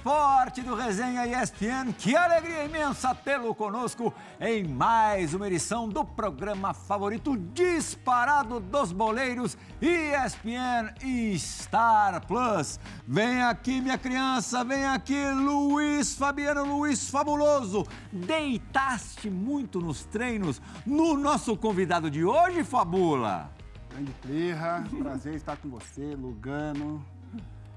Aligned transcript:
esporte 0.00 0.62
do 0.62 0.74
Resenha 0.74 1.26
ESPN. 1.26 1.92
Que 1.92 2.16
alegria 2.16 2.64
imensa 2.64 3.14
tê-lo 3.14 3.54
conosco 3.54 4.14
em 4.40 4.66
mais 4.66 5.34
uma 5.34 5.46
edição 5.46 5.90
do 5.90 6.02
programa 6.02 6.72
favorito 6.72 7.36
disparado 7.36 8.60
dos 8.60 8.92
boleiros 8.92 9.58
ESPN 9.78 10.94
Star 11.36 12.26
Plus. 12.26 12.80
Vem 13.06 13.42
aqui, 13.42 13.82
minha 13.82 13.98
criança, 13.98 14.64
vem 14.64 14.86
aqui, 14.86 15.22
Luiz 15.32 16.14
Fabiano 16.14 16.64
Luiz 16.64 17.10
Fabuloso. 17.10 17.86
Deitaste 18.10 19.28
muito 19.28 19.80
nos 19.80 20.06
treinos 20.06 20.62
no 20.86 21.14
nosso 21.14 21.54
convidado 21.58 22.10
de 22.10 22.24
hoje, 22.24 22.64
Fabula. 22.64 23.50
Grande 23.90 24.12
Plirra, 24.22 24.82
prazer 24.98 25.34
estar 25.34 25.58
com 25.58 25.68
você, 25.68 26.14
Lugano, 26.14 27.04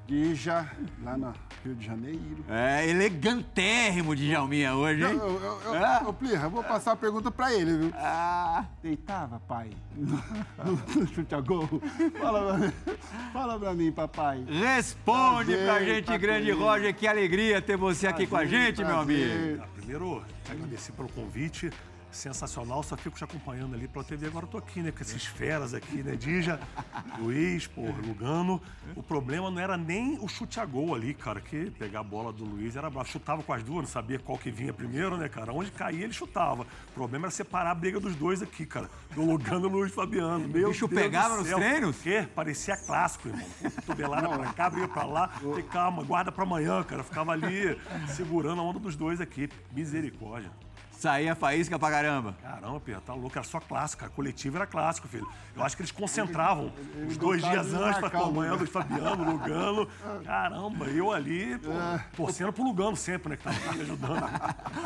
Dija, 0.05 0.69
lá 1.01 1.15
no 1.17 1.33
Rio 1.63 1.75
de 1.75 1.85
Janeiro. 1.85 2.43
É, 2.49 2.89
elegantérrimo 2.89 4.13
de 4.13 4.29
Jalminha 4.29 4.75
hoje, 4.75 5.01
hein? 5.01 5.11
Eu, 5.17 5.39
eu, 5.41 5.61
eu, 5.63 5.75
É? 5.75 5.99
Ô, 6.05 6.11
Plirra, 6.11 6.49
vou 6.49 6.61
passar 6.61 6.91
a 6.91 6.95
pergunta 6.95 7.31
pra 7.31 7.53
ele, 7.53 7.77
viu? 7.77 7.93
Ah, 7.95 8.65
Deitava, 8.83 9.39
pai? 9.47 9.69
No, 9.95 10.21
no 11.01 11.07
chute 11.07 11.33
a 11.33 11.39
gol? 11.39 11.67
Fala 12.19 12.43
pra, 12.43 12.57
mim, 12.57 12.73
fala 13.31 13.59
pra 13.59 13.73
mim, 13.73 13.91
papai. 13.93 14.43
responde 14.49 15.55
pra 15.55 15.65
Prazer, 15.75 15.95
gente, 15.95 16.05
tá 16.05 16.17
grande. 16.17 16.51
Roger. 16.51 16.93
Que 16.93 17.07
alegria 17.07 17.61
ter 17.61 17.77
você 17.77 18.05
aqui 18.05 18.27
com 18.27 18.35
a 18.35 18.39
Prazer, 18.39 18.59
gente, 18.67 18.83
meu 18.83 18.87
prazer. 18.95 19.31
amigo. 19.31 19.63
Ah, 19.63 19.67
Primeiro, 19.77 20.25
agradecer 20.49 20.91
pelo 20.91 21.09
convite. 21.09 21.71
Sensacional, 22.13 22.83
só 22.83 22.95
fico 22.95 23.17
te 23.17 23.23
acompanhando 23.23 23.73
ali 23.73 23.87
pela 23.87 24.05
TV. 24.05 24.27
Agora 24.27 24.45
eu 24.45 24.49
tô 24.49 24.57
aqui, 24.57 24.81
né? 24.81 24.91
Com 24.91 25.01
esses 25.01 25.25
feras 25.25 25.73
aqui, 25.73 26.03
né? 26.03 26.15
Dija, 26.15 26.59
Luiz, 27.17 27.65
pô, 27.65 27.81
Lugano. 27.81 28.61
O 28.95 29.01
problema 29.01 29.49
não 29.49 29.59
era 29.59 29.75
nem 29.75 30.17
o 30.19 30.27
chute 30.27 30.59
a 30.59 30.65
gol 30.65 30.93
ali, 30.93 31.13
cara, 31.13 31.41
que 31.41 31.71
pegar 31.71 32.01
a 32.01 32.03
bola 32.03 32.31
do 32.31 32.45
Luiz 32.45 32.75
era 32.75 32.89
bravo. 32.89 33.09
Chutava 33.09 33.41
com 33.41 33.51
as 33.51 33.63
duas, 33.63 33.79
não 33.79 33.89
sabia 33.89 34.19
qual 34.19 34.37
que 34.37 34.51
vinha 34.51 34.71
primeiro, 34.71 35.17
né, 35.17 35.27
cara? 35.27 35.51
Onde 35.51 35.71
caía, 35.71 36.03
ele 36.03 36.13
chutava. 36.13 36.63
O 36.63 36.93
problema 36.93 37.25
era 37.25 37.31
separar 37.31 37.71
a 37.71 37.75
briga 37.75 37.99
dos 37.99 38.15
dois 38.15 38.43
aqui, 38.43 38.65
cara. 38.65 38.89
Do 39.15 39.25
Lugano 39.25 39.67
e 39.67 39.71
Luiz 39.71 39.91
Fabiano. 39.91 40.47
Meu 40.47 40.69
bicho 40.69 40.87
Deus 40.87 41.01
pegava 41.01 41.35
do 41.35 41.43
nos 41.43 41.51
treinos? 41.51 41.99
O 41.99 42.03
quê? 42.03 42.27
Parecia 42.35 42.77
clássico, 42.77 43.27
irmão. 43.27 43.47
Cotovelada 43.75 44.29
pra 44.29 44.53
cá, 44.53 44.69
briga 44.69 44.87
pra 44.87 45.03
lá. 45.03 45.27
Falei, 45.29 45.63
calma, 45.63 46.03
guarda 46.03 46.31
pra 46.31 46.43
amanhã, 46.43 46.83
cara. 46.83 47.03
Ficava 47.03 47.31
ali 47.31 47.75
segurando 48.07 48.61
a 48.61 48.63
onda 48.63 48.79
dos 48.79 48.95
dois 48.95 49.19
aqui. 49.19 49.49
Misericórdia. 49.71 50.51
Saía 51.03 51.35
faísca 51.35 51.77
pra 51.77 51.91
caramba. 51.91 52.33
Caramba, 52.41 52.79
Pedro, 52.79 53.01
tá 53.01 53.13
louco. 53.13 53.37
Era 53.37 53.43
só 53.43 53.59
clássico. 53.59 54.05
A 54.05 54.09
coletiva 54.09 54.59
era 54.59 54.65
clássico, 54.65 55.05
filho. 55.05 55.29
Eu 55.53 55.61
acho 55.61 55.75
que 55.75 55.81
eles 55.81 55.91
concentravam 55.91 56.71
ele 56.95 57.07
os 57.07 57.17
dois 57.17 57.43
dias 57.43 57.73
antes 57.73 57.99
pra 57.99 58.03
marcar 58.03 58.21
o 58.21 58.25
amanhã 58.27 58.53
lugar. 58.53 58.65
do 58.65 58.71
Fabiano, 58.71 59.31
Lugano. 59.31 59.87
Caramba, 60.23 60.85
eu 60.85 61.11
ali, 61.11 61.59
pô, 61.59 61.71
torcendo 62.15 62.53
pro 62.53 62.63
Lugano 62.63 62.95
sempre, 62.95 63.31
né? 63.31 63.35
Que 63.35 63.43
tava 63.43 63.73
me 63.73 63.81
ajudando. 63.81 64.23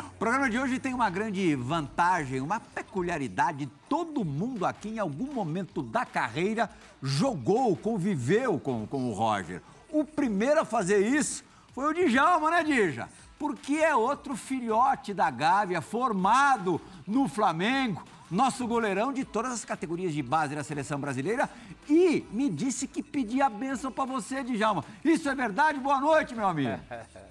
O 0.07 0.17
programa 0.17 0.49
de 0.49 0.57
hoje 0.57 0.79
tem 0.79 0.91
uma 0.91 1.07
grande 1.07 1.53
vantagem, 1.53 2.41
uma 2.41 2.59
peculiaridade. 2.59 3.69
Todo 3.87 4.25
mundo 4.25 4.65
aqui, 4.65 4.89
em 4.89 4.97
algum 4.97 5.31
momento 5.31 5.83
da 5.83 6.03
carreira, 6.03 6.67
jogou, 6.99 7.77
conviveu 7.77 8.59
com, 8.59 8.87
com 8.87 9.11
o 9.11 9.13
Roger. 9.13 9.61
O 9.91 10.03
primeiro 10.03 10.61
a 10.61 10.65
fazer 10.65 10.97
isso 10.97 11.45
foi 11.75 11.85
o 11.85 11.93
Djalma, 11.93 12.49
né, 12.49 12.63
Dija? 12.63 13.07
Porque 13.37 13.75
é 13.75 13.95
outro 13.95 14.35
filhote 14.35 15.13
da 15.13 15.29
Gávea, 15.29 15.81
formado 15.81 16.81
no 17.05 17.27
Flamengo, 17.27 18.03
nosso 18.29 18.67
goleirão 18.67 19.13
de 19.13 19.23
todas 19.23 19.51
as 19.51 19.63
categorias 19.63 20.13
de 20.13 20.23
base 20.23 20.55
da 20.55 20.63
seleção 20.63 20.99
brasileira. 20.99 21.49
E 21.87 22.25
me 22.31 22.49
disse 22.49 22.87
que 22.87 23.03
pedia 23.03 23.45
a 23.45 23.49
bênção 23.49 23.91
pra 23.91 24.05
você, 24.05 24.43
Djalma. 24.43 24.83
Isso 25.03 25.29
é 25.29 25.35
verdade? 25.35 25.79
Boa 25.79 26.01
noite, 26.01 26.35
meu 26.35 26.47
amigo. 26.47 26.79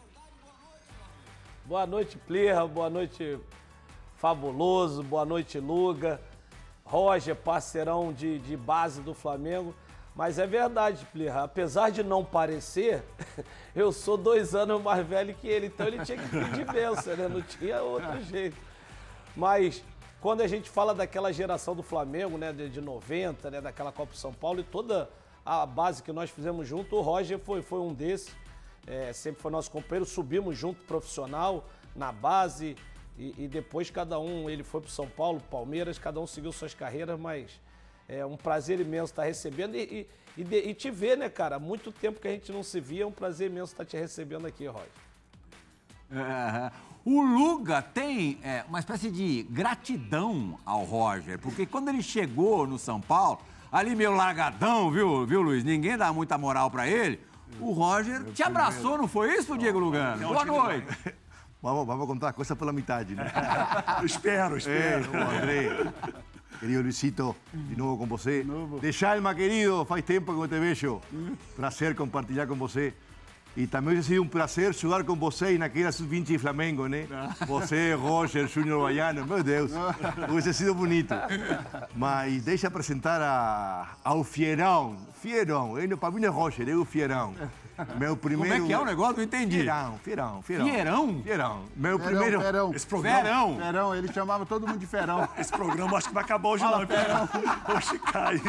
Boa 1.67 1.84
noite, 1.84 2.17
Plirra. 2.17 2.65
Boa 2.67 2.88
noite, 2.88 3.38
Fabuloso. 4.17 5.03
Boa 5.03 5.25
noite, 5.25 5.59
Luga. 5.59 6.21
Roger, 6.84 7.34
parceirão 7.34 8.12
de, 8.12 8.38
de 8.38 8.56
base 8.56 9.00
do 9.00 9.12
Flamengo. 9.12 9.75
Mas 10.16 10.38
é 10.38 10.47
verdade, 10.47 11.04
Plirra. 11.12 11.44
Apesar 11.44 11.91
de 11.91 12.03
não 12.03 12.25
parecer, 12.25 13.04
eu 13.77 13.93
sou 13.93 14.16
dois 14.16 14.54
anos 14.54 14.82
mais 14.82 15.06
velho 15.06 15.34
que 15.34 15.47
ele. 15.47 15.66
Então 15.66 15.87
ele 15.87 16.03
tinha 16.06 16.16
que 16.16 16.28
pedir 16.28 16.65
bênção, 16.65 17.15
né? 17.15 17.28
Não 17.28 17.43
tinha 17.43 17.82
outro 17.82 18.22
jeito. 18.22 18.56
Mas 19.37 19.84
quando 20.19 20.41
a 20.41 20.47
gente 20.47 20.71
fala 20.71 20.94
daquela 20.94 21.31
geração 21.31 21.76
do 21.76 21.82
Flamengo, 21.82 22.38
né? 22.38 22.50
De, 22.50 22.71
de 22.71 22.81
90, 22.81 23.50
né? 23.50 23.60
Daquela 23.60 23.93
Copa 23.93 24.15
São 24.15 24.32
Paulo 24.32 24.60
e 24.60 24.65
toda 24.65 25.10
a 25.44 25.66
base 25.66 26.03
que 26.03 26.12
nós 26.12 26.31
fizemos 26.31 26.66
junto, 26.66 26.97
o 26.97 27.03
Roger 27.03 27.38
foi, 27.38 27.60
foi 27.60 27.81
um 27.81 27.93
desses. 27.93 28.34
É, 28.87 29.12
sempre 29.12 29.43
foi 29.43 29.50
nosso 29.50 29.71
companheiro, 29.71 30.06
subimos 30.06 30.56
junto 30.56 30.81
profissional, 30.84 31.66
na 31.94 32.10
base, 32.10 32.75
e, 33.19 33.34
e 33.37 33.49
depois 33.49 33.91
cada 33.91 34.19
um, 34.19 34.49
ele 34.49 34.62
foi 34.62 34.81
para 34.81 34.91
São 34.91 35.09
Paulo, 35.09 35.43
Palmeiras, 35.50 35.99
cada 35.99 36.21
um 36.21 36.26
seguiu 36.26 36.53
suas 36.53 36.72
carreiras, 36.72 37.19
mas 37.19 37.60
é 38.09 38.25
um 38.25 38.37
prazer 38.37 38.81
imenso 38.81 39.12
estar 39.12 39.25
recebendo 39.25 39.75
e, 39.75 40.06
e, 40.37 40.43
e 40.43 40.71
e 40.71 40.75
te 40.75 40.91
ver, 40.91 41.17
né, 41.17 41.28
cara? 41.28 41.56
Há 41.56 41.59
muito 41.59 41.91
tempo 41.91 42.21
que 42.21 42.28
a 42.28 42.31
gente 42.31 42.53
não 42.53 42.62
se 42.62 42.81
via, 42.81 43.03
é 43.03 43.06
um 43.06 43.12
prazer 43.12 43.50
imenso 43.50 43.72
estar 43.72 43.84
te 43.84 43.97
recebendo 43.97 44.47
aqui, 44.47 44.67
Roger. 44.67 44.89
É, 46.11 46.71
o 47.05 47.21
Luga 47.22 47.83
tem 47.83 48.39
é, 48.43 48.65
uma 48.69 48.78
espécie 48.78 49.11
de 49.11 49.44
gratidão 49.50 50.59
ao 50.65 50.84
Roger, 50.84 51.39
porque 51.39 51.67
quando 51.67 51.89
ele 51.89 52.03
chegou 52.03 52.67
no 52.67 52.78
São 52.78 53.00
Paulo, 53.00 53.41
ali 53.72 53.94
meio 53.94 54.15
largadão, 54.15 54.91
viu, 54.91 55.27
viu 55.27 55.43
Luiz? 55.43 55.65
Ninguém 55.65 55.97
dá 55.97 56.12
muita 56.12 56.37
moral 56.38 56.71
pra 56.71 56.87
ele. 56.87 57.21
O 57.61 57.73
Roger 57.73 58.25
te 58.33 58.43
abraçou, 58.43 58.99
não 58.99 59.09
foi 59.09 59.34
isso, 59.34 59.56
Diego 59.56 59.78
Lugano? 59.78 60.28
Boa 60.28 60.44
noite. 60.44 60.87
Vamos, 61.62 61.87
vamos 61.87 62.06
contar 62.06 62.28
as 62.28 62.37
cosas 62.37 62.56
pela 62.56 62.73
metade, 62.73 63.15
né? 63.15 63.33
Espero, 64.05 64.56
espero. 64.56 65.11
ô, 65.11 65.17
André, 65.17 65.93
querido 66.59 66.83
Luisito, 66.83 67.37
de 67.53 67.77
novo 67.77 67.99
com 67.99 68.06
você. 68.06 68.44
De 68.81 68.93
Chalma, 68.93 69.34
querido, 69.34 69.84
faz 69.84 70.05
tempo 70.05 70.33
que 70.33 70.41
eu 70.41 70.49
te 70.49 70.59
vejo. 70.59 71.00
Prazer 71.56 71.94
compartilhar 71.94 72.47
com 72.47 72.55
você. 72.55 72.93
E 73.56 73.67
também 73.67 73.94
tem 73.94 74.03
sido 74.03 74.22
um 74.22 74.28
prazer 74.28 74.75
jogar 74.75 75.03
com 75.03 75.17
vocês 75.17 75.58
naquela 75.58 75.91
sub-20 75.91 76.25
de 76.25 76.38
Flamengo, 76.38 76.87
né? 76.88 77.06
Você, 77.47 77.94
Roger, 77.94 78.47
Júnior 78.47 78.82
Baiano, 78.82 79.26
meu 79.26 79.43
Deus, 79.43 79.70
hubiese 80.29 80.53
sido 80.53 80.75
bonito. 80.75 81.14
Mas 81.94 82.43
deixa 82.44 82.69
apresentar 82.69 83.19
a, 83.23 83.97
ao 84.05 84.23
Fierão. 84.23 84.99
Fierão, 85.23 85.73
para 85.99 86.11
mim 86.11 86.20
não 86.20 86.29
é 86.29 86.31
Roger, 86.31 86.69
é 86.69 86.75
o 86.76 86.85
Fierão. 86.85 87.35
Meu 87.99 88.17
Como 88.17 88.17
primeiro... 88.17 88.64
é 88.64 88.67
que 88.67 88.73
é 88.73 88.78
o 88.78 88.84
negócio? 88.84 89.17
Não 89.19 89.25
entendi. 89.25 89.56
Fierão, 89.61 89.99
Fierão, 89.99 90.43
Fierão. 90.43 90.67
Fierão? 90.67 91.23
Fierão. 91.23 91.64
Meu 91.76 91.99
Ferão, 91.99 92.11
primeiro... 92.11 92.40
Ferão. 92.40 92.75
Esse 92.75 92.87
programa, 92.87 93.23
Verão. 93.23 93.56
Ferão, 93.58 93.94
ele 93.94 94.12
chamava 94.12 94.46
todo 94.46 94.67
mundo 94.67 94.78
de 94.78 94.87
Ferão. 94.87 95.28
esse 95.38 95.52
programa 95.52 95.99
acho 95.99 96.08
que 96.08 96.14
vai 96.14 96.25
acabar 96.25 96.49
hoje 96.49 96.64
não, 96.64 96.87
Pedro. 96.87 97.14
Hoje 97.76 97.99
cai. 97.99 98.40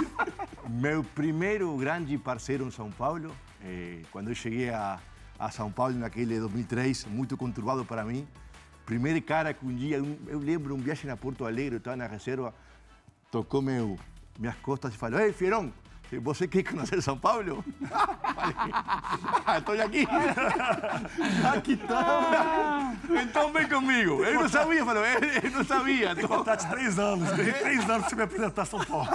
Meu 0.70 1.04
primeiro 1.04 1.76
grande 1.78 2.18
parceiro 2.18 2.66
em 2.68 2.72
São 2.72 2.90
Paulo, 2.92 3.34
eh, 3.64 4.02
quando 4.12 4.30
eu 4.30 4.36
cheguei 4.36 4.70
a, 4.70 5.00
a 5.40 5.50
São 5.52 5.72
Paulo 5.72 5.94
naquele 5.96 6.40
2003, 6.40 7.06
muito 7.06 7.36
conturbado 7.36 7.84
para 7.86 8.04
mim. 8.04 8.28
Primeiro 8.86 9.22
cara 9.22 9.54
que 9.54 9.66
um 9.66 9.76
dia, 9.76 10.02
um- 10.02 10.18
eu 10.28 10.40
lembro 10.40 10.74
um 10.74 10.78
viagem 10.78 11.10
a 11.12 11.18
Porto 11.18 11.46
Alegre, 11.46 11.76
eu 11.76 11.78
estava 11.80 11.98
na 11.98 12.08
reserva, 12.08 12.54
tocou 13.30 13.62
meu, 13.62 13.98
minhas 14.40 14.56
costas 14.58 14.94
e 14.94 14.98
falou: 14.98 15.20
Ei, 15.20 15.34
Fierão, 15.34 15.74
você 16.22 16.48
quer 16.48 16.64
conhecer 16.64 17.02
São 17.02 17.18
Paulo? 17.18 17.64
Ah, 19.46 19.60
estou 19.60 19.82
aqui. 19.82 20.06
aqui 21.56 21.74
está. 21.74 22.94
Então 23.24 23.52
vem 23.54 23.68
comigo. 23.68 24.24
Ele 24.26 24.34
não 24.38 24.50
sabia, 24.50 24.84
falou, 24.86 25.06
ele, 25.06 25.26
ele 25.38 25.50
não 25.50 25.64
sabia. 25.64 26.14
Tem 26.14 26.28
contrato 26.28 26.66
de 26.66 26.70
três 26.70 27.00
anos. 27.00 27.30
Tem 27.32 27.54
três 27.54 27.90
anos 27.90 28.08
você 28.08 28.16
me 28.16 28.24
apresentar 28.24 28.66
São 28.66 28.84
Paulo. 28.84 29.08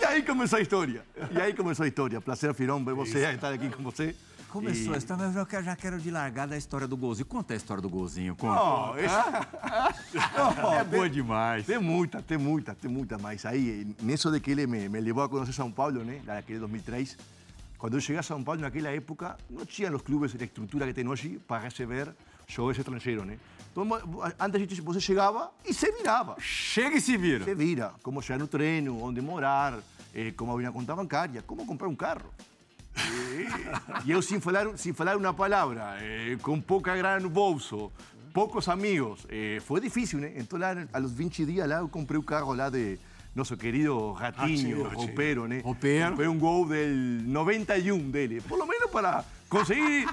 E 0.00 0.04
aí 0.04 0.22
começou 0.22 0.60
a 0.60 0.62
história. 0.62 1.04
E 1.32 1.40
aí 1.40 1.52
começou 1.52 1.84
a 1.84 1.88
história. 1.88 2.20
Prazer, 2.20 2.54
Firão, 2.54 2.84
ver 2.84 2.94
você, 2.94 3.18
estar 3.32 3.52
aqui 3.52 3.68
com 3.70 3.82
você. 3.82 4.14
Começou 4.52 4.92
a 4.92 4.98
história, 4.98 5.26
mas 5.26 5.34
eu 5.36 5.62
já 5.62 5.74
quero 5.74 5.98
de 5.98 6.10
largada 6.10 6.54
a 6.54 6.58
história 6.58 6.86
do 6.86 6.94
golzinho. 6.94 7.24
Conta 7.24 7.54
a 7.54 7.56
história 7.56 7.80
do 7.80 7.88
golzinho, 7.88 8.36
conta. 8.36 8.62
Oh, 8.62 8.94
esse- 8.98 9.14
é 10.78 10.84
boa 10.84 11.08
demais. 11.08 11.64
Tem 11.64 11.78
muita, 11.78 12.20
tem 12.20 12.36
muita, 12.36 12.74
tem 12.74 12.90
muita. 12.90 13.16
Mas 13.16 13.46
aí, 13.46 13.86
nisso 14.02 14.30
de 14.30 14.38
que 14.40 14.50
ele 14.50 14.66
me, 14.66 14.90
me 14.90 15.00
levou 15.00 15.22
a 15.24 15.28
conhecer 15.28 15.54
São 15.54 15.72
Paulo, 15.72 16.04
né? 16.04 16.20
Naquele 16.26 16.58
2003, 16.58 17.16
quando 17.78 17.94
eu 17.96 18.00
cheguei 18.02 18.20
a 18.20 18.22
São 18.22 18.42
Paulo, 18.44 18.60
naquela 18.60 18.90
época, 18.90 19.38
não 19.48 19.64
tinha 19.64 19.90
os 19.94 20.02
clubes 20.02 20.34
a 20.38 20.44
estrutura 20.44 20.86
que 20.86 20.92
tem 20.92 21.08
hoje 21.08 21.40
para 21.48 21.62
receber 21.62 22.14
jogadores 22.46 22.78
estrangeiros, 22.80 23.24
né? 23.24 23.38
Então, 23.72 23.88
antes 24.38 24.78
você 24.80 25.00
chegava 25.00 25.50
e 25.64 25.72
se 25.72 25.90
virava. 25.92 26.36
Chega 26.38 26.96
e 26.98 27.00
se 27.00 27.16
vira. 27.16 27.42
Se 27.46 27.54
vira, 27.54 27.94
como 28.02 28.20
chegar 28.20 28.38
no 28.38 28.46
treino, 28.46 29.02
onde 29.02 29.22
morar, 29.22 29.78
eh, 30.14 30.30
como 30.36 30.52
abrir 30.52 30.66
uma 30.66 30.72
conta 30.72 30.94
bancária, 30.94 31.40
como 31.40 31.64
comprar 31.64 31.88
um 31.88 31.96
carro. 31.96 32.30
E 34.04 34.10
eu 34.10 34.20
sem 34.22 34.40
falar, 34.40 34.76
sem 34.76 34.92
falar 34.92 35.16
uma 35.16 35.32
palavra, 35.32 35.96
eh, 36.00 36.36
com 36.42 36.60
pouca 36.60 36.94
grana 36.96 37.20
no 37.20 37.30
bolso, 37.30 37.90
poucos 38.32 38.68
amigos, 38.68 39.26
eh, 39.28 39.60
foi 39.64 39.80
difícil, 39.80 40.18
né? 40.18 40.32
Então 40.36 40.58
lá, 40.58 40.74
a 40.92 40.98
los 40.98 41.12
20 41.12 41.44
dias 41.46 41.68
lá 41.68 41.78
eu 41.78 41.88
comprei 41.88 42.18
o 42.18 42.22
carro 42.22 42.52
lá 42.54 42.68
de 42.68 42.98
nosso 43.34 43.56
querido 43.56 44.12
Ratinho, 44.12 44.40
Ratinho, 44.48 44.82
Ratinho. 44.82 45.00
roupeiro, 45.06 45.48
né? 45.48 45.60
Roupeiro. 45.64 46.10
Comprei 46.10 46.28
um 46.28 46.38
gol 46.38 46.66
del 46.68 46.94
91 47.24 48.10
dele, 48.10 48.40
por 48.42 48.58
lo 48.58 48.66
menos 48.66 48.90
para 48.90 49.24
Consegui. 49.48 50.06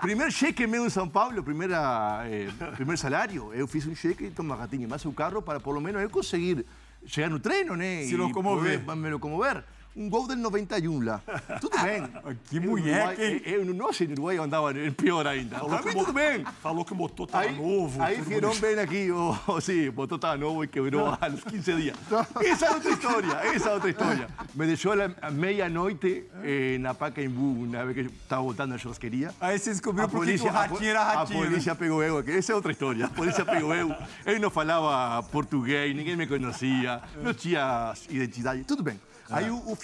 Primeiro 0.00 0.32
cheque 0.32 0.66
meu 0.66 0.84
em 0.84 0.90
São 0.90 1.08
Paulo, 1.08 1.42
primeira, 1.42 2.24
eh, 2.26 2.48
primeiro 2.74 2.98
salário, 2.98 3.52
eu 3.54 3.66
fiz 3.68 3.86
um 3.86 3.94
cheque, 3.94 4.30
toma 4.30 4.56
gatinho, 4.56 4.88
mais 4.88 5.04
o 5.04 5.12
carro 5.12 5.40
para 5.40 5.60
pelo 5.60 5.80
menos 5.80 6.02
eu 6.02 6.10
conseguir 6.10 6.66
chegar 7.06 7.30
no 7.30 7.38
treino, 7.38 7.76
né? 7.76 8.02
Se 8.04 8.14
e 8.14 8.16
locomover. 8.16 8.80
poder 8.80 8.96
me 9.00 9.10
locomover. 9.10 9.64
Um 9.94 10.08
gol 10.08 10.26
del 10.26 10.38
91 10.38 11.00
lá. 11.04 11.20
Tudo 11.60 11.78
bem. 11.82 12.02
Que 12.48 12.56
Eu 12.56 12.62
no 12.62 12.70
moleque, 12.70 12.88
Uruguai- 12.90 13.16
hein? 13.26 13.42
Eu, 13.44 13.64
eu, 13.66 13.74
nossa, 13.74 14.04
no 14.04 14.12
Uruguai 14.12 14.38
eu 14.38 14.42
andava 14.42 14.72
pior 14.96 15.26
ainda. 15.26 15.58
Falou 15.58 15.78
que, 15.80 15.84
mim, 15.88 15.94
o 15.94 15.98
tudo 15.98 16.12
bem. 16.14 16.44
falou 16.62 16.84
que 16.84 16.92
o 16.92 16.96
motor 16.96 17.26
tava 17.28 17.44
Aí, 17.44 17.54
novo. 17.56 18.02
aí 18.02 18.16
bonito. 18.22 18.60
ven 18.60 18.78
aquí, 18.78 19.10
oh, 19.10 19.36
oh, 19.46 19.60
sí, 19.60 19.90
botó 19.90 20.14
estaba 20.14 20.36
nuevo 20.38 20.64
y 20.64 20.68
quebró 20.68 21.16
a 21.20 21.28
los 21.28 21.44
15 21.44 21.76
días. 21.76 21.96
Esa 22.40 22.66
es 22.68 22.72
otra 22.76 22.90
historia, 22.90 23.40
esa 23.44 23.56
es 23.56 23.66
otra 23.66 23.90
historia. 23.90 24.28
Me 24.54 24.66
dejó 24.66 24.92
a 24.92 24.96
la 24.96 25.14
a 25.20 25.30
medianoite 25.30 26.26
eh, 26.42 26.78
na 26.80 26.94
Pacaembu, 26.94 27.62
una 27.64 27.84
vez 27.84 27.94
que 27.94 28.00
estaba 28.14 28.40
botando 28.42 28.74
a 28.74 28.78
churrasquería. 28.78 29.30
Aí 29.40 29.58
você 29.58 29.70
descobriu 29.70 30.06
A 30.06 30.08
por 30.08 30.24
que 30.24 30.38
que 30.38 30.44
o 30.46 30.48
a, 30.48 30.52
ratinho 30.52 30.90
era 30.90 31.02
a 31.02 31.14
ratinho. 31.18 31.40
né? 31.40 31.46
polícia 31.50 31.74
pegou 31.74 32.02
eu 32.02 32.16
aqui. 32.18 32.30
Essa 32.32 32.52
é 32.52 32.54
outra 32.54 32.72
história. 32.72 33.04
A 33.04 33.08
polícia 33.10 33.44
pegou 33.44 33.74
eu. 33.74 33.94
Eu 34.24 34.40
não 34.40 34.48
falava 34.50 35.22
português, 35.24 35.94
ninguém 35.94 36.16
me 36.16 36.26
conhecia, 36.26 37.00
não 37.22 37.34
tinha 37.34 37.92
identidade. 38.08 38.64
Tudo 38.64 38.82
bem. 38.82 38.98
Aí 39.30 39.50
o, 39.50 39.56
o 39.56 39.78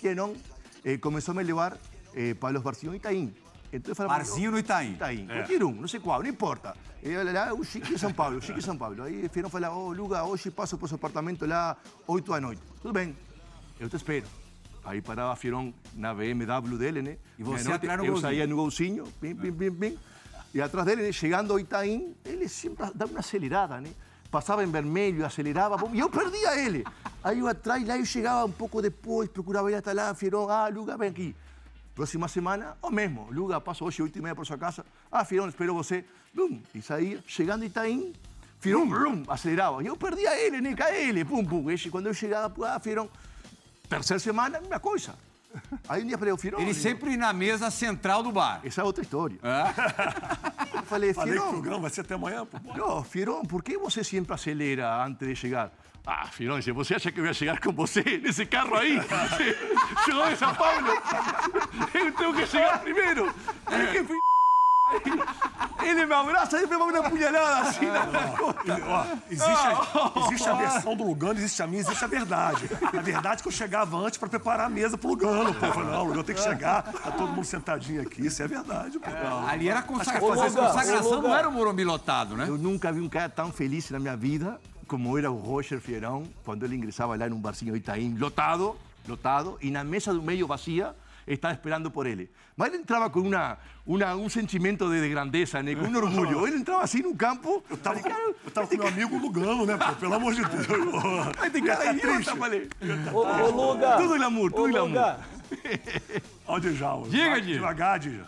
eh, 0.85 0.99
começou 0.99 1.33
a 1.33 1.37
me 1.37 1.43
levar 1.43 1.77
eh, 2.15 2.35
para 2.35 2.57
os 2.59 2.63
barzinhos 2.63 2.97
Itaim. 2.97 3.35
Então 3.73 3.93
eu 3.93 3.97
falava, 3.97 4.17
Barzinho 4.17 4.51
no 4.51 4.59
Itaim. 4.59 4.93
Itaim, 4.93 5.27
qualquer 5.27 5.63
um, 5.63 5.73
não 5.73 5.89
sei 5.89 6.01
qual, 6.01 6.23
não 6.23 6.29
importa. 6.29 6.75
E 7.03 7.11
eu 7.11 7.33
lá, 7.33 7.53
o 7.53 7.63
Chique 7.65 7.99
São 7.99 8.13
Paulo, 8.13 8.39
o 8.39 8.43
Chique 8.43 8.63
São 8.63 8.77
Paulo. 8.77 9.03
Aí 9.03 9.27
o 9.27 9.77
oh, 9.77 9.93
Luga, 9.93 10.25
hoje 10.25 10.51
passo 10.51 10.77
para 10.77 10.87
o 10.87 10.89
seu 10.89 10.97
apartamento 10.97 11.47
lá, 11.47 11.77
8 12.07 12.33
da 12.33 12.41
noite. 12.41 12.63
Tudo 12.81 12.93
bem, 12.95 13.17
eu 13.79 13.89
te 13.89 13.97
espero. 13.97 14.27
Aí 14.85 15.03
parava 15.03 15.37
Fierón 15.37 15.73
na 15.95 16.15
BMW 16.15 16.79
dele, 16.79 17.03
né? 17.03 17.19
E 17.39 17.43
você 17.43 17.69
Meia-noite, 17.69 17.85
atrás 17.85 17.99
no 17.99 18.05
Eu 18.07 18.13
golzinho. 18.13 18.31
saía 18.31 18.47
no 18.47 18.57
golzinho, 18.57 19.05
pim, 19.21 19.35
pim, 19.35 19.53
pim, 19.53 19.73
pim. 19.73 19.99
E 20.55 20.63
atrás 20.63 20.87
dele, 20.87 21.13
chegando 21.13 21.53
ao 21.53 21.61
Itaim, 21.61 22.15
ele 22.25 22.49
sempre 22.49 22.91
dava 22.95 23.11
uma 23.13 23.21
acelerada, 23.21 23.81
né? 23.83 23.91
Passava 24.31 24.65
em 24.65 24.71
vermelho, 24.71 25.27
acelerava, 25.27 25.77
e 25.93 26.01
eu 26.01 26.09
perdia 26.09 26.59
ele. 26.59 26.85
Aí 27.29 27.41
eu 27.41 27.47
atrás, 27.47 27.87
lá 27.87 27.99
eu 27.99 28.07
chegava 28.07 28.47
um 28.47 28.51
pouco 28.51 28.81
depois, 28.81 29.29
procurava 29.29 29.71
ir 29.71 29.75
até 29.75 29.93
lá, 29.93 30.15
Fierón, 30.15 30.49
ah, 30.49 30.67
Luga, 30.69 30.97
vem 30.97 31.11
aqui. 31.11 31.37
Próxima 31.95 32.27
semana, 32.27 32.79
o 32.81 32.91
mesmo. 32.91 33.29
Luga, 33.31 33.61
passo 33.61 33.85
hoje, 33.85 34.01
oito 34.01 34.19
e 34.19 34.23
meia 34.23 34.35
por 34.35 34.47
sua 34.47 34.57
casa. 34.57 34.83
Ah, 35.13 35.27
Fierón, 35.27 35.47
espero 35.47 35.75
você. 35.75 36.07
Bum, 36.33 36.63
e 36.75 36.81
saía, 36.81 37.23
chegando 37.27 37.65
em 37.65 37.67
Itaim, 37.67 38.15
Fierón, 38.61 38.89
brum, 38.89 39.25
acelerava. 39.29 39.83
E 39.83 39.89
eu 39.89 39.95
perdia 39.95 40.41
ele, 40.41 40.63
né? 40.63 40.75
Cai 40.75 41.03
ele, 41.03 41.23
pum, 41.23 41.45
pum. 41.45 41.71
E 41.71 41.91
quando 41.91 42.07
eu 42.07 42.15
chegava, 42.15 42.51
ah, 42.67 42.81
Fierón, 42.81 43.09
terceira 43.91 44.19
semana, 44.19 44.59
mesma 44.59 44.81
coisa. 44.81 45.15
Aí 45.87 46.03
um 46.03 46.07
dia 46.07 46.15
eu 46.15 46.19
falei, 46.19 46.33
o 46.33 46.39
Fierón... 46.39 46.63
Ele 46.63 46.73
sempre 46.73 47.15
na 47.19 47.35
mesa 47.35 47.71
central 47.71 48.23
do 48.23 48.33
bar. 48.33 48.63
Essa 48.65 48.81
é 48.81 48.85
outra 48.85 49.05
história. 49.05 49.37
Eu 50.75 50.83
falei, 50.85 51.13
Falei 51.13 51.35
que 51.35 51.41
o 51.41 51.51
programa 51.51 51.81
vai 51.81 51.91
ser 51.91 52.01
até 52.01 52.15
amanhã, 52.15 52.47
pô. 52.47 52.59
não, 52.75 53.05
Fierón, 53.05 53.43
por 53.43 53.63
que 53.63 53.77
você 53.77 54.03
sempre 54.03 54.33
acelera 54.33 55.05
antes 55.05 55.29
de 55.29 55.37
chegar? 55.37 55.71
Ah, 56.11 56.27
Fierón, 56.27 56.63
se 56.63 56.73
você 56.73 56.95
acha 56.95 57.13
que 57.13 57.21
eu 57.21 57.27
ia 57.27 57.35
chegar 57.35 57.61
com 57.61 57.71
você 57.71 58.03
nesse 58.25 58.47
carro 58.47 58.75
aí, 58.77 58.99
chegou 60.07 60.27
de 60.27 60.37
São 60.37 60.55
Paulo, 60.55 60.89
eu 61.93 62.13
tenho 62.13 62.35
que 62.35 62.47
chegar 62.47 62.79
primeiro. 62.79 63.31
Ele 65.83 66.07
me 66.07 66.15
abraça 66.15 66.59
e 66.59 66.63
me 66.63 66.67
dá 66.69 66.79
uma 66.79 67.11
punhalada 67.11 67.69
assim 67.69 67.85
na 67.85 68.07
ó, 68.89 69.05
existe, 69.31 69.53
a, 69.53 70.13
existe 70.25 70.49
a 70.49 70.55
versão 70.55 70.97
do 70.97 71.05
Lugano, 71.05 71.35
existe 71.35 71.63
a 71.63 71.67
minha, 71.67 71.83
existe 71.83 72.03
a 72.03 72.07
verdade. 72.09 72.71
A 72.83 73.03
verdade 73.03 73.41
é 73.41 73.43
que 73.43 73.49
eu 73.49 73.53
chegava 73.53 73.99
antes 73.99 74.19
para 74.19 74.31
preparar 74.31 74.67
a 74.67 74.71
mesa 74.71 74.97
pro 74.97 75.11
Lugano. 75.11 75.53
Pô, 75.53 75.67
eu 75.67 75.73
falei, 75.75 75.91
não, 75.91 76.01
o 76.01 76.05
Lugano 76.05 76.25
tem 76.25 76.35
que 76.35 76.41
chegar, 76.41 76.85
tá 76.85 77.11
todo 77.11 77.29
mundo 77.29 77.45
sentadinho 77.45 78.01
aqui, 78.01 78.27
isso 78.27 78.43
é 78.43 78.49
verdade. 78.49 78.99
Pô. 78.99 79.11
Ali 79.47 79.69
era 79.69 79.83
consagra... 79.83 80.25
Ô, 80.25 80.35
fazer 80.35 80.59
Luga, 80.59 80.73
consagração, 80.73 81.23
não 81.23 81.37
era 81.37 81.49
o 81.51 81.53
Morumbi 81.53 81.85
lotado, 81.85 82.35
né? 82.35 82.47
Eu 82.49 82.57
nunca 82.57 82.91
vi 82.91 83.03
um 83.03 83.11
cara 83.11 83.29
tão 83.29 83.53
feliz 83.53 83.91
na 83.91 83.99
minha 83.99 84.17
vida 84.17 84.59
como 84.89 85.17
era 85.19 85.31
o 85.31 85.37
Roger 85.37 85.81
Fierão 85.81 86.25
quando 86.45 86.65
ele 86.65 86.75
ingressava 86.75 87.15
lá 87.17 87.29
num 87.29 87.39
barzinho 87.41 87.77
Itaim, 87.77 88.17
lotado, 88.19 88.75
lotado, 89.07 89.59
e 89.61 89.71
na 89.71 89.85
mesa 89.85 90.13
do 90.13 90.23
meio 90.23 90.47
vazia, 90.47 90.95
estava 91.27 91.55
esperando 91.55 91.91
por 91.91 92.07
ele. 92.07 92.31
Mas 92.57 92.69
ele 92.73 92.83
entrava 92.83 93.09
com 93.09 93.21
uma, 93.21 93.57
uma, 93.87 94.15
um 94.17 94.29
sentimento 94.29 94.89
de, 94.91 95.01
de 95.01 95.09
grandeza, 95.11 95.63
né? 95.63 95.75
com 95.77 95.85
um 95.85 95.97
orgulho. 95.97 96.47
Ele 96.47 96.57
entrava 96.57 96.83
assim 96.83 97.03
no 97.03 97.15
campo. 97.15 97.63
Eu 97.71 97.77
tava, 97.77 98.01
com, 98.01 98.09
eu 98.09 98.51
tava 98.53 98.67
com 98.67 98.77
meu 98.77 98.87
amigo 98.89 99.17
Lugano, 99.19 99.65
né, 99.65 99.77
pô? 99.77 99.93
Pelo 99.95 100.15
amor 100.15 100.35
de 100.35 100.43
Deus. 100.45 100.67
Este 101.47 101.63
cara 101.63 101.85
é 101.87 101.93
idiota, 101.93 102.35
falei. 102.37 102.69
Ô, 103.13 103.19
ô 103.19 103.51
Luga. 103.51 103.97
Tudo 103.99 104.17
glamour, 104.17 104.51
tudo 104.51 104.65
Ô, 104.65 104.69
glamour. 104.71 104.89
Luga, 104.89 105.21
Onde 106.49 106.75
já? 106.75 106.95
ó. 106.95 107.03
Diga, 107.07 107.41
Diga. 107.41 107.55
Devagar, 107.55 107.99
Dija. 107.99 108.27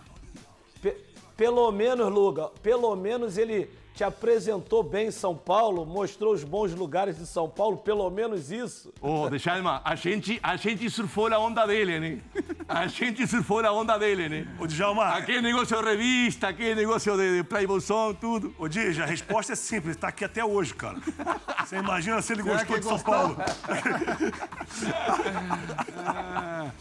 pe- 0.81 0.97
pelo 1.37 1.71
menos, 1.73 2.11
Luga, 2.13 2.49
pelo 2.63 2.95
menos 2.97 3.37
ele 3.37 3.69
te 3.95 4.05
apresentou 4.05 4.83
bem 4.83 5.09
em 5.09 5.11
São 5.11 5.37
Paulo, 5.37 5.85
mostrou 5.85 6.33
os 6.33 6.43
bons 6.45 6.73
lugares 6.75 7.19
de 7.19 7.27
São 7.27 7.49
Paulo, 7.49 7.77
pelo 7.77 8.09
menos 8.11 8.51
isso. 8.51 8.93
Oh, 9.01 9.29
Djalma, 9.37 9.83
a 9.85 9.95
gente, 9.95 10.39
a 10.43 10.57
gente 10.57 10.89
surfou 10.89 11.27
a 11.33 11.39
onda 11.39 11.67
dele, 11.67 12.01
né? 12.01 12.19
A 12.69 12.87
gente 12.87 13.27
surfou 13.27 13.61
a 13.65 13.73
onda 13.73 13.99
dele, 13.99 14.29
né? 14.29 14.47
Ô, 14.59 14.67
Djalma, 14.67 15.09
Aquele 15.09 15.43
negócio 15.43 15.77
de 15.77 15.83
revista, 15.85 16.49
aquele 16.49 16.75
negócio 16.77 17.17
de, 17.17 17.39
de 17.39 17.45
Playbolzão, 17.45 18.15
tudo. 18.15 18.55
ô, 18.59 18.69
Dija, 18.69 19.03
a 19.03 19.07
resposta 19.07 19.53
é 19.53 19.57
simples, 19.57 19.97
tá 19.97 20.09
aqui 20.09 20.25
até 20.25 20.45
hoje, 20.45 20.73
cara. 20.75 20.97
Você 21.65 21.77
imagina 21.77 22.23
se 22.23 22.33
ele 22.33 22.43
gostou 22.43 22.79
de 22.79 22.85
São 22.85 22.93
gostou? 22.93 23.13
Paulo. 23.15 23.37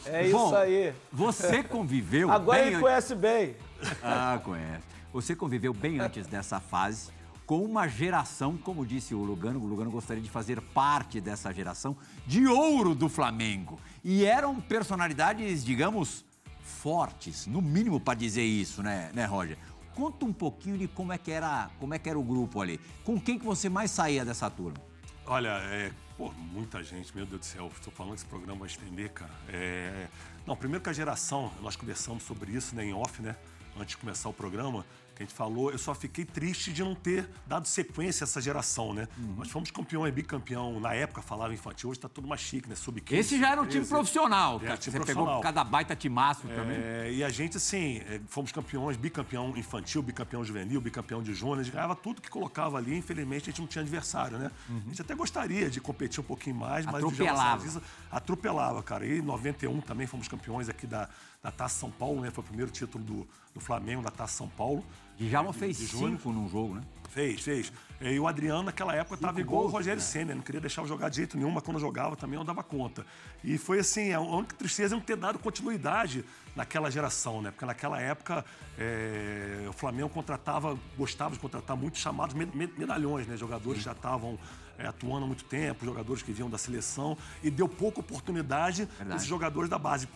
É 0.06 0.26
isso 0.26 0.38
Bom, 0.38 0.56
aí. 0.56 0.94
Você 1.12 1.64
conviveu 1.64 2.32
Agora 2.32 2.60
bem 2.60 2.68
ele 2.70 2.80
conhece 2.80 3.16
bem. 3.16 3.56
Ah, 4.04 4.40
conhece. 4.44 4.89
Você 5.12 5.36
conviveu 5.36 5.74
bem 5.74 6.00
antes 6.00 6.28
dessa 6.28 6.60
fase 6.60 7.12
com 7.50 7.66
uma 7.66 7.88
geração, 7.88 8.56
como 8.56 8.86
disse 8.86 9.16
o 9.16 9.24
Lugano, 9.24 9.60
o 9.60 9.66
Lugano 9.66 9.90
gostaria 9.90 10.22
de 10.22 10.30
fazer 10.30 10.62
parte 10.62 11.20
dessa 11.20 11.52
geração 11.52 11.98
de 12.28 12.46
ouro 12.46 12.94
do 12.94 13.10
Flamengo. 13.10 13.80
E 14.04 14.24
eram 14.24 14.62
personalidades, 14.62 15.66
digamos, 15.66 16.24
fortes, 16.62 17.48
no 17.48 17.60
mínimo 17.60 18.00
para 18.00 18.14
dizer 18.14 18.44
isso, 18.44 18.84
né, 18.84 19.10
né, 19.16 19.26
Roger? 19.26 19.58
Conta 19.96 20.26
um 20.26 20.32
pouquinho 20.32 20.78
de 20.78 20.88
como 20.88 21.12
é 21.12 21.18
que 21.18 21.32
era, 21.32 21.72
como 21.80 21.96
é 21.96 21.98
que 21.98 22.08
era 22.08 22.20
o 22.20 22.24
grupo 22.24 22.62
ali. 22.62 22.80
Com 23.04 23.20
quem 23.20 23.40
que 23.40 23.46
você 23.46 23.68
mais 23.68 23.90
saía 23.90 24.24
dessa 24.24 24.48
turma? 24.48 24.78
Olha, 25.26 25.58
é, 25.64 25.92
pô, 26.16 26.32
muita 26.52 26.84
gente, 26.84 27.16
meu 27.16 27.26
Deus 27.26 27.40
do 27.40 27.46
céu, 27.46 27.72
estou 27.74 27.92
falando 27.92 28.14
que 28.14 28.20
esse 28.20 28.26
programa 28.28 28.60
vai 28.60 28.68
estender, 28.68 29.10
cara. 29.12 29.34
É, 29.48 30.08
não, 30.46 30.56
primeiro 30.56 30.84
que 30.84 30.90
a 30.92 30.94
geração, 30.94 31.52
nós 31.64 31.76
conversamos 31.76 32.22
sobre 32.22 32.52
isso 32.52 32.76
né, 32.76 32.86
em 32.86 32.94
off, 32.94 33.24
né? 33.24 33.36
Antes 33.80 33.92
de 33.96 33.98
começar 33.98 34.28
o 34.30 34.34
programa, 34.34 34.86
que 35.16 35.24
a 35.24 35.26
gente 35.26 35.36
falou, 35.36 35.70
eu 35.70 35.78
só 35.78 35.94
fiquei 35.94 36.24
triste 36.24 36.72
de 36.72 36.82
não 36.82 36.96
ter 36.96 37.30
dado 37.46 37.68
sequência 37.68 38.24
a 38.24 38.26
essa 38.26 38.40
geração, 38.42 38.94
né? 38.94 39.06
Uhum. 39.18 39.36
Nós 39.40 39.50
fomos 39.50 39.70
campeões, 39.70 40.14
bicampeão, 40.14 40.80
na 40.80 40.94
época 40.94 41.22
falava 41.22 41.54
infantil, 41.54 41.90
hoje 41.90 42.00
tá 42.00 42.08
tudo 42.08 42.26
mais 42.26 42.40
chique, 42.40 42.70
né? 42.70 42.76
Sub-15. 42.76 43.14
Esse 43.18 43.38
já 43.38 43.52
era 43.52 43.60
um 43.62 43.66
time 43.66 43.80
13. 43.86 43.90
profissional, 43.90 44.56
Era 44.56 44.60
cara. 44.66 44.78
time 44.78 44.92
Você 44.94 44.98
profissional. 44.98 45.28
pegou 45.28 45.42
cada 45.44 45.62
baita 45.66 45.94
timaço 45.94 46.48
também. 46.48 46.78
É, 46.78 47.12
e 47.12 47.22
a 47.22 47.28
gente, 47.30 47.58
assim, 47.58 47.98
é, 48.08 48.22
fomos 48.28 48.54
campeões, 48.54 48.96
bicampeão 48.96 49.58
infantil, 49.58 50.02
bicampeão 50.02 50.42
juvenil, 50.44 50.80
bicampeão 50.80 51.22
de 51.22 51.34
júnior. 51.34 51.60
A 51.60 51.64
gente 51.64 51.74
ganhava 51.74 51.98
tudo 51.98 52.22
que 52.22 52.30
colocava 52.30 52.78
ali. 52.78 52.98
Infelizmente, 52.98 53.44
a 53.44 53.52
gente 53.52 53.60
não 53.60 53.68
tinha 53.68 53.82
adversário, 53.82 54.38
né? 54.38 54.50
A 54.70 54.88
gente 54.88 55.02
até 55.02 55.16
gostaria 55.16 55.70
de 55.70 55.82
competir 55.82 56.22
um 56.22 56.24
pouquinho 56.24 56.56
mais, 56.56 56.86
mas 56.86 57.04
Uhum. 57.04 57.10
Atropelava. 57.10 57.60
Sardisa 57.60 57.82
atropelava, 58.10 58.82
cara. 58.84 59.06
E 59.06 59.20
em 59.20 59.22
91 59.22 59.82
também 59.82 60.08
fomos 60.08 60.28
campeões 60.30 60.70
aqui 60.70 60.88
da, 60.88 61.10
da 61.42 61.52
Taça 61.52 61.80
São 61.80 61.90
Paulo, 61.92 62.22
né? 62.22 62.32
Foi 62.32 62.44
o 62.44 62.48
primeiro 62.48 62.72
título 62.72 63.04
do, 63.04 63.28
do 63.54 63.60
Flamengo 63.60 64.02
da 64.02 64.12
Taça 64.12 64.34
São 64.38 64.48
Paulo. 64.50 64.84
Djalma 65.18 65.54
fez 65.54 65.78
de 65.78 65.88
cinco 65.88 66.32
num 66.32 66.50
jogo, 66.50 66.76
né? 66.76 66.82
Fez, 67.10 67.42
fez. 67.42 67.74
E 68.02 68.20
o 68.20 68.28
Adriano, 68.28 68.64
naquela 68.64 68.94
época, 68.96 69.16
estava 69.16 69.40
igual 69.42 69.64
o 69.66 69.68
Rogério 69.68 70.02
Senna, 70.02 70.36
não 70.36 70.42
queria 70.42 70.62
deixar 70.62 70.82
eu 70.84 70.88
jogar 70.88 71.10
de 71.10 71.18
jeito 71.18 71.36
nenhum, 71.38 71.50
mas 71.50 71.64
quando 71.64 71.78
eu 71.78 71.82
jogava 71.82 72.16
também 72.16 72.38
não 72.38 72.46
dava 72.46 72.62
conta. 72.62 73.06
E 73.44 73.58
foi 73.58 73.80
assim, 73.80 74.14
a 74.14 74.20
única 74.22 74.56
tristeza 74.56 74.94
é 74.94 74.98
não 74.98 75.04
ter 75.04 75.16
dado 75.18 75.40
continuidade 75.40 76.24
naquela 76.56 76.90
geração, 76.92 77.42
né? 77.42 77.52
Porque 77.52 77.66
naquela 77.66 78.00
época 78.00 78.46
é, 78.78 79.66
o 79.68 79.74
Flamengo 79.74 80.10
contratava, 80.10 80.78
gostava 80.98 81.34
de 81.34 81.40
contratar 81.40 81.76
muitos 81.76 82.00
chamados 82.00 82.36
med- 82.36 82.56
med- 82.56 82.74
medalhões, 82.78 83.28
né? 83.28 83.36
Jogadores 83.36 83.80
que 83.80 83.86
já 83.86 83.94
estavam 83.94 84.38
é, 84.78 84.86
atuando 84.88 85.24
há 85.26 85.28
muito 85.28 85.44
tempo, 85.46 85.84
jogadores 85.84 86.22
que 86.22 86.32
vinham 86.32 86.50
da 86.50 86.58
seleção, 86.58 87.18
e 87.44 87.50
deu 87.50 87.68
pouca 87.68 88.00
oportunidade 88.02 88.86
Verdade. 88.86 89.10
desses 89.10 89.28
jogadores 89.28 89.70
da 89.70 89.78
base 89.80 90.08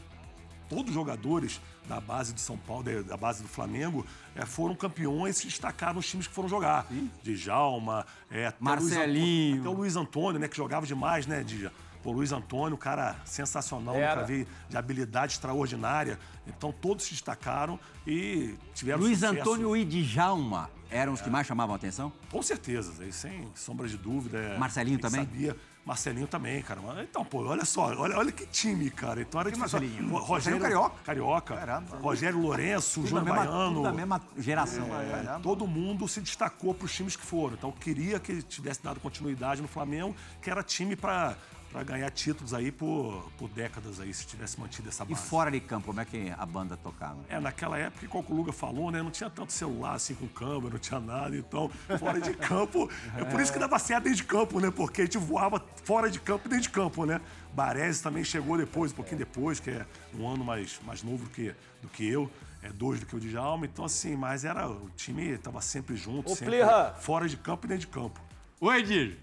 todos 0.70 0.90
os 0.90 0.94
jogadores 0.94 1.60
da 1.88 2.00
base 2.00 2.34
do 2.34 2.40
São 2.40 2.58
Paulo, 2.58 2.84
da- 3.04 3.18
base 3.18 3.42
do 3.44 3.48
Flamengo, 3.50 4.06
eh, 4.36 4.46
foram 4.46 4.76
campeões 4.76 5.38
e 5.38 5.40
se 5.42 5.48
destacaram 5.48 5.96
nos 5.96 6.08
times 6.08 6.28
que 6.28 6.34
foram 6.34 6.48
jogar. 6.50 6.88
Djalma, 7.24 8.06
é, 8.32 8.48
até 8.48 8.58
o 8.64 8.70
Luiz 8.76 8.84
Marcelinho. 8.94 9.54
Antônio- 9.56 9.62
até 9.62 9.70
o 9.70 9.74
Luiz 9.74 9.96
Antônio, 9.96 10.40
né, 10.40 10.48
que 10.48 10.58
jogava 10.58 10.86
demais, 10.86 11.26
né, 11.28 11.44
Dija? 11.44 11.72
O 12.06 12.12
Luiz 12.12 12.34
Antônio, 12.34 12.78
cara 12.78 13.16
sensacional, 13.24 13.96
Era. 13.96 14.16
nunca 14.16 14.28
vi 14.28 14.46
de 14.70 14.76
habilidade 14.76 15.34
extraordinária. 15.34 16.20
Então 16.46 16.70
todos 16.74 17.06
se 17.06 17.12
destacaram 17.12 17.80
e 18.06 18.56
tiveram 18.74 19.00
Luiz 19.00 19.20
sucesso. 19.20 19.40
Antônio 19.40 19.76
e 19.78 19.86
Djalma 19.86 20.70
eram 20.92 21.14
os 21.14 21.22
que 21.22 21.30
mais 21.30 21.48
chamavam 21.48 21.74
a 21.74 21.78
atenção? 21.78 22.12
Com 22.30 22.42
certeza, 22.44 22.92
sem 23.12 23.48
sombra 23.56 23.88
de 23.88 23.96
dúvida. 23.98 24.38
é, 24.38 24.58
Marcelinho 24.58 25.00
também? 25.00 25.22
Sabia. 25.22 25.56
Marcelinho 25.86 26.28
também, 26.28 26.62
cara. 26.62 26.80
Então, 27.04 27.26
pô, 27.26 27.44
olha 27.46 27.66
só, 27.66 27.94
olha, 27.94 28.18
olha 28.18 28.32
que 28.32 28.46
time, 28.46 28.90
cara. 28.90 29.22
Então 29.22 29.40
era 29.42 29.52
Que. 29.52 29.60
Marcelinho? 29.60 30.10
Ro- 30.18 30.28
Marcelinho 30.30 30.62
Carioca. 30.62 30.96
Carioca. 31.04 31.56
Caramba. 31.58 31.98
Rogério 31.98 32.40
Lourenço, 32.40 33.02
da 33.02 33.22
mesma, 33.22 33.36
Baiano. 33.46 33.84
da 33.84 33.92
mesma 33.92 34.22
geração. 34.38 34.88
É, 35.02 35.40
todo 35.44 35.68
mundo 35.68 36.08
se 36.08 36.22
destacou 36.22 36.74
para 36.74 36.86
os 36.86 36.94
times 36.94 37.16
que 37.18 37.26
foram. 37.26 37.56
Então, 37.56 37.70
eu 37.70 37.76
queria 37.76 38.18
que 38.20 38.32
ele 38.32 38.42
tivesse 38.42 38.82
dado 38.82 39.00
continuidade 39.02 39.62
no 39.62 39.68
Flamengo, 39.68 40.16
que 40.42 40.50
era 40.50 40.64
time 40.64 40.96
para 40.96 41.36
ganhar 41.82 42.12
títulos 42.12 42.54
aí 42.54 42.72
por, 42.72 43.32
por 43.38 43.50
décadas 43.50 44.00
aí, 44.00 44.14
se 44.14 44.28
tivesse 44.28 44.60
mantido 44.60 44.90
essa 44.90 45.04
E 45.04 45.08
base. 45.08 45.28
fora 45.28 45.50
de 45.50 45.60
campo, 45.62 45.88
como 45.88 46.02
é 46.02 46.06
que 46.06 46.32
a 46.38 46.46
banda 46.46 46.76
tocava? 46.78 47.18
É, 47.30 47.40
naquela 47.40 47.78
época, 47.78 48.06
igual 48.06 48.24
o 48.28 48.36
Luga 48.36 48.52
falou, 48.52 48.92
né? 48.92 49.02
Não 49.02 49.10
tinha 49.10 49.30
tanto 49.30 49.52
celular 49.54 49.94
assim 49.96 50.14
com 50.14 50.28
câmera, 50.28 50.72
não 50.74 50.80
tinha 50.80 51.00
nada. 51.00 51.36
Então, 51.36 51.72
fora 51.98 52.20
de 52.22 52.34
campo. 52.34 52.90
É 53.18 53.24
por 53.24 53.40
isso 53.40 53.54
que 53.54 53.60
dava 53.60 53.80
certo 53.80 54.04
dentro 54.04 54.18
de 54.18 54.24
campo, 54.26 54.60
né? 54.60 54.70
Porque 54.70 55.02
a 55.02 55.06
gente 55.06 55.18
voava 55.18 55.64
fora 55.84 56.10
de 56.12 56.20
campo 56.20 56.48
e 56.48 56.50
dentro 56.50 56.64
de 56.64 56.70
campo, 56.70 57.06
né? 57.06 57.22
Baresi 57.54 58.04
também 58.04 58.24
chegou 58.24 58.58
depois, 58.58 58.92
um 58.92 58.96
pouquinho 58.96 59.20
depois, 59.20 59.60
que 59.60 59.70
é 59.70 59.86
um 60.18 60.28
ano 60.28 60.44
mais, 60.44 60.80
mais 60.86 61.02
novo 61.04 61.24
do 61.24 61.30
que, 61.30 61.56
do 61.82 61.88
que 61.88 62.06
eu. 62.08 62.30
É 62.62 62.70
dois 62.72 63.00
do 63.00 63.06
que 63.06 63.16
o 63.16 63.20
Djalma. 63.20 63.66
Então, 63.66 63.86
assim, 63.86 64.16
mas 64.16 64.44
era. 64.46 64.68
O 64.70 64.90
time 64.96 65.30
estava 65.32 65.62
sempre 65.62 65.96
junto, 65.96 66.32
Ô, 66.32 66.36
sempre 66.36 66.58
Plirra. 66.58 66.94
fora 67.00 67.28
de 67.28 67.38
campo 67.38 67.66
e 67.66 67.70
dentro 67.70 67.82
de 67.82 67.88
campo. 67.88 68.20
Oi, 68.60 68.82
Dir. 68.84 69.20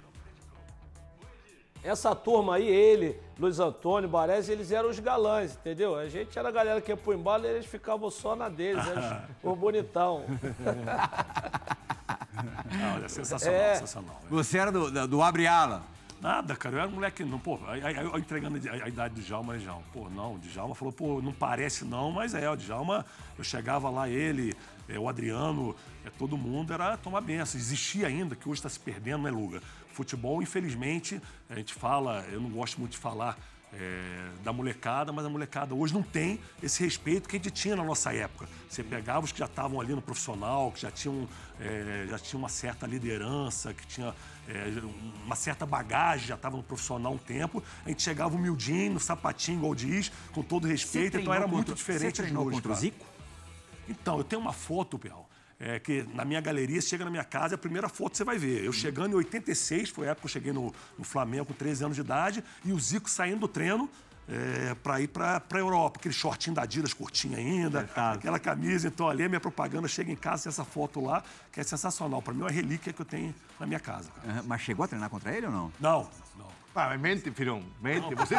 Essa 1.83 2.15
turma 2.15 2.57
aí, 2.57 2.67
ele, 2.69 3.19
Luiz 3.39 3.59
Antônio, 3.59 4.09
Baresi, 4.09 4.53
eles 4.53 4.71
eram 4.71 4.91
os 4.91 4.99
galãs, 4.99 5.55
entendeu? 5.55 5.97
A 5.97 6.09
gente 6.09 6.39
era 6.39 6.49
a 6.49 6.53
galera 6.53 6.81
que 6.81 6.93
ia 6.93 6.97
pro 6.97 7.15
embalo 7.15 7.47
e 7.47 7.49
eles 7.49 7.65
ficavam 7.67 8.11
só 8.11 8.37
na 8.37 8.49
deles, 8.51 8.85
eles, 8.87 9.05
o 9.43 9.57
bonitão. 9.57 10.25
Ah, 12.37 12.95
olha, 12.97 13.09
sensacional, 13.09 13.59
É. 13.61 13.75
sensacional. 13.75 14.21
Você 14.31 14.59
era 14.59 14.71
do, 14.71 14.91
do, 14.91 15.09
do 15.09 15.23
Abre 15.23 15.47
Ala. 15.47 15.83
Nada, 16.21 16.55
cara. 16.55 16.77
Eu 16.77 16.81
era 16.81 16.89
um 16.89 16.93
moleque, 16.93 17.25
não, 17.25 17.39
pô, 17.39 17.59
aí- 17.67 17.83
aí 17.83 17.97
eu 18.05 18.19
entregando 18.19 18.59
a, 18.69 18.85
a 18.85 18.89
idade 18.89 19.15
do 19.15 19.23
Djalma, 19.23 19.55
né, 19.55 19.59
Djalma? 19.61 19.83
Pô, 19.91 20.07
não, 20.11 20.35
o 20.35 20.39
Djalma 20.39 20.75
falou, 20.75 20.93
pô, 20.93 21.23
não 21.23 21.33
parece 21.33 21.83
não, 21.85 22.13
mas 22.13 22.35
é, 22.35 22.49
o 22.51 22.57
Djalma, 22.57 23.07
eu 23.39 23.43
chegava 23.45 23.89
lá, 23.89 24.07
ele, 24.07 24.55
é, 24.87 24.99
o 24.99 25.09
Adriano, 25.09 25.75
é, 26.05 26.11
todo 26.11 26.37
mundo 26.37 26.75
era 26.75 26.99
tomar 26.99 27.23
benção. 27.23 27.59
Existia 27.59 28.07
ainda, 28.07 28.37
que 28.37 28.47
hoje 28.47 28.59
está 28.59 28.69
se 28.69 28.79
perdendo, 28.79 29.23
né, 29.23 29.31
Luga? 29.31 29.63
Futebol, 29.93 30.43
infelizmente, 30.43 31.21
a 31.49 31.55
gente 31.57 31.75
fala, 31.75 32.25
eu 32.31 32.41
não 32.41 32.51
gosto 32.51 32.79
muito 32.79 32.93
de 32.93 32.99
falar 32.99 33.39
é, 33.73 34.31
da 34.43 34.53
molecada, 34.53 35.13
mas 35.13 35.25
a 35.25 35.29
molecada 35.29 35.75
hoje 35.75 35.95
não 35.95 36.03
tem 36.03 36.41
esse 36.63 36.83
respeito 36.83 37.29
que 37.29 37.37
a 37.37 37.39
gente 37.39 37.51
tinha 37.51 37.77
na 37.77 37.85
nossa 37.85 38.13
época. 38.13 38.49
Você 38.69 38.83
pegava 38.83 39.25
os 39.25 39.33
que 39.33 39.39
já 39.39 39.45
estavam 39.45 39.81
ali 39.81 39.95
no 39.95 40.03
profissional, 40.03 40.73
que 40.73 40.81
já 40.81 40.91
tinham, 40.91 41.29
é, 41.61 42.07
já 42.09 42.19
tinham 42.19 42.41
uma 42.41 42.49
certa 42.49 42.87
liderança, 42.87 43.73
que 43.73 43.87
tinha 43.87 44.15
é, 44.49 44.73
uma 45.25 45.37
certa 45.37 45.65
bagagem, 45.65 46.27
já 46.27 46.35
estava 46.35 46.57
no 46.57 46.63
profissional 46.63 47.13
há 47.13 47.15
um 47.15 47.19
tempo. 47.19 47.63
A 47.85 47.89
gente 47.89 48.03
chegava 48.03 48.35
humildinho, 48.35 48.95
no 48.95 49.01
sapatinho, 49.01 49.59
igual 49.59 49.75
diz, 49.75 50.11
com 50.33 50.43
todo 50.43 50.67
respeito, 50.67 51.19
então 51.19 51.33
era 51.33 51.47
muito 51.47 51.75
diferente 51.75 52.17
Você 52.17 52.23
treinou 52.23 52.47
hoje. 52.47 52.57
contra 52.57 52.73
o. 52.73 52.75
Zico? 52.75 53.07
Então, 53.89 54.19
eu 54.19 54.25
tenho 54.25 54.41
uma 54.41 54.53
foto, 54.53 54.99
Piau, 54.99 55.29
é, 55.61 55.79
que 55.79 56.03
na 56.15 56.25
minha 56.25 56.41
galeria, 56.41 56.81
chega 56.81 57.05
na 57.05 57.11
minha 57.11 57.23
casa, 57.23 57.55
é 57.55 57.57
a 57.57 57.59
primeira 57.59 57.89
foto 57.89 58.13
que 58.13 58.17
você 58.17 58.25
vai 58.25 58.39
ver. 58.39 58.65
Eu 58.65 58.73
chegando 58.73 59.13
em 59.13 59.17
86, 59.17 59.91
foi 59.91 60.09
a 60.09 60.13
época 60.13 60.23
que 60.23 60.27
eu 60.27 60.33
cheguei 60.33 60.53
no, 60.53 60.75
no 60.99 61.05
Flamengo 61.05 61.45
com 61.45 61.53
13 61.53 61.85
anos 61.85 61.97
de 61.97 62.01
idade, 62.01 62.43
e 62.65 62.73
o 62.73 62.81
Zico 62.81 63.11
saindo 63.11 63.41
do 63.41 63.49
treino 63.49 63.89
é, 64.27 64.75
para 64.77 65.01
ir 65.01 65.09
para 65.09 65.43
a 65.53 65.59
Europa. 65.59 65.99
Aquele 65.99 66.15
shortinho 66.15 66.57
da 66.57 66.63
Adidas 66.63 66.95
curtinho 66.95 67.37
ainda, 67.37 67.89
aquela 67.95 68.39
camisa. 68.39 68.89
Então, 68.89 69.09
ali 69.09 69.25
a 69.25 69.29
minha 69.29 69.41
propaganda 69.41 69.87
chega 69.87 70.11
em 70.11 70.17
casa, 70.17 70.49
essa 70.49 70.65
foto 70.65 71.01
lá, 71.01 71.23
que 71.53 71.61
é 71.61 71.63
sensacional. 71.63 72.23
Para 72.23 72.33
mim, 72.33 72.41
é 72.41 72.45
uma 72.45 72.51
relíquia 72.51 72.93
que 72.93 73.03
eu 73.03 73.07
tenho 73.07 73.35
na 73.59 73.67
minha 73.67 73.81
casa. 73.81 74.11
Mas 74.47 74.63
chegou 74.63 74.85
a 74.85 74.89
treinar 74.89 75.11
contra 75.11 75.37
ele 75.37 75.47
ou 75.47 75.53
não? 75.53 75.73
Não, 75.79 76.09
não. 76.39 76.60
Ah, 76.75 76.97
mente, 76.97 77.31
filhão, 77.33 77.63
mente. 77.81 78.15
Você, 78.15 78.37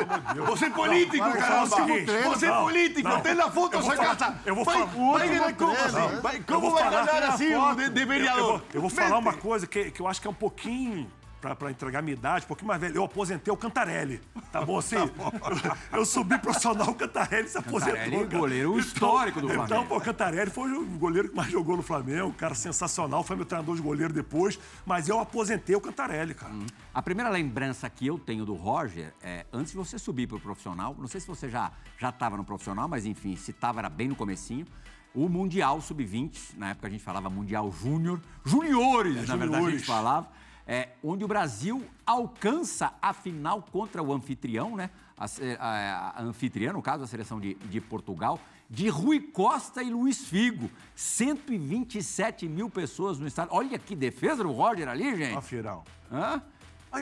você 0.48 0.66
é 0.66 0.70
político, 0.70 1.18
Não, 1.18 1.34
cara. 1.34 1.66
Você, 1.66 1.82
não, 1.82 2.32
você 2.32 2.46
é 2.46 2.52
político. 2.52 3.10
não. 3.10 3.22
Tem 3.22 3.36
na 3.36 3.52
foto 3.52 3.82
sua 3.84 3.96
casa. 3.98 4.40
eu 4.46 4.56
vou 4.56 4.64
vai, 4.64 4.76
falar- 4.76 5.12
vai 5.18 5.28
ganhar 5.28 5.54
como 5.54 5.74
treino, 5.76 5.98
assim? 6.08 6.22
Vai, 6.22 6.40
como 6.40 6.72
vai 6.72 6.90
ganhar 6.90 7.24
assim 7.24 7.76
de, 7.76 7.90
de 7.90 8.06
vereador? 8.06 8.44
vou, 8.44 8.62
eu 8.74 8.82
vou 8.82 8.90
falar 8.90 9.18
uma 9.18 9.34
coisa 9.34 9.68
que, 9.68 9.92
que 9.92 10.02
eu 10.02 10.08
acho 10.08 10.22
que 10.22 10.28
é 10.28 10.30
um 10.30 10.34
pouquinho. 10.34 11.12
Pra, 11.42 11.56
pra 11.56 11.72
entregar 11.72 12.04
minha 12.04 12.14
idade, 12.14 12.46
um 12.46 12.48
pouquinho 12.48 12.68
mais 12.68 12.80
velho. 12.80 12.96
Eu 12.96 13.04
aposentei 13.04 13.52
o 13.52 13.58
Cantarelli. 13.58 14.22
Tá 14.52 14.64
bom 14.64 14.78
assim? 14.78 14.96
eu, 15.92 15.98
eu 16.00 16.06
subi 16.06 16.38
profissional, 16.38 16.90
o 16.90 16.94
Cantarelli 16.94 17.48
se 17.50 17.58
aposentou. 17.58 17.96
Cantarelli, 17.96 18.28
cara. 18.28 18.38
goleiro 18.40 18.78
histórico 18.80 19.42
do 19.42 19.48
Então, 19.52 19.66
Flamengo. 19.68 19.90
pô, 19.90 19.98
o 19.98 20.02
Cantarelli 20.02 20.52
foi 20.52 20.72
o 20.72 20.86
goleiro 20.86 21.30
que 21.30 21.36
mais 21.36 21.52
jogou 21.52 21.76
no 21.76 21.82
Flamengo, 21.82 22.28
um 22.28 22.32
cara 22.32 22.54
sensacional, 22.54 23.24
foi 23.24 23.36
meu 23.36 23.46
treinador 23.46 23.76
de 23.76 23.82
goleiro 23.82 24.14
depois, 24.14 24.60
mas 24.86 25.10
eu 25.10 25.20
aposentei 25.20 25.76
o 25.76 25.82
Cantarelli, 25.82 26.36
cara. 26.36 26.54
A 26.94 27.02
primeira 27.02 27.30
lembrança 27.32 27.90
que 27.90 28.06
eu 28.06 28.20
tenho 28.20 28.46
do 28.46 28.54
Roger 28.54 29.12
é 29.24 29.46
antes 29.52 29.72
de 29.72 29.78
você 29.78 29.98
subir 29.98 30.28
para 30.28 30.38
o 30.38 30.40
profissional, 30.40 30.96
não 31.00 31.08
sei 31.08 31.20
se 31.20 31.28
você 31.28 31.50
já 31.50 31.72
já 31.98 32.10
estava 32.10 32.38
no 32.38 32.44
profissional, 32.44 32.88
mas 32.88 33.06
enfim, 33.06 33.36
se 33.36 33.50
estava 33.50 33.80
era 33.80 33.90
bem 33.90 34.08
no 34.08 34.16
comecinho. 34.16 34.66
O 35.14 35.28
Mundial 35.28 35.82
Sub-20, 35.82 36.56
na 36.56 36.70
época 36.70 36.88
a 36.88 36.90
gente 36.90 37.04
falava 37.04 37.30
Mundial 37.30 37.70
Júnior, 37.72 38.22
juniores, 38.46 39.28
na 39.28 39.36
verdade 39.36 39.66
a 39.66 39.70
gente 39.72 39.84
juniores. 39.84 39.86
falava, 39.86 40.30
é, 40.72 40.88
onde 41.04 41.26
o 41.26 41.28
Brasil 41.28 41.86
alcança 42.06 42.94
a 43.02 43.12
final 43.14 43.62
contra 43.62 44.02
o 44.02 44.14
anfitrião, 44.14 44.78
né? 44.78 44.90
A, 45.18 45.26
a- 45.60 46.14
a 46.16 46.22
anfitriã, 46.24 46.72
no 46.72 46.82
caso, 46.82 47.04
a 47.04 47.08
seleção 47.08 47.42
de, 47.42 47.56
de 47.56 47.82
Portugal, 47.82 48.40
de 48.70 48.88
Rui 48.88 49.20
Costa 49.20 49.84
e 49.84 49.90
Luiz 49.90 50.24
Figo. 50.24 50.70
127 50.96 52.48
mil 52.48 52.70
pessoas 52.70 53.20
no 53.20 53.28
estádio. 53.28 53.54
Olha 53.54 53.78
que 53.78 53.96
defesa 53.98 54.44
do 54.44 54.52
Roger 54.52 54.88
ali, 54.88 55.14
gente. 55.18 55.42
Fiel. 55.42 55.84
Hã? 56.10 56.42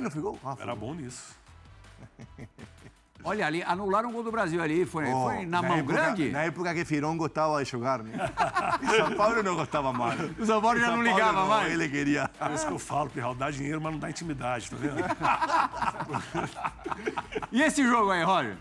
Não 0.02 0.10
ficou? 0.10 0.40
Ah, 0.44 0.56
Era 0.60 0.76
bom 0.76 0.96
nisso. 0.96 1.36
Olha 3.24 3.46
ali, 3.46 3.62
anularam 3.64 4.10
o 4.10 4.14
gol 4.14 4.24
do 4.24 4.32
Brasil 4.32 4.62
ali. 4.62 4.86
Foi, 4.86 5.06
Oh, 5.12 5.26
foi 5.26 5.46
na, 5.46 5.62
mão 5.62 5.78
época, 5.78 5.94
grande? 5.94 6.30
Na 6.30 6.44
época 6.44 6.74
que 6.74 6.86
Firon 6.86 7.18
gostava 7.18 7.62
de 7.64 7.70
jogar, 7.70 8.02
né? 8.02 8.14
E 8.82 8.88
São 8.96 9.12
Paulo 9.14 9.44
não 9.44 9.56
gostava 9.56 9.92
mais. 9.92 10.20
O 10.40 10.46
São 10.46 10.62
Paulo 10.62 10.80
já 10.80 10.88
São 10.88 10.98
não 10.98 11.04
Paulo 11.04 11.20
ligava 11.20 11.46
mais. 11.46 11.74
Ele 11.74 11.90
queria. 11.90 12.30
É 12.40 12.54
isso 12.54 12.66
que 12.66 12.74
eu 12.74 12.80
falo, 12.80 13.10
Pirral, 13.10 13.36
dá 13.36 13.52
dinheiro, 13.52 13.82
mas 13.82 13.92
não 13.92 14.00
dá 14.00 14.10
intimidade, 14.10 14.70
tá 14.70 14.78
vendo? 14.80 15.00
E 17.52 17.64
esse 17.64 17.84
jogo 17.84 18.12
aí, 18.12 18.24
Roger? 18.24 18.56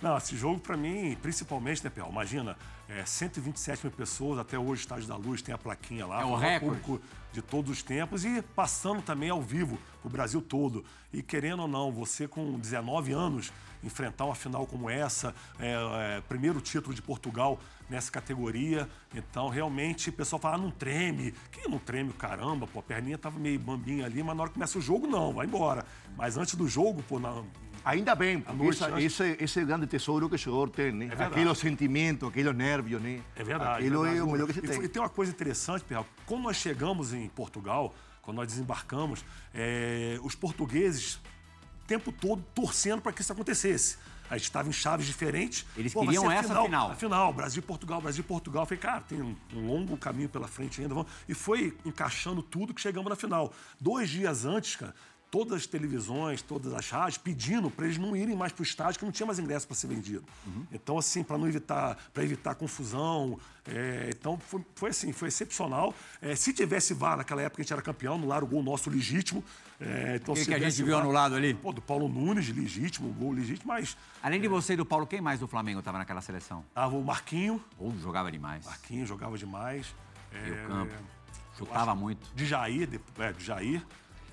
Não, 0.00 0.16
esse 0.16 0.36
jogo 0.36 0.60
pra 0.60 0.76
mim, 0.76 1.16
principalmente, 1.20 1.82
né, 1.82 1.90
Pel? 1.90 2.08
Imagina, 2.08 2.56
é, 2.88 3.04
127 3.04 3.84
mil 3.84 3.92
pessoas, 3.92 4.38
até 4.38 4.58
hoje, 4.58 4.82
Estádio 4.82 5.08
da 5.08 5.16
Luz 5.16 5.42
tem 5.42 5.54
a 5.54 5.58
plaquinha 5.58 6.06
lá. 6.06 6.20
É 6.20 6.24
o 6.24 6.30
maior 6.30 6.38
recorde. 6.38 6.80
público 6.80 7.04
de 7.32 7.42
todos 7.42 7.70
os 7.70 7.82
tempos 7.82 8.24
e 8.24 8.40
passando 8.40 9.02
também 9.02 9.28
ao 9.28 9.42
vivo 9.42 9.78
pro 10.00 10.08
Brasil 10.08 10.40
todo. 10.40 10.84
E 11.12 11.22
querendo 11.22 11.62
ou 11.62 11.68
não, 11.68 11.92
você 11.92 12.28
com 12.28 12.58
19 12.58 13.12
anos 13.12 13.52
enfrentar 13.82 14.24
uma 14.24 14.34
final 14.34 14.66
como 14.66 14.88
essa, 14.88 15.34
é, 15.58 15.74
é, 16.16 16.20
primeiro 16.22 16.60
título 16.60 16.94
de 16.94 17.02
Portugal 17.02 17.60
nessa 17.88 18.10
categoria. 18.10 18.88
Então, 19.14 19.48
realmente, 19.48 20.10
o 20.10 20.12
pessoal 20.12 20.40
fala, 20.40 20.56
ah, 20.56 20.58
não 20.58 20.70
treme. 20.70 21.34
Quem 21.50 21.68
não 21.68 21.78
treme, 21.78 22.12
caramba, 22.12 22.66
pô, 22.66 22.80
a 22.80 22.82
perninha 22.82 23.18
tava 23.18 23.38
meio 23.38 23.58
bambinha 23.58 24.06
ali, 24.06 24.22
mas 24.22 24.36
na 24.36 24.42
hora 24.42 24.50
que 24.50 24.54
começa 24.54 24.78
o 24.78 24.82
jogo, 24.82 25.06
não, 25.06 25.32
vai 25.32 25.46
embora. 25.46 25.84
Mas 26.16 26.36
antes 26.36 26.54
do 26.54 26.68
jogo, 26.68 27.02
pô, 27.02 27.18
na, 27.18 27.42
Ainda 27.88 28.14
bem, 28.14 28.40
porque 28.40 28.68
essa, 28.68 29.00
esse, 29.00 29.36
esse 29.40 29.60
é 29.60 29.62
o 29.62 29.66
grande 29.66 29.86
tesouro 29.86 30.28
que 30.28 30.34
o 30.34 30.38
jogador 30.38 30.68
tem, 30.70 30.92
né? 30.92 31.06
verdade. 31.06 31.30
Aquele 31.32 31.54
sentimento, 31.54 32.26
aquele 32.26 32.52
nervio, 32.52 33.00
né? 33.00 33.20
É 33.34 33.42
verdade. 33.42 33.78
Aquilo 33.80 34.02
verdade. 34.02 34.18
é 34.18 34.22
o 34.22 34.30
melhor 34.30 34.46
que 34.46 34.52
você 34.52 34.60
E 34.60 34.64
E 34.64 34.78
tem. 34.80 34.88
tem 34.88 35.02
uma 35.02 35.08
coisa 35.08 35.32
interessante, 35.32 35.84
Perral. 35.84 36.06
Quando 36.26 36.42
nós 36.42 36.56
chegamos 36.56 37.14
em 37.14 37.26
Portugal, 37.30 37.94
quando 38.20 38.36
nós 38.36 38.46
desembarcamos, 38.48 39.24
é, 39.54 40.18
os 40.22 40.34
portugueses 40.34 41.14
o 41.14 41.86
tempo 41.88 42.12
todo 42.12 42.44
torcendo 42.54 43.00
para 43.00 43.12
que 43.12 43.22
isso 43.22 43.32
acontecesse. 43.32 43.96
A 44.30 44.36
gente 44.36 44.44
estava 44.44 44.68
em 44.68 44.72
chaves 44.72 45.06
diferentes. 45.06 45.64
Eles 45.74 45.94
vai 45.94 46.04
queriam 46.04 46.30
essa 46.30 46.62
final. 46.62 46.90
A 46.90 46.94
final, 46.94 47.32
Brasil 47.32 47.60
e 47.60 47.62
Portugal, 47.64 47.98
Brasil 48.02 48.20
e 48.20 48.26
Portugal. 48.26 48.64
Eu 48.64 48.66
falei, 48.66 48.78
cara, 48.78 49.00
tem 49.00 49.22
um, 49.22 49.34
um 49.54 49.66
longo 49.66 49.96
caminho 49.96 50.28
pela 50.28 50.46
frente 50.46 50.82
ainda. 50.82 50.92
vamos- 50.94 51.10
E 51.26 51.32
foi 51.32 51.74
encaixando 51.86 52.42
tudo 52.42 52.74
que 52.74 52.80
chegamos 52.82 53.08
na 53.08 53.16
final. 53.16 53.50
Dois 53.80 54.10
dias 54.10 54.44
antes, 54.44 54.76
cara, 54.76 54.94
todas 55.30 55.54
as 55.60 55.66
televisões, 55.66 56.40
todas 56.40 56.72
as 56.72 56.88
rádios 56.90 57.18
pedindo 57.18 57.70
para 57.70 57.84
eles 57.84 57.98
não 57.98 58.16
irem 58.16 58.34
mais 58.34 58.52
para 58.52 58.62
o 58.62 58.64
estádio, 58.64 58.98
que 58.98 59.04
não 59.04 59.12
tinha 59.12 59.26
mais 59.26 59.38
ingresso 59.38 59.66
para 59.66 59.76
ser 59.76 59.86
vendido. 59.86 60.24
Então, 60.72 60.96
assim, 60.98 61.22
para 61.22 61.36
não 61.36 61.46
evitar, 61.46 61.96
para 62.14 62.22
evitar 62.24 62.54
confusão. 62.54 63.38
é, 63.66 64.08
então, 64.10 64.38
foi, 64.38 64.64
foi 64.74 64.90
assim, 64.90 65.12
foi 65.12 65.28
excepcional. 65.28 65.94
É, 66.22 66.34
se 66.34 66.52
tivesse 66.52 66.94
VAR 66.94 67.16
naquela 67.18 67.42
época, 67.42 67.60
a 67.60 67.62
gente 67.62 67.72
era 67.72 67.82
campeão, 67.82 68.14
anularam 68.14 68.46
o 68.46 68.50
gol 68.50 68.62
nosso 68.62 68.88
legítimo. 68.88 69.44
É, 69.80 70.16
então, 70.16 70.32
Aquele 70.32 70.44
se 70.44 70.46
que 70.50 70.54
a 70.54 70.58
gente 70.70 70.82
viu 70.82 70.94
VAR- 70.94 71.02
anulado 71.02 71.34
ali? 71.34 71.52
Pô, 71.54 71.72
do 71.72 71.82
Paulo 71.82 72.08
Nunes, 72.08 72.48
legítimo, 72.48 73.12
gol 73.12 73.32
legítimo, 73.32 73.68
mas 73.68 73.96
Além 74.22 74.40
de 74.40 74.48
você 74.48 74.72
e 74.72 74.76
do 74.76 74.86
Paulo, 74.86 75.06
quem 75.06 75.20
mais 75.20 75.38
do 75.40 75.46
Flamengo 75.46 75.78
estava 75.80 75.98
naquela 75.98 76.20
seleção? 76.20 76.64
tava 76.74 76.96
o 76.96 77.04
Marquinho, 77.04 77.62
Ou 77.78 77.94
jogava 77.98 78.32
demais. 78.32 78.64
Marquinho 78.64 79.04
jogava 79.06 79.36
demais. 79.38 79.94
É, 80.32 80.40
Meio 80.50 80.66
campo. 80.66 80.92
eu 80.94 81.66
Chutava 81.66 81.92
acho- 81.92 82.00
muito. 82.00 82.34
De 82.34 82.46
Jair, 82.46 82.86
de, 82.88 83.00
é, 83.18 83.32
de 83.32 83.44
Jair. 83.44 83.84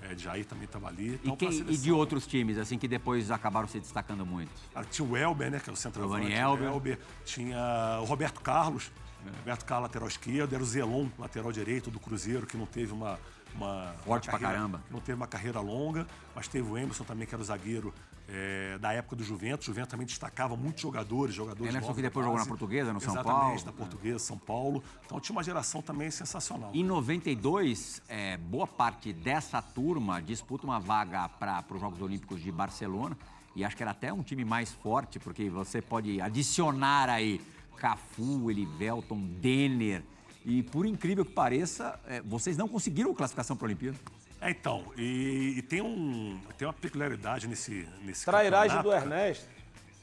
É, 0.08 0.14
de 0.14 0.22
Jair 0.22 0.44
também 0.46 0.64
estava 0.64 0.88
ali. 0.88 1.10
E, 1.12 1.20
Então, 1.24 1.36
quem- 1.36 1.62
pra 1.64 1.72
e 1.72 1.76
de 1.76 1.90
outros 1.92 2.26
times, 2.26 2.58
assim, 2.58 2.78
que 2.78 2.86
depois 2.86 3.30
acabaram 3.30 3.66
se 3.66 3.80
destacando 3.80 4.24
muito? 4.24 4.50
cara, 4.72 4.86
Tinha 4.86 5.08
o 5.08 5.16
Elber, 5.16 5.50
né? 5.50 5.58
Que 5.60 5.68
é 5.70 5.72
o 5.72 5.76
centroavante. 5.76 6.26
Giovanni 6.28 6.40
Elber. 6.68 6.96
o 6.96 6.98
Tinha 7.24 7.98
o 8.00 8.04
Roberto 8.04 8.40
Carlos. 8.40 8.90
Roberto 9.38 9.64
Carlos, 9.64 9.88
lateral 9.88 10.06
esquerdo, 10.08 10.54
era 10.54 10.62
o 10.62 10.66
Zelon, 10.66 11.08
lateral 11.18 11.50
direito 11.50 11.90
do 11.90 11.98
Cruzeiro, 11.98 12.46
que 12.46 12.56
não 12.56 12.66
teve 12.66 12.92
uma. 12.92 13.18
uma 13.54 13.92
Forte 14.04 14.28
uma 14.28 14.38
pra 14.38 14.48
caramba. 14.48 14.80
que 14.86 14.92
não 14.92 15.00
teve 15.00 15.16
uma 15.16 15.26
carreira 15.26 15.58
longa, 15.60 16.06
mas 16.34 16.46
teve 16.46 16.68
o 16.70 16.78
Emerson 16.78 17.02
também, 17.02 17.26
que 17.26 17.34
era 17.34 17.42
o 17.42 17.44
zagueiro 17.44 17.92
é, 18.28 18.78
da 18.78 18.92
época 18.92 19.16
do 19.16 19.24
Juventus. 19.24 19.66
O 19.66 19.70
Juventus 19.70 19.90
também 19.90 20.06
destacava 20.06 20.56
muitos 20.56 20.82
jogadores, 20.82 21.34
jogadores 21.34 21.70
Emerson 21.70 21.94
que 21.94 22.02
da 22.02 22.08
depois 22.08 22.24
jogou 22.24 22.40
na. 22.40 22.46
Portuguesa, 22.46 22.92
no 22.92 23.00
São 23.00 23.14
Exatamente, 23.14 23.40
Paulo. 23.40 23.64
na 23.64 23.72
Portuguesa, 23.72 24.18
São 24.18 24.38
Paulo. 24.38 24.82
Então 25.04 25.20
tinha 25.20 25.34
uma 25.34 25.42
geração 25.42 25.82
também 25.82 26.10
sensacional. 26.10 26.70
Em 26.74 26.84
92, 26.84 28.02
é, 28.08 28.36
boa 28.36 28.66
parte 28.66 29.12
dessa 29.12 29.60
turma 29.62 30.20
disputa 30.20 30.64
uma 30.64 30.80
vaga 30.80 31.28
para 31.28 31.64
os 31.70 31.80
Jogos 31.80 32.00
Olímpicos 32.00 32.40
de 32.40 32.50
Barcelona. 32.50 33.16
E 33.54 33.64
acho 33.64 33.74
que 33.74 33.82
era 33.82 33.92
até 33.92 34.12
um 34.12 34.22
time 34.22 34.44
mais 34.44 34.70
forte, 34.70 35.18
porque 35.18 35.48
você 35.48 35.80
pode 35.80 36.20
adicionar 36.20 37.08
aí 37.08 37.40
Cafu, 37.76 38.50
Elivelton, 38.50 39.18
Denner. 39.40 40.02
E 40.44 40.62
por 40.62 40.84
incrível 40.86 41.24
que 41.24 41.32
pareça, 41.32 41.98
é, 42.06 42.20
vocês 42.22 42.56
não 42.56 42.68
conseguiram 42.68 43.14
classificação 43.14 43.56
para 43.56 43.66
a 43.66 43.68
Olimpíada. 43.68 43.98
É, 44.40 44.50
então, 44.50 44.84
e, 44.96 45.54
e 45.58 45.62
tem, 45.62 45.80
um, 45.80 46.38
tem 46.58 46.66
uma 46.66 46.74
peculiaridade 46.74 47.48
nesse, 47.48 47.88
nesse 48.02 48.24
Trairagem 48.24 48.80
do. 48.82 48.92
Ernesto. 48.92 49.48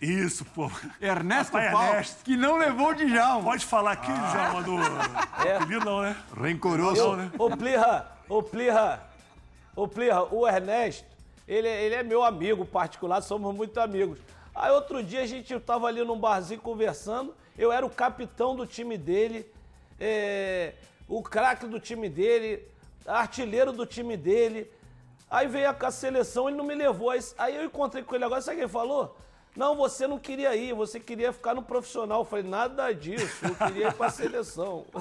Isso, 0.02 0.44
pô. 0.44 0.70
Ernesto 1.00 1.52
Papai 1.54 1.72
Paulo, 1.72 1.90
Ernesto. 1.94 2.24
que 2.26 2.36
não 2.36 2.58
levou 2.58 2.90
o 2.90 2.94
Djalma. 2.96 3.44
Pode 3.52 3.66
falar 3.66 3.92
aqui, 3.94 4.12
Djalma, 4.12 4.64
do 4.64 4.76
É. 5.48 5.56
apelido 5.56 5.86
não, 5.86 6.02
né? 6.02 6.16
Rencoroso. 6.36 7.16
né? 7.16 7.32
Ô, 7.38 7.50
Plirra, 7.56 8.12
ô, 8.28 8.44
Plirra, 8.44 9.10
ô, 9.76 9.88
Plirra, 9.88 10.24
o 10.34 10.48
Ernesto, 10.48 11.06
ele, 11.48 11.68
é- 11.68 11.84
ele 11.84 11.96
é 11.96 12.04
meu 12.04 12.24
amigo 12.24 12.66
particular, 12.66 13.22
somos 13.22 13.56
muito 13.56 13.80
amigos. 13.80 14.20
Aí 14.54 14.72
outro 14.72 15.02
dia 15.02 15.22
a 15.22 15.26
gente 15.26 15.58
tava 15.62 15.88
ali 15.88 16.04
num 16.04 16.20
barzinho 16.20 16.60
conversando, 16.60 17.34
eu 17.58 17.72
era 17.72 17.86
o 17.86 17.90
capitão 17.90 18.56
do 18.56 18.66
time 18.68 18.98
dele, 18.98 19.46
é, 20.00 20.74
o 21.08 21.24
craque 21.24 21.66
do 21.66 21.80
time 21.80 22.10
dele, 22.10 22.62
artilheiro 23.06 23.72
do 23.72 23.86
time 23.86 24.18
dele. 24.18 24.72
Aí 25.30 25.48
veio 25.48 25.70
a, 25.70 25.72
a 25.80 25.92
seleção, 25.92 26.48
ele 26.48 26.58
não 26.58 26.66
me 26.66 26.76
levou. 26.76 27.10
Aí, 27.10 27.20
aí 27.38 27.56
eu 27.56 27.66
encontrei 27.66 28.04
com 28.04 28.16
ele 28.16 28.24
agora, 28.24 28.42
sabe 28.42 28.56
o 28.56 28.58
que 28.60 28.64
ele 28.66 28.72
falou? 28.72 29.18
Não, 29.56 29.76
você 29.76 30.08
não 30.08 30.18
queria 30.18 30.56
ir, 30.56 30.74
você 30.74 31.00
queria 31.00 31.32
ficar 31.32 31.54
no 31.54 31.62
profissional. 31.62 32.22
Eu 32.22 32.26
falei, 32.26 32.44
nada 32.44 32.92
disso, 32.92 33.46
eu 33.46 33.56
queria 33.56 33.90
ir 33.90 33.94
pra 33.94 34.10
seleção. 34.10 34.86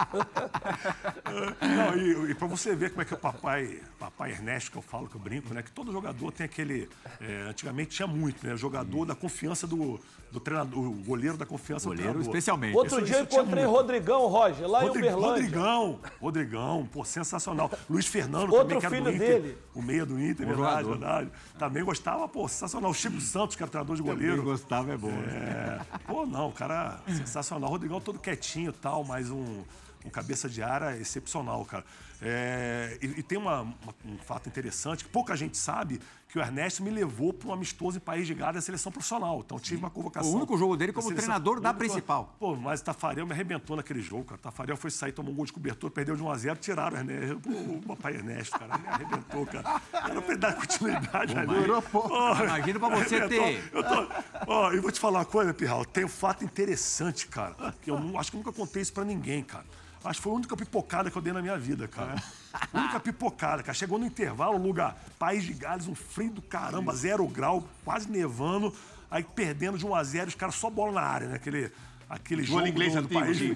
Não, 1.60 1.96
e, 1.96 2.30
e 2.30 2.34
pra 2.34 2.46
você 2.46 2.76
ver 2.76 2.90
como 2.90 3.00
é 3.00 3.04
que 3.06 3.14
o 3.14 3.18
papai, 3.18 3.80
papai 4.02 4.32
Ernesto, 4.32 4.72
que 4.72 4.76
eu 4.78 4.82
falo, 4.82 5.06
que 5.06 5.14
eu 5.14 5.20
brinco, 5.20 5.54
né? 5.54 5.62
Que 5.62 5.70
todo 5.70 5.92
jogador 5.92 6.32
tem 6.32 6.44
aquele. 6.44 6.88
é, 7.20 7.46
antigamente 7.48 7.90
tinha 7.90 8.08
muito, 8.08 8.44
né? 8.44 8.56
Jogador 8.56 9.04
da 9.04 9.14
confiança 9.14 9.64
do, 9.64 10.00
do 10.32 10.40
treinador, 10.40 10.80
o 10.86 10.92
goleiro 11.04 11.36
da 11.36 11.46
confiança 11.46 11.84
Goleiro, 11.86 12.08
do 12.08 12.12
treinador. 12.14 12.32
especialmente. 12.36 12.76
Outro 12.76 12.96
Isso- 12.98 13.06
dia 13.06 13.18
eu 13.18 13.22
encontrei. 13.22 13.64
Rodrigão, 13.64 14.26
Roger, 14.26 14.66
lá 14.68 14.80
Rodri- 14.80 15.02
em 15.02 15.02
Uberlândia. 15.04 15.30
Rodrigão, 15.44 16.00
Rodrigão, 16.20 16.88
pô, 16.92 17.04
sensacional. 17.04 17.70
Luiz 17.88 18.06
Fernando 18.06 18.52
Outro 18.52 18.58
também, 18.76 18.80
que 18.80 18.86
era 18.86 18.96
do 18.96 19.02
filho 19.04 19.14
Inter. 19.16 19.42
dele. 19.42 19.58
O 19.74 19.80
meia 19.82 20.04
do 20.04 20.18
Inter, 20.20 20.46
Bom 20.46 20.54
verdade, 20.54 20.82
jogador. 20.82 20.98
verdade. 20.98 21.30
Também 21.58 21.84
gostava, 21.84 22.26
pô, 22.28 22.48
sensacional. 22.48 22.90
O 22.90 22.94
Chico 22.94 23.20
Santos, 23.20 23.54
que 23.54 23.62
era 23.62 23.70
treinador 23.70 23.94
de 23.94 24.02
goleiro. 24.02 24.42
gostava 24.42 24.92
é 24.92 24.96
bom. 24.96 25.10
né? 25.12 25.80
É, 25.92 25.98
pô, 26.06 26.26
não, 26.26 26.48
o 26.48 26.52
cara 26.52 27.00
sensacional. 27.06 27.68
O 27.68 27.72
Rodrigão 27.72 28.00
todo 28.00 28.18
quietinho 28.18 28.70
e 28.70 28.72
tal, 28.72 29.04
mas 29.04 29.30
um, 29.30 29.62
um 30.04 30.10
cabeça 30.10 30.48
de 30.48 30.60
área 30.62 30.96
excepcional, 30.98 31.64
cara. 31.64 31.84
É, 32.24 32.98
e, 33.02 33.06
e 33.18 33.22
tem 33.22 33.36
uma- 33.36 33.62
uma- 33.62 33.94
um 34.06 34.16
fato 34.18 34.48
interessante 34.48 35.04
que 35.04 35.10
pouca 35.10 35.34
gente 35.34 35.56
sabe 35.56 36.00
que 36.28 36.38
o 36.38 36.40
Ernesto 36.40 36.82
me 36.82 36.88
levou 36.88 37.32
para 37.32 37.48
um 37.48 37.52
amistoso 37.52 37.98
em 37.98 38.00
País 38.00 38.26
de 38.26 38.32
Gales 38.32 38.54
da 38.54 38.60
seleção 38.62 38.90
profissional. 38.92 39.42
Então 39.44 39.58
tive 39.58 39.76
uma 39.80 39.90
convocação. 39.90 40.30
O 40.32 40.36
único 40.36 40.56
jogo 40.56 40.76
dele 40.76 40.92
como 40.92 41.10
da 41.10 41.16
treinador 41.16 41.60
da 41.60 41.74
principal. 41.74 42.34
Pô, 42.38 42.54
mas 42.56 42.80
o 42.80 42.84
Tafarel 42.84 43.26
me 43.26 43.32
arrebentou 43.32 43.76
naquele 43.76 44.00
jogo, 44.00 44.24
cara. 44.24 44.38
O 44.38 44.42
Tafarel 44.42 44.76
foi 44.76 44.90
sair, 44.90 45.12
tomou 45.12 45.32
um 45.32 45.36
gol 45.36 45.44
de 45.44 45.52
cobertura, 45.52 45.92
perdeu 45.92 46.14
de 46.16 46.22
1x0, 46.22 46.56
tiraram 46.58 46.96
o 46.96 47.00
Ernesto. 47.00 47.40
Pô, 47.40 47.50
o 47.50 47.82
papai 47.82 48.14
Ernesto, 48.14 48.58
cara, 48.58 48.78
me 48.78 48.86
arrebentou, 48.88 49.44
cara. 49.44 49.82
Era 49.92 50.22
pra 50.22 50.30
ele 50.30 50.36
dar 50.40 50.54
continuidade 50.54 51.36
ali. 51.36 51.46
durou 51.54 51.82
pouco. 51.82 52.08
Pô, 52.08 52.44
Imagina 52.44 52.78
pra 52.78 52.88
você 52.88 53.16
arrebentou. 53.16 53.44
ter- 53.46 53.70
Eu 53.74 53.82
tô, 53.82 54.08
ó, 54.46 54.72
e 54.72 54.78
vou 54.80 54.90
te 54.92 55.00
falar 55.00 55.18
uma 55.18 55.24
coisa, 55.26 55.52
Pirral. 55.52 55.84
Tem 55.84 56.04
um 56.04 56.08
fato 56.08 56.44
interessante, 56.44 57.26
cara. 57.26 57.74
Que 57.82 57.90
eu 57.90 57.98
não- 58.00 58.18
acho 58.18 58.30
que 58.30 58.36
eu 58.36 58.42
nunca 58.42 58.52
contei 58.52 58.80
isso 58.80 58.92
pra 58.92 59.04
ninguém, 59.04 59.42
cara. 59.42 59.66
Acho 60.04 60.18
que 60.18 60.22
foi 60.22 60.32
a 60.32 60.36
única 60.36 60.56
pipocada 60.56 61.10
que 61.10 61.16
eu 61.16 61.22
dei 61.22 61.32
na 61.32 61.40
minha 61.40 61.58
vida, 61.58 61.86
cara. 61.86 62.22
única 62.72 62.98
pipocada, 62.98 63.62
cara. 63.62 63.74
Chegou 63.74 63.98
no 63.98 64.06
intervalo, 64.06 64.58
lugar, 64.58 64.96
País 65.18 65.44
de 65.44 65.52
Gales, 65.52 65.86
um 65.86 65.94
frio 65.94 66.32
do 66.32 66.42
caramba, 66.42 66.94
zero 66.94 67.26
grau, 67.28 67.66
quase 67.84 68.10
nevando. 68.10 68.74
Aí 69.12 69.22
perdendo 69.22 69.76
de 69.76 69.84
1 69.84 69.94
a 69.94 70.02
0 70.02 70.28
os 70.28 70.34
caras 70.34 70.54
só 70.54 70.70
bola 70.70 70.92
na 70.92 71.02
área, 71.02 71.28
né? 71.28 71.34
Aquele, 71.34 71.70
aquele 72.08 72.42
jogo 72.42 72.66
inglês 72.66 72.94
do, 72.94 73.00
antigo, 73.00 73.20
país, 73.20 73.36
sim. 73.36 73.52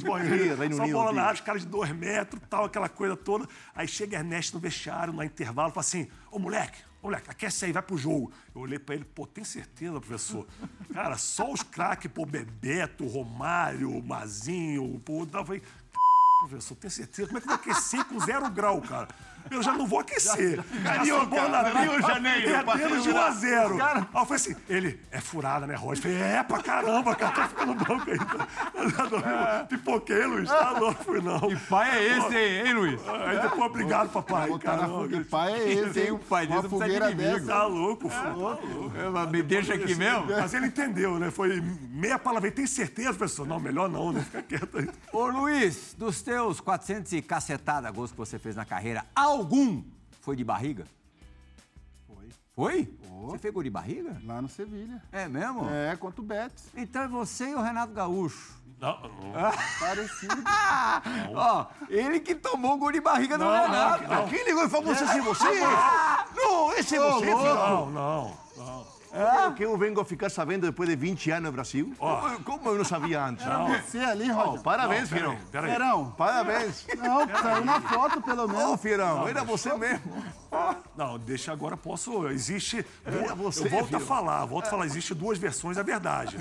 Reino 0.55 0.77
Só 0.77 0.83
Unido 0.83 0.95
bola 0.95 1.13
na 1.15 1.23
área, 1.23 1.35
os 1.35 1.41
caras 1.41 1.63
de 1.63 1.69
dois 1.69 1.91
metros, 1.93 2.43
tal, 2.51 2.67
aquela 2.67 2.91
coisa 2.91 3.17
toda. 3.17 3.49
Aí 3.75 3.89
chega 3.89 4.19
Ernesto 4.19 4.55
no 4.55 4.61
vestiário, 4.61 5.15
no 5.15 5.25
intervalo, 5.25 5.71
fala 5.71 5.81
assim, 5.81 6.09
ô 6.31 6.39
moleque, 6.39 6.79
ô 7.01 7.07
moleque, 7.07 7.31
aquece 7.31 7.65
aí, 7.65 7.73
vai 7.73 7.83
pro 7.83 7.97
jogo. 7.97 8.31
Eu 8.55 8.61
olhei 8.61 8.79
pra 8.79 8.95
ele, 8.95 9.05
pô, 9.07 9.27
tem 9.27 9.45
certeza, 9.45 9.99
professor? 9.99 10.47
Cara, 10.93 11.17
só 11.17 11.51
os 11.51 11.63
craques, 11.63 12.11
pô, 12.13 12.27
Bebeto, 12.27 13.07
Romário, 13.07 14.03
Mazinho, 14.03 15.01
pô, 15.07 15.27
eu 15.33 15.45
falei, 15.45 15.63
professor, 16.39 16.77
tem 16.77 16.91
certeza? 16.91 17.29
Como 17.29 17.39
é 17.39 17.41
que 17.41 17.47
vou 17.47 17.57
aquecer 17.57 18.05
com 18.05 18.21
zero 18.21 18.49
grau, 18.51 18.81
cara? 18.83 19.09
Eu 19.51 19.63
já 19.63 19.73
não 19.73 19.87
vou 19.87 20.01
aquecer. 20.01 20.63
Carioca, 20.83 21.49
na 21.49 21.63
Rio 21.63 22.01
de 22.01 22.07
Janeiro, 22.07 22.51
É 22.55 22.77
menos 22.77 23.03
de 23.03 23.11
1 23.11 23.19
a 23.19 23.31
0. 23.31 23.79
Cara- 23.79 24.01
Aí 24.01 24.23
eu 24.23 24.27
falei 24.27 24.35
assim, 24.37 24.57
ele, 24.69 25.01
é 25.11 25.21
furada, 25.21 25.67
né, 25.67 25.75
Roger? 25.75 25.99
Eu 25.99 26.03
falei, 26.19 26.23
é 26.37 26.43
pra 26.43 26.63
caramba, 26.63 27.15
cara, 27.15 27.33
tá 27.33 27.49
ficando 27.49 27.73
aí. 28.11 28.19
Eu 28.75 28.91
já 28.91 29.05
dormi, 29.07 29.67
pipoquei, 29.69 30.25
Luiz, 30.27 30.49
tá 30.49 30.71
louco, 30.71 31.05
fui 31.05 31.21
não. 31.21 31.41
Que 31.41 31.57
pai 31.57 31.91
é 31.99 32.19
esse, 32.19 32.37
hein, 32.37 32.67
hein, 32.67 32.73
Luiz? 32.75 33.01
Aí 33.09 33.39
depois, 33.41 33.63
obrigado, 33.63 34.09
papai. 34.11 34.59
Caramba, 34.59 34.89
fogueira. 35.03 35.25
Pai 35.31 35.53
é 35.53 35.73
esse, 35.73 35.91
Tem 35.93 36.05
hein? 36.07 36.13
um 36.13 36.19
pai 36.19 36.47
desse, 36.47 36.69
fogueira 36.69 37.13
dessa. 37.13 37.47
Tá 37.47 37.65
louco, 37.67 38.09
filho, 38.09 38.23
tá 38.23 38.31
louco. 38.33 38.93
É, 38.97 39.27
Me 39.31 39.43
deixa 39.43 39.75
aqui 39.75 39.95
mesmo? 39.95 40.27
Mas 40.27 40.55
ele 40.55 40.67
entendeu, 40.67 41.19
né? 41.19 41.31
Foi 41.31 41.61
meia 41.91 42.19
palavra. 42.19 42.51
Tem 42.51 42.67
certeza, 42.67 43.15
professor? 43.15 43.47
Não, 43.47 43.59
melhor 43.61 43.89
não, 43.89 44.13
né? 44.13 44.21
Fica 44.21 44.43
quieto 44.43 44.79
aí. 44.79 44.89
Ô 45.13 45.27
Luiz, 45.27 45.95
dos 45.99 46.23
teus 46.23 46.61
400 46.61 47.13
e 47.13 47.23
cacetada 47.23 47.91
gols 47.91 48.11
que 48.13 48.17
você 48.19 48.39
fez 48.39 48.55
na 48.57 48.65
carreira, 48.65 49.05
algum 49.37 49.83
foi 50.21 50.37
de 50.37 50.45
barriga? 50.45 50.87
Foi. 52.07 52.29
Foi? 52.55 52.99
Você 53.23 53.39
fez 53.39 53.55
gol 53.55 53.63
de 53.63 53.71
barriga? 53.71 54.21
Lá 54.25 54.41
no 54.41 54.49
Sevilha. 54.49 55.03
É 55.13 55.29
mesmo? 55.29 55.69
É, 55.71 55.97
contra 55.97 56.21
o 56.21 56.25
Betis. 56.25 56.67
Então 56.75 57.03
é 57.03 57.09
você 57.09 57.51
e 57.51 57.55
o 57.55 57.63
Renato 57.63 57.93
Gaúcho. 57.93 58.57
Não, 58.79 59.01
não. 59.03 59.33
Parecido. 59.81 60.35
Ó, 61.35 61.67
ele 61.89 62.21
que 62.21 62.35
tomou 62.35 62.75
o 62.75 62.79
gol 62.79 62.93
de 62.93 63.01
barriga 63.01 63.39
do 63.39 63.45
Renato. 63.45 64.05
Quem 64.29 64.45
ligou 64.45 64.65
e 64.65 64.69
falou, 64.69 64.95
você 64.95 65.05
é 65.05 65.21
você? 65.21 65.45
Não, 66.35 66.73
esse 66.75 66.97
é 66.97 67.01
você, 67.01 67.25
filho. 67.25 67.37
Não, 67.37 67.91
não, 67.91 68.37
não. 68.57 68.96
É 69.13 69.47
o 69.47 69.55
que 69.55 69.65
eu 69.65 69.77
vengo 69.79 70.01
a 70.01 70.05
ficar 70.05 70.29
sabendo 70.31 70.67
depois 70.67 70.89
de 70.89 70.97
20 70.97 71.31
anos 71.31 71.45
no 71.45 71.53
Brasil. 71.53 71.95
Como- 71.99 72.41
Como 72.45 72.69
eu 72.71 72.77
não 72.79 72.85
sabia 72.85 73.25
antes? 73.25 73.45
Você 73.85 73.99
ali, 73.99 74.31
Oh, 74.31 74.35
Roger. 74.35 74.63
parabéns, 74.63 75.09
Peraí, 75.09 75.23
Fiorão. 75.23 75.39
peraí. 75.51 75.71
Verão. 75.71 76.11
Parabéns. 76.17 76.87
Não, 76.99 77.27
saiu 77.41 77.65
na 77.65 77.81
foto, 77.81 78.21
pelo 78.21 78.45
Ô, 78.45 78.49
menos. 78.49 78.81
Fiorão, 78.81 79.27
era 79.29 79.43
você 79.45 79.73
mesmo. 79.75 80.25
Não, 80.97 81.19
deixa 81.19 81.53
agora, 81.53 81.77
posso. 81.77 82.27
Existe. 82.29 82.85
É 83.05 83.35
você, 83.35 83.67
eu 83.67 83.71
volto 83.71 83.85
a 83.85 83.99
filho. 83.99 84.01
falar, 84.01 84.45
volto 84.47 84.67
a 84.67 84.71
falar, 84.71 84.87
existe 84.87 85.15
duas 85.15 85.39
versões 85.39 85.77
da 85.77 85.83
verdade. 85.83 86.37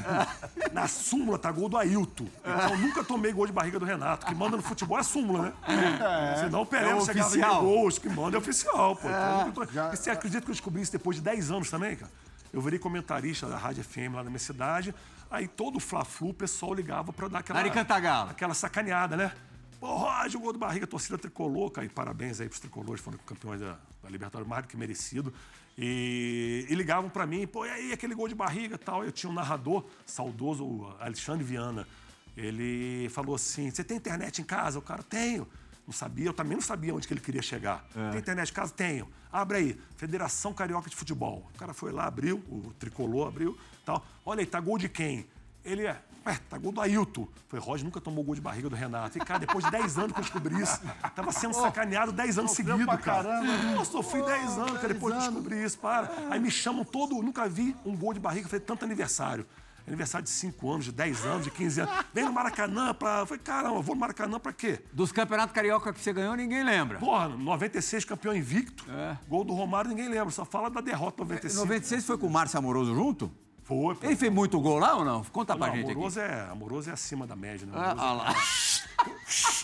Na 0.72 0.88
súmula 0.88 1.38
tá 1.38 1.52
gol 1.52 1.68
do 1.70 1.78
Ailton. 1.78 2.28
Então 2.40 2.70
eu 2.72 2.78
nunca 2.78 3.04
tomei 3.04 3.32
gol 3.34 3.46
de 3.48 3.54
barriga 3.54 3.80
do 3.80 3.86
Renato. 3.86 4.26
Que 4.26 4.36
manda 4.36 4.56
no 4.58 4.64
futebol 4.64 4.98
é 4.98 5.02
a 5.02 5.04
súmula, 5.04 5.54
né? 5.68 6.36
Senão 6.40 6.62
o 6.62 6.66
Pelé 6.66 6.90
É 6.92 6.94
não 6.94 7.06
chegava 7.06 7.38
em 7.38 7.42
gols, 7.42 7.98
que 8.00 8.10
manda 8.10 8.38
é 8.38 8.40
oficial, 8.40 8.96
pô. 8.96 9.08
Então, 9.08 9.46
nunca 9.48 9.66
tô- 9.66 9.72
já- 9.72 9.94
E 9.94 9.98
você 9.98 10.10
acredita 10.12 10.42
que 10.44 10.50
eu 10.52 10.54
descobri 10.54 10.82
isso 10.82 10.92
depois 10.92 11.18
de 11.18 11.24
10 11.24 11.52
anos 11.52 11.70
também, 11.70 11.96
cara? 11.96 12.12
Eu 12.56 12.62
virei 12.62 12.80
comentarista 12.80 13.50
da 13.50 13.58
Rádio 13.58 13.84
FM 13.84 14.14
lá 14.14 14.24
na 14.24 14.30
minha 14.30 14.40
cidade. 14.40 14.96
Aí 15.30 15.46
todo 15.46 15.76
o 15.76 15.80
Fla-Flu, 15.82 16.30
o 16.30 16.34
pessoal 16.34 16.74
ligava 16.74 17.12
pra 17.12 17.28
dar 17.28 17.40
aquela. 17.40 17.60
Cantagalo. 17.70 18.30
Aquela 18.30 18.54
sacaneada, 18.54 19.18
né? 19.18 19.34
Pô, 19.78 19.94
Roger, 19.94 20.40
gol 20.40 20.54
do 20.54 20.60
barriga, 20.60 20.88
torcida 20.88 21.18
tricolor, 21.18 21.70
cara. 21.70 21.86
E 21.86 21.90
parabéns 21.90 22.40
aí 22.40 22.48
pros 22.48 22.62
tricolores, 22.62 23.04
foram 23.04 23.18
campeões 23.18 23.60
da, 23.60 23.78
da 24.02 24.10
Libertadores, 24.10 24.48
mais 24.48 24.64
do 24.64 24.70
que 24.70 24.78
merecido. 24.78 25.34
E, 25.78 26.66
e 26.70 26.76
ligavam 26.76 27.10
pra 27.10 27.26
mim, 27.26 27.46
pô, 27.46 27.66
e 27.66 27.70
aí 27.70 27.92
aquele 27.92 28.16
gol 28.16 28.30
de 28.30 28.36
barriga 28.36 28.76
e 28.76 28.78
tal. 28.78 29.04
Eu 29.04 29.12
tinha 29.12 29.30
um 29.30 29.34
narrador, 29.34 29.84
saudoso, 30.06 30.64
o 30.64 30.96
Alexandre 30.98 31.44
Viana. 31.44 31.86
Ele 32.38 33.10
falou 33.10 33.36
assim: 33.36 33.70
Você 33.70 33.84
tem 33.84 33.98
internet 33.98 34.42
em 34.42 34.46
casa? 34.46 34.80
O 34.80 34.82
cara, 34.82 35.04
tenho. 35.04 35.46
Não 35.86 35.94
sabia, 35.94 36.26
eu 36.26 36.34
também 36.34 36.56
não 36.56 36.62
sabia 36.64 36.94
onde 36.96 37.08
que 37.08 37.14
ele 37.14 37.22
queria 37.22 37.42
chegar. 37.42 37.86
Tem 38.12 38.20
internet 38.20 38.50
em 38.50 38.54
casa? 38.54 38.74
Tenho. 38.74 39.08
Abre 39.32 39.58
aí, 39.58 39.82
Federação 39.98 40.54
Carioca 40.54 40.90
de 40.90 40.96
Futebol. 40.96 41.48
O 41.54 41.58
cara 41.58 41.74
foi 41.74 41.92
lá, 41.92 42.06
abriu, 42.06 42.38
o 42.50 42.74
tricolor 42.80 43.28
abriu, 43.28 43.58
tal. 43.86 44.04
Olha 44.26 44.40
aí, 44.40 44.46
tá 44.46 44.60
gol 44.60 44.78
de 44.78 44.90
quem? 44.90 45.28
Ele 45.64 45.86
é, 45.86 46.00
ué, 46.26 46.40
tá 46.50 46.58
gol 46.58 46.72
do 46.72 46.82
Ailton. 46.82 47.28
Foi, 47.48 47.60
Roger 47.60 47.86
nunca 47.86 48.02
tomou 48.02 48.24
gol 48.24 48.34
de 48.34 48.42
barriga 48.42 48.70
do 48.70 48.76
Renato. 48.76 49.18
E, 49.18 49.22
cara, 49.22 49.40
depois 49.40 49.66
de 49.66 49.72
10 49.72 49.98
anos 49.98 50.14
que 50.14 50.20
eu 50.20 50.24
descobri 50.24 50.62
isso, 50.62 50.80
tava 51.16 51.32
sendo 51.32 51.54
sacaneado 51.54 52.12
10 52.12 52.40
anos 52.40 52.52
seguidos, 52.52 52.86
cara. 52.86 52.98
caramba, 52.98 53.42
né? 53.46 53.76
Eu 53.78 53.86
sofri 53.86 54.24
10 54.24 54.58
anos, 54.58 54.72
cara, 54.74 54.88
depois 54.88 55.14
de 55.14 55.20
10 55.20 55.28
anos. 55.28 55.34
descobrir 55.34 55.64
isso, 55.64 55.78
para. 55.80 56.10
Aí 56.30 56.40
me 56.40 56.50
chamam 56.50 56.84
todo, 56.84 57.22
nunca 57.22 57.48
vi 57.48 57.76
um 57.86 57.96
gol 57.96 58.14
de 58.14 58.20
barriga, 58.20 58.48
falei, 58.48 58.66
tanto 58.66 58.86
aniversário. 58.86 59.46
Aniversário 59.88 60.24
de 60.24 60.32
5 60.32 60.72
anos, 60.72 60.86
de 60.86 60.92
10 60.92 61.26
anos, 61.26 61.44
de 61.44 61.52
15 61.52 61.82
anos. 61.82 61.96
Vem 62.14 62.26
no 62.26 62.34
Maracanã 62.34 62.94
pra. 62.94 63.20
Eu 63.20 63.26
falei, 63.26 63.42
caramba, 63.44 63.82
vou 63.82 63.96
no 63.96 64.02
Maracanã 64.02 64.40
pra 64.40 64.52
quê? 64.54 64.80
Dos 64.92 65.12
campeonatos 65.12 65.54
carioca 65.54 65.94
que 65.94 66.00
você 66.00 66.12
ganhou, 66.14 66.36
ninguém 66.36 66.64
lembra. 66.64 67.00
Porra, 67.00 67.30
96 67.30 68.06
campeão 68.06 68.36
invicto. 68.36 68.86
É. 68.90 69.18
Gol 69.28 69.44
do 69.44 69.54
Romário, 69.54 69.90
ninguém 69.90 70.10
lembra, 70.10 70.32
só 70.32 70.46
fala 70.46 70.70
da 70.70 70.82
derrota 70.82 71.24
95. 71.24 71.62
96 71.66 72.06
foi 72.06 72.18
com 72.18 72.28
o 72.28 72.32
Márcio 72.32 72.58
Amoroso 72.60 72.94
junto? 72.94 73.32
Foi, 73.64 73.96
pô. 73.96 74.06
Ele 74.06 74.16
fez 74.16 74.32
muito 74.32 74.60
gol 74.60 74.78
lá 74.78 74.96
ou 74.96 75.04
não? 75.04 75.24
Conta 75.24 75.56
pra 75.58 75.68
Não, 75.68 75.76
gente 75.76 75.86
aqui. 75.86 75.94
amoroso, 75.94 76.20
é, 76.20 76.50
amoroso 76.52 76.90
é 76.90 76.94
acima 76.94 77.26
da 77.26 77.36
média, 77.36 77.66
né? 77.66 77.74
Ah, 77.76 77.92
Amoroso 77.92 78.06
ah 78.06 78.14
lá. 78.14 78.36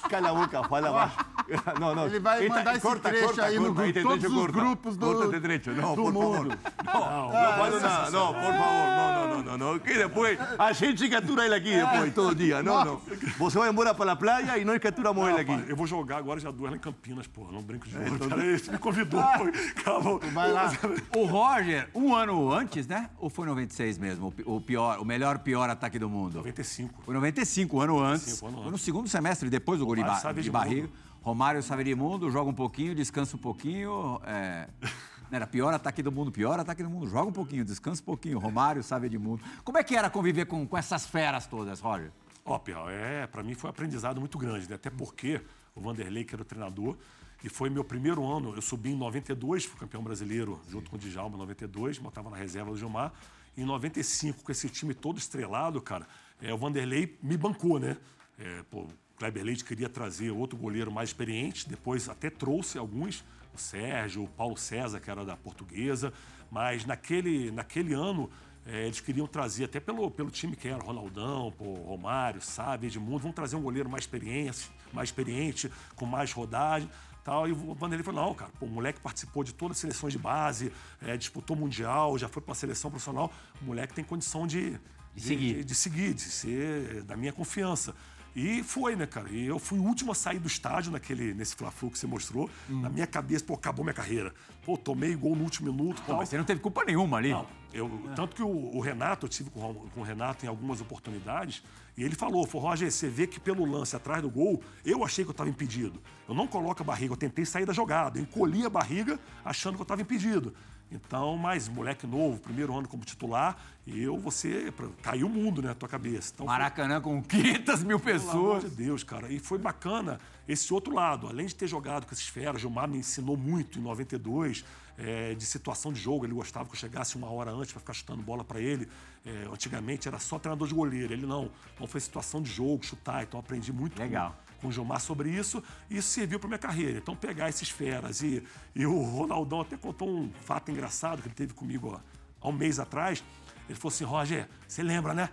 Cala 0.10 0.30
a 0.30 0.34
boca, 0.34 0.64
fala 0.68 0.92
mais. 0.92 1.12
Não, 1.80 1.94
não. 1.94 2.06
Ele 2.06 2.20
vai 2.20 2.46
Esta- 2.46 2.56
mandar 2.58 2.76
esse 2.78 2.96
trecho 3.00 3.42
aí 3.42 3.60
no 3.60 3.66
aí 3.82 3.92
grupo, 3.92 4.02
todos 4.04 4.20
trecho, 4.20 4.28
os 4.28 4.34
corta. 4.42 4.52
grupos 4.54 4.98
do- 4.98 5.06
Corta 5.06 5.26
esse 5.36 5.40
trecho, 5.42 5.72
não, 5.72 5.96
do 5.96 6.04
por 6.04 6.14
favor. 6.14 6.36
mundo. 6.46 6.60
Não, 6.86 6.94
não, 6.94 7.32
falo 7.32 7.80
nada, 7.82 8.10
não, 8.12 8.34
por 8.34 8.42
favor, 8.42 8.62
não, 8.62 9.14
não, 9.28 9.28
não, 9.28 9.44
não, 9.44 9.58
não, 9.74 9.80
que 9.80 9.94
depois 9.94 10.40
a 10.58 10.72
gente 10.72 11.10
captura 11.10 11.46
ele 11.46 11.56
aqui 11.56 11.76
depois, 11.76 12.14
todo 12.14 12.34
dia, 12.36 12.64
não, 12.64 12.86
não. 12.86 13.02
Você 13.38 13.58
vai 13.60 13.70
embora 13.70 13.94
para 13.94 14.14
a 14.14 14.16
praia 14.16 14.58
e 14.58 14.64
nós 14.64 14.80
capturamos 14.80 15.28
ele 15.28 15.42
aqui. 15.42 15.66
Eu 15.68 15.76
vou 15.76 15.86
jogar 15.86 16.18
agora 16.18 16.40
já 16.40 16.52
duas 16.52 16.72
lá 16.72 16.78
em 16.78 16.80
Campinas, 16.80 17.28
pô. 17.28 17.48
Não 17.52 17.62
brinco 17.62 17.86
É, 17.88 18.00
de 18.02 18.10
jogo. 18.10 18.30
Cara, 18.30 18.46
esse 18.46 18.72
me 18.72 18.78
convidou, 18.78 19.22
pô. 19.22 19.84
Calma. 19.84 20.20
Vai 20.34 20.52
lá. 20.54 20.72
O 21.18 21.26
Roger, 21.26 21.90
um 21.94 22.16
ano 22.16 22.52
antes, 22.52 22.88
né? 22.88 23.10
Ou 23.20 23.30
foi 23.30 23.46
96 23.46 23.98
mesmo? 23.98 24.28
o 24.28 24.32
pi- 24.32 24.44
O 24.46 24.62
pior, 24.62 25.00
o 25.00 25.06
melhor 25.06 25.40
pior 25.40 25.70
ataque 25.70 26.00
do 26.00 26.10
mundo? 26.10 26.38
95. 26.38 27.02
Foi 27.04 27.14
95, 27.14 27.78
um 27.78 27.82
ano 27.82 28.00
antes. 28.00 28.40
95, 28.42 28.48
ano 28.48 28.56
Foi 28.56 28.64
no 28.66 28.70
antes. 28.70 28.82
segundo 28.86 29.10
semestre, 29.10 29.21
depois 29.50 29.80
do 29.80 29.86
gol 29.86 29.96
de, 29.96 30.04
barriga. 30.50 30.82
Mundo. 30.84 30.94
Romário 31.22 31.62
Saverimundo 31.62 32.32
joga 32.32 32.50
um 32.50 32.54
pouquinho, 32.54 32.96
descansa 32.96 33.36
um 33.36 33.40
pouquinho. 33.40 34.20
É... 34.26 34.68
não 35.30 35.36
Era 35.36 35.46
pior 35.46 35.74
ataque 35.74 36.02
do 36.02 36.12
mundo, 36.12 36.32
pior 36.32 36.60
ataque 36.60 36.82
do 36.82 36.90
mundo. 36.90 37.08
Joga 37.08 37.30
um 37.30 37.34
pouquinho, 37.34 37.64
descansa 37.64 38.02
um 38.02 38.06
pouquinho. 38.06 38.40
Romário, 38.40 38.84
Sávio 38.84 39.10
de 39.10 39.18
Mundo. 39.18 39.44
Como 39.64 39.78
é 39.78 39.84
que 39.84 39.96
era 39.96 40.10
conviver 40.10 40.46
com, 40.46 40.68
com 40.68 40.78
essas 40.78 41.06
feras 41.06 41.46
todas, 41.46 41.80
Roger? 41.80 42.12
Ó, 42.44 42.58
Piau, 42.58 42.90
é, 42.90 43.28
pra 43.28 43.44
mim 43.44 43.54
foi 43.54 43.70
um 43.70 43.72
aprendizado 43.72 44.20
muito 44.20 44.38
grande, 44.38 44.68
né? 44.68 44.76
Até 44.76 44.90
porque 44.90 45.40
o 45.76 45.82
Vanderlei, 45.82 46.24
que 46.24 46.34
era 46.34 46.42
o 46.42 46.46
treinador, 46.46 46.98
e 47.44 47.50
foi 47.50 47.70
meu 47.70 47.84
primeiro 47.84 48.26
ano, 48.26 48.54
eu 48.56 48.62
subi 48.62 48.92
em 48.92 48.96
92, 48.96 49.66
fui 49.66 49.80
campeão 49.80 50.04
brasileiro, 50.04 50.60
junto 50.68 50.90
com 50.90 50.96
o 50.96 51.00
Djalma 51.00 51.36
em 51.36 51.40
92, 51.40 52.00
mas 52.00 52.10
estava 52.10 52.30
na 52.30 52.38
reserva 52.38 52.72
do 52.72 52.78
Gilmar. 52.78 53.14
Em 53.58 53.66
95, 53.66 54.44
com 54.44 54.52
esse 54.52 54.70
time 54.70 54.94
todo 54.94 55.18
estrelado, 55.18 55.82
cara, 55.82 56.08
é, 56.42 56.54
o 56.54 56.58
Vanderlei 56.58 57.18
me 57.22 57.38
bancou, 57.38 57.80
né? 57.80 57.98
É, 58.40 58.64
pô, 58.70 58.88
Kleber 59.22 59.44
Leite 59.44 59.64
queria 59.64 59.88
trazer 59.88 60.32
outro 60.32 60.58
goleiro 60.58 60.92
mais 60.92 61.10
experiente, 61.10 61.70
depois 61.70 62.10
até 62.10 62.28
trouxe 62.28 62.80
alguns, 62.80 63.24
o 63.54 63.58
Sérgio, 63.58 64.24
o 64.24 64.28
Paulo 64.28 64.58
César, 64.58 65.00
que 65.00 65.12
era 65.12 65.24
da 65.24 65.38
portuguesa, 65.38 66.12
mas 66.50 66.88
naquele, 66.88 67.52
naquele 67.52 67.94
ano 67.94 68.32
é, 68.66 68.88
eles 68.88 69.00
queriam 69.00 69.28
trazer, 69.28 69.66
até 69.66 69.80
pelo, 69.80 70.10
pelo 70.10 70.32
time 70.32 70.56
que 70.56 70.68
era, 70.68 70.84
Ronaldão, 70.84 71.54
pô, 71.56 71.72
Romário, 71.74 72.42
Sábio, 72.42 72.88
Edmundo, 72.88 73.20
vamos 73.20 73.36
trazer 73.36 73.56
um 73.56 73.62
goleiro 73.62 73.88
mais 73.88 74.06
experiente, 74.06 74.72
mais 74.92 75.10
experiente, 75.10 75.72
com 75.96 76.08
mais 76.08 76.32
rodagem. 76.32 76.90
Tal, 77.24 77.48
e 77.48 77.52
o 77.52 77.76
Vanderlei 77.76 78.04
falou, 78.04 78.26
não, 78.26 78.34
cara, 78.34 78.52
pô, 78.60 78.66
o 78.66 78.70
moleque 78.70 79.00
participou 79.02 79.44
de 79.44 79.54
todas 79.54 79.78
as 79.78 79.82
seleções 79.82 80.14
de 80.14 80.18
base, 80.18 80.74
é, 81.00 81.16
disputou 81.16 81.56
Mundial, 81.56 82.18
já 82.18 82.28
foi 82.28 82.42
para 82.42 82.54
a 82.54 82.56
seleção 82.56 82.90
profissional, 82.90 83.32
o 83.62 83.66
moleque 83.66 83.94
tem 83.94 84.04
condição 84.04 84.48
de, 84.48 84.80
De 85.14 85.22
seguir. 85.22 85.58
de, 85.58 85.64
de 85.64 85.76
seguir, 85.76 86.14
de 86.16 86.22
ser 86.22 87.04
da 87.04 87.16
minha 87.16 87.32
confiança. 87.32 87.94
E 88.36 88.64
foi, 88.64 88.96
né, 88.96 89.06
cara? 89.06 89.30
E 89.30 89.46
eu 89.46 89.60
fui 89.60 89.78
o 89.78 89.84
último 89.84 90.12
a 90.14 90.16
sair 90.16 90.40
do 90.40 90.48
estádio 90.48 90.92
naquele, 90.92 91.34
nesse 91.34 91.54
Fla-Flu 91.56 91.92
que 91.92 92.00
você 92.00 92.08
mostrou. 92.08 92.50
Na 92.70 92.90
minha 92.90 93.06
cabeça, 93.06 93.44
pô, 93.44 93.56
acabou 93.56 93.84
minha 93.84 93.94
carreira. 93.94 94.34
Pô, 94.66 94.78
tomei 94.78 95.14
gol 95.16 95.36
no 95.36 95.44
último 95.44 95.72
minuto. 95.72 96.02
Pô, 96.04 96.16
mas 96.16 96.30
você 96.30 96.38
não 96.38 96.46
teve 96.46 96.62
culpa 96.62 96.84
nenhuma 96.86 97.18
ali. 97.18 97.32
Não, 97.32 97.46
eu, 97.74 97.90
tanto 98.16 98.36
que 98.36 98.42
o, 98.42 98.48
o 98.76 98.80
Renato, 98.80 99.26
eu 99.26 99.30
tive 99.30 99.50
com, 99.50 99.60
o- 99.72 99.90
com 99.94 100.00
o 100.00 100.04
Renato 100.04 100.46
em 100.46 100.48
algumas 100.50 100.80
oportunidades, 100.80 101.62
e 101.98 102.04
ele 102.04 102.16
falou, 102.16 102.48
falou, 102.48 102.70
Roger, 102.70 102.90
você 102.90 103.10
vê 103.10 103.28
que 103.28 103.38
pelo 103.40 103.66
lance 103.66 103.96
atrás 103.98 104.22
do 104.22 104.30
gol, 104.30 104.64
eu 104.86 105.04
achei 105.04 105.26
que 105.26 105.30
eu 105.30 105.34
estava 105.34 105.50
impedido. 105.50 106.02
Eu 106.28 106.34
não 106.34 106.48
coloco 106.48 106.82
a 106.82 106.86
barriga, 106.86 107.14
eu 107.14 107.18
tentei 107.18 107.46
sair 107.46 107.66
da 107.66 107.74
jogada, 107.74 108.18
eu 108.18 108.24
encolhi 108.24 108.66
a 108.66 108.70
barriga 108.70 109.20
achando 109.44 109.76
que 109.76 109.82
eu 109.82 109.84
estava 109.84 110.02
impedido. 110.02 110.54
Então, 110.92 111.38
mas 111.38 111.70
moleque 111.70 112.06
novo, 112.06 112.38
primeiro 112.40 112.78
ano 112.78 112.88
como 112.88 113.04
titular, 113.06 113.58
eu, 113.88 114.18
você, 114.20 114.72
caiu 115.02 115.28
o 115.28 115.30
mundo, 115.30 115.62
né, 115.62 115.70
na 115.70 115.76
tua 115.76 115.88
cabeça. 115.88 116.32
Então, 116.36 116.46
foi- 116.46 116.54
Maracanã 116.54 117.00
com 117.00 117.22
500 117.24 117.84
mil 117.84 118.00
pelo 118.00 118.16
amor 118.22 118.26
pessoas. 118.60 118.64
de 118.64 118.70
Deus, 118.84 119.04
cara. 119.04 119.32
E 119.32 119.40
foi 119.40 119.58
bacana 119.58 120.20
esse 120.48 120.74
outro 120.74 120.94
lado. 120.94 121.28
Além 121.28 121.46
de 121.46 121.56
ter 121.56 121.68
jogado 121.68 122.06
com 122.06 122.14
esses 122.14 122.28
feras, 122.28 122.60
Gilmar 122.62 122.88
me 122.90 122.98
ensinou 122.98 123.38
muito 123.38 123.80
em 123.80 123.82
92, 123.82 124.66
é, 124.98 125.34
de 125.34 125.46
situação 125.46 125.94
de 125.94 126.00
jogo. 126.02 126.26
Ele 126.26 126.34
gostava 126.34 126.66
que 126.68 126.76
eu 126.76 126.80
chegasse 126.80 127.16
uma 127.16 127.30
hora 127.32 127.52
antes 127.52 127.72
para 127.72 127.80
ficar 127.80 127.94
chutando 127.94 128.22
bola 128.22 128.44
para 128.44 128.60
ele. 128.60 128.88
É, 129.26 129.48
antigamente 129.52 130.08
era 130.08 130.20
só 130.20 130.38
treinador 130.38 130.68
de 130.68 130.74
goleiro. 130.74 131.14
Ele 131.14 131.26
não. 131.26 131.50
Então 131.74 131.88
foi 131.88 132.02
situação 132.02 132.42
de 132.42 132.52
jogo, 132.52 132.84
chutar. 132.86 133.24
Então 133.24 133.40
aprendi 133.40 133.72
muito 133.72 133.98
Legal. 133.98 134.32
com 134.32 134.51
o 134.70 134.72
Gilmar 134.72 135.00
sobre 135.00 135.30
isso, 135.30 135.64
e 135.90 135.98
isso 135.98 136.10
serviu 136.10 136.40
para 136.40 136.48
minha 136.48 136.60
carreira. 136.60 136.98
Então, 136.98 137.16
pegar 137.16 137.50
esses 137.50 137.70
feras. 137.70 138.22
E, 138.22 138.44
e 138.76 138.86
o 138.86 139.02
Ronaldão 139.02 139.62
até 139.62 139.78
contou 139.78 140.10
um 140.10 140.32
fato 140.46 140.72
engraçado 140.72 141.22
que 141.22 141.28
ele 141.28 141.36
teve 141.36 141.54
comigo 141.54 141.94
ó, 141.96 142.00
há 142.42 142.50
um 142.50 142.54
mês 142.54 142.80
atrás. 142.80 143.24
Ele 143.68 143.78
falou 143.78 143.94
assim: 143.94 144.04
Roger, 144.04 144.48
você 144.68 144.84
lembra, 144.84 145.14
né? 145.14 145.30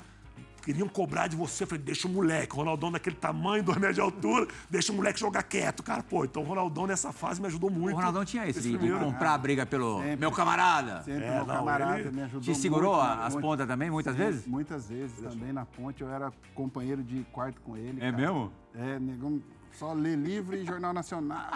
Queriam 0.69 0.87
cobrar 0.87 1.29
de 1.29 1.35
você. 1.35 1.65
Eu 1.65 1.67
falei, 1.67 1.83
deixa 1.83 2.07
o 2.07 2.11
moleque. 2.11 2.53
O 2.53 2.59
Ronaldão 2.59 2.93
daquele 2.93 3.17
tamanho, 3.17 3.65
dois 3.65 3.79
metros 3.79 3.95
de 3.95 4.03
altura, 4.03 4.47
deixa 4.69 4.93
o 4.93 4.95
moleque 4.95 5.19
jogar 5.19 5.43
quieto, 5.43 5.83
cara. 5.83 6.03
Pô, 6.03 6.27
então 6.27 6.43
o 6.43 6.45
Ronaldão 6.45 6.87
nessa 6.87 7.11
fase 7.11 7.41
me 7.41 7.47
ajudou 7.47 7.71
muito. 7.71 7.95
O 7.95 7.97
Ronaldão 7.97 8.23
tinha 8.23 8.47
esse 8.47 8.61
de, 8.61 8.73
de 8.73 8.77
primeiro. 8.77 9.03
comprar 9.03 9.33
a 9.33 9.39
briga 9.39 9.65
pelo 9.65 10.03
Sempre. 10.03 10.17
meu 10.17 10.31
camarada. 10.31 11.03
Sempre 11.05 11.25
É, 11.25 11.31
meu 11.37 11.47
não, 11.47 11.55
camarada 11.55 12.01
ele 12.01 12.11
me 12.11 12.21
ajudou 12.21 12.43
Te 12.43 12.55
segurou 12.55 13.03
muito 13.03 13.23
as 13.23 13.35
pontas 13.35 13.67
também, 13.67 13.91
muitas 13.91 14.15
vezes? 14.15 14.47
Muitas 14.47 14.91
vezes 14.91 15.19
também 15.19 15.55
na 15.55 15.65
ponte. 15.65 16.03
Eu 16.03 16.11
era 16.11 16.31
companheiro 16.55 17.03
de 17.03 17.25
quarto 17.33 17.63
com 17.63 17.75
ele. 17.75 17.97
É 17.97 18.11
cara. 18.11 18.17
mesmo? 18.19 18.53
É, 18.75 18.99
negão, 18.99 19.41
só 19.73 19.95
ler 19.95 20.19
livro 20.19 20.55
e 20.55 20.67
Jornal 20.67 20.93
Nacional. 20.93 21.49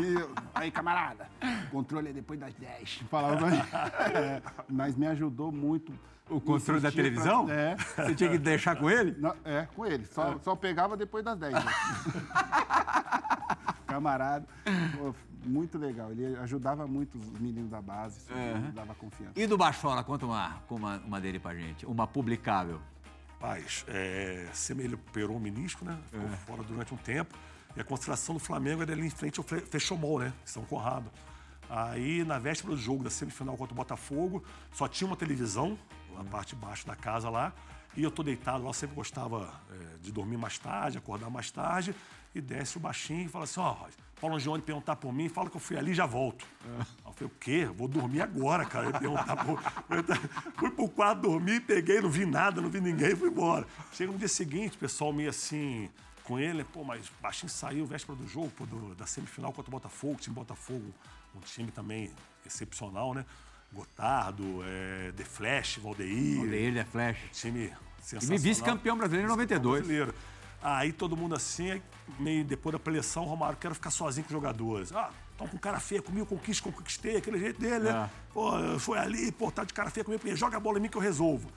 E, 0.00 0.14
eu, 0.14 0.30
aí, 0.54 0.70
camarada, 0.70 1.28
controle 1.70 2.08
é 2.08 2.12
depois 2.14 2.40
das 2.40 2.54
10. 2.54 3.02
Falava 3.10 3.46
aí. 3.46 3.60
É, 4.16 4.42
mas 4.70 4.96
me 4.96 5.06
ajudou 5.06 5.52
muito. 5.52 5.92
O 6.30 6.40
controle 6.40 6.80
da 6.80 6.90
televisão? 6.92 7.46
pra- 7.46 7.54
é. 7.54 7.76
Você 7.76 8.14
tinha 8.14 8.30
que 8.30 8.38
deixar 8.38 8.76
com 8.76 8.88
ele? 8.90 9.14
Não, 9.18 9.34
é, 9.44 9.66
com 9.74 9.84
ele. 9.84 10.04
Só, 10.06 10.38
só 10.38 10.54
pegava 10.56 10.96
depois 10.96 11.24
das 11.24 11.38
10. 11.38 11.52
né? 11.52 11.60
Camarada. 13.86 14.46
pô, 14.96 15.14
muito 15.44 15.78
legal. 15.78 16.10
Ele 16.12 16.36
ajudava 16.36 16.86
muito 16.86 17.18
os 17.18 17.40
meninos 17.40 17.70
da 17.70 17.82
base. 17.82 18.18
isso 18.20 18.32
me 18.32 18.70
dava 18.72 18.94
confiança. 18.94 19.32
E 19.36 19.46
do 19.46 19.56
Bachola, 19.58 20.04
conta 20.04 20.26
uma, 20.26 20.56
uma, 20.70 20.96
uma 20.98 21.20
dele 21.20 21.38
pra 21.38 21.54
gente. 21.54 21.84
Uma 21.86 22.06
publicável. 22.06 22.80
Rapaz, 23.40 23.84
é, 23.88 24.48
ele 24.78 24.94
operou 24.94 25.36
o 25.36 25.40
menisco, 25.40 25.84
né? 25.84 25.98
Ficou 26.10 26.28
fora 26.46 26.62
durante 26.62 26.92
um 26.92 26.96
tempo. 26.96 27.34
E 27.74 27.80
a 27.80 27.84
concentração 27.84 28.34
do 28.34 28.38
Flamengo 28.38 28.82
era 28.82 28.92
ali 28.92 29.06
em 29.06 29.10
frente 29.10 29.38
ao 29.40 29.44
Fechomol, 29.44 30.18
né? 30.20 30.32
São 30.44 30.62
Conrado. 30.64 31.10
Aí, 31.68 32.24
na 32.24 32.38
véspera 32.38 32.74
do 32.74 32.80
jogo 32.80 33.02
da 33.04 33.10
semifinal 33.10 33.56
contra 33.56 33.72
o 33.72 33.76
Botafogo, 33.76 34.42
só 34.72 34.88
tinha 34.88 35.06
uma 35.08 35.16
televisão, 35.16 35.78
na 36.22 36.30
parte 36.30 36.54
de 36.54 36.56
baixo 36.56 36.86
da 36.86 36.94
casa 36.96 37.28
lá. 37.30 37.52
E 37.96 38.02
eu 38.02 38.10
tô 38.10 38.22
deitado 38.22 38.62
lá, 38.64 38.72
sempre 38.72 38.94
gostava 38.94 39.52
é, 39.70 39.98
de 40.00 40.12
dormir 40.12 40.36
mais 40.36 40.58
tarde, 40.58 40.96
acordar 40.98 41.28
mais 41.30 41.50
tarde. 41.50 41.94
E 42.32 42.40
desce 42.40 42.76
o 42.76 42.80
baixinho 42.80 43.26
e 43.26 43.28
fala 43.28 43.42
assim, 43.44 43.58
ó, 43.58 43.74
Paulo 44.20 44.36
Angione 44.36 44.62
perguntar 44.62 44.94
por 44.94 45.12
mim, 45.12 45.28
fala 45.28 45.50
que 45.50 45.56
eu 45.56 45.60
fui 45.60 45.76
ali 45.76 45.90
e 45.90 45.94
já 45.94 46.06
volto. 46.06 46.46
Aí 46.64 46.78
eu 47.06 47.12
falei, 47.12 47.26
o 47.34 47.38
quê? 47.40 47.64
Vou 47.66 47.88
dormir 47.88 48.20
agora, 48.22 48.64
cara. 48.64 48.88
Ele 48.88 48.98
perguntar 48.98 49.36
por... 49.44 49.60
Fui 50.56 50.70
pro 50.70 50.88
quarto 50.88 51.22
dormir, 51.22 51.60
peguei, 51.62 52.00
não 52.00 52.08
vi 52.10 52.24
nada, 52.24 52.60
não 52.60 52.70
vi 52.70 52.80
ninguém, 52.80 53.16
fui 53.16 53.28
embora. 53.30 53.66
Chega 53.92 54.12
no 54.12 54.18
dia 54.18 54.28
seguinte, 54.28 54.76
o 54.76 54.78
pessoal 54.78 55.12
meio 55.12 55.30
assim 55.30 55.90
com 56.22 56.38
ele, 56.38 56.62
pô, 56.62 56.84
mas 56.84 57.10
baixinho 57.20 57.50
saiu 57.50 57.84
véspera 57.84 58.16
do 58.16 58.28
jogo, 58.28 58.50
pô, 58.50 58.64
do- 58.64 58.94
da 58.94 59.06
semifinal 59.06 59.52
contra 59.52 59.68
o 59.68 59.72
Botafogo, 59.72 60.14
time 60.20 60.34
Botafogo, 60.36 60.94
um 61.34 61.40
time 61.40 61.72
também 61.72 62.12
excepcional, 62.46 63.12
né? 63.14 63.24
Gotardo, 63.72 64.62
é, 64.64 65.12
The 65.16 65.24
Flash, 65.24 65.78
Valdeir, 65.78 66.52
Ele 66.52 66.78
é 66.78 66.84
flash. 66.84 67.18
time 67.32 67.72
sensacional. 68.02 68.38
vice-campeão 68.38 68.96
brasileiro 68.96 69.28
em 69.28 69.30
92. 69.30 69.80
Brasileiro. 69.80 70.14
Aí 70.62 70.92
todo 70.92 71.16
mundo 71.16 71.34
assim, 71.34 71.80
meio 72.18 72.44
depois 72.44 72.72
da 72.72 72.78
preleção, 72.78 73.24
Romário, 73.24 73.56
quero 73.58 73.74
ficar 73.74 73.90
sozinho 73.90 74.24
com 74.24 74.28
os 74.28 74.32
jogadores. 74.32 74.92
Ah, 74.92 75.10
estão 75.32 75.46
com 75.46 75.56
cara 75.56 75.80
feia 75.80 76.02
comigo, 76.02 76.26
conquista, 76.26 76.70
conquistei, 76.70 77.16
aquele 77.16 77.38
jeito 77.38 77.58
dele, 77.60 77.84
né? 77.84 77.90
É. 77.90 78.10
Pô, 78.34 78.50
foi 78.78 78.98
ali, 78.98 79.32
pô, 79.32 79.50
tá 79.50 79.64
de 79.64 79.72
cara 79.72 79.88
feia 79.88 80.04
comigo, 80.04 80.22
joga 80.36 80.56
a 80.58 80.60
bola 80.60 80.78
em 80.78 80.82
mim 80.82 80.88
que 80.88 80.96
eu 80.98 81.00
resolvo. 81.00 81.50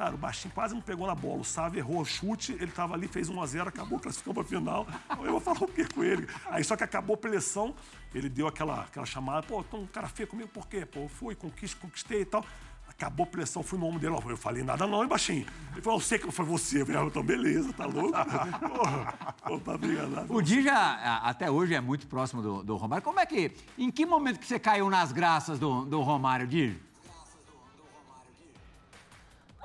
Cara, 0.00 0.14
o 0.14 0.16
Baixinho 0.16 0.54
quase 0.54 0.72
não 0.74 0.80
pegou 0.80 1.06
na 1.06 1.14
bola. 1.14 1.42
O 1.42 1.44
Sávio 1.44 1.78
errou 1.78 2.00
o 2.00 2.04
chute, 2.06 2.52
ele 2.52 2.68
tava 2.68 2.94
ali, 2.94 3.06
fez 3.06 3.28
1x0, 3.28 3.66
acabou, 3.68 4.00
classificou 4.00 4.32
pra 4.32 4.42
final. 4.42 4.86
Eu 5.22 5.32
vou 5.32 5.40
falar 5.40 5.62
o 5.62 5.68
quê 5.68 5.84
com 5.94 6.02
ele? 6.02 6.26
Aí 6.46 6.64
só 6.64 6.74
que 6.74 6.82
acabou 6.82 7.12
a 7.12 7.16
preleção, 7.18 7.74
ele 8.14 8.30
deu 8.30 8.46
aquela, 8.48 8.80
aquela 8.80 9.04
chamada, 9.04 9.46
pô, 9.46 9.62
tão 9.62 9.86
cara 9.86 10.08
feia 10.08 10.26
comigo, 10.26 10.48
por 10.48 10.66
quê? 10.66 10.86
Pô, 10.86 11.00
eu 11.00 11.08
fui, 11.10 11.34
conquista, 11.34 11.78
conquistei 11.78 12.22
e 12.22 12.24
tal. 12.24 12.42
Acabou 12.88 13.24
a 13.24 13.26
pressão, 13.26 13.62
fui 13.62 13.78
no 13.78 13.84
ombro 13.88 14.00
dele. 14.00 14.14
Eu 14.26 14.36
falei 14.38 14.62
nada 14.62 14.86
não, 14.86 15.02
hein, 15.02 15.08
baixinho? 15.08 15.44
Ele 15.72 15.82
falou, 15.82 15.98
eu 15.98 16.02
sei 16.02 16.18
que 16.18 16.30
foi 16.32 16.46
você. 16.46 16.80
Ah, 16.80 17.04
então 17.04 17.22
beleza, 17.22 17.70
tá 17.74 17.84
louco? 17.84 18.12
Porra, 18.58 19.34
pô, 19.44 19.60
tá 19.60 19.76
brigando. 19.76 20.32
O 20.34 20.40
Di 20.40 20.62
já, 20.62 20.78
a- 20.78 21.28
até 21.28 21.50
hoje, 21.50 21.74
é 21.74 21.80
muito 21.80 22.06
próximo 22.06 22.40
do, 22.40 22.62
do 22.62 22.76
Romário. 22.76 23.04
Como 23.04 23.20
é 23.20 23.26
que. 23.26 23.52
Em 23.76 23.90
que 23.90 24.06
momento 24.06 24.38
que 24.40 24.46
você 24.46 24.58
caiu 24.58 24.88
nas 24.88 25.12
graças 25.12 25.58
do, 25.58 25.84
do 25.84 26.00
Romário, 26.00 26.46
Di? 26.46 26.88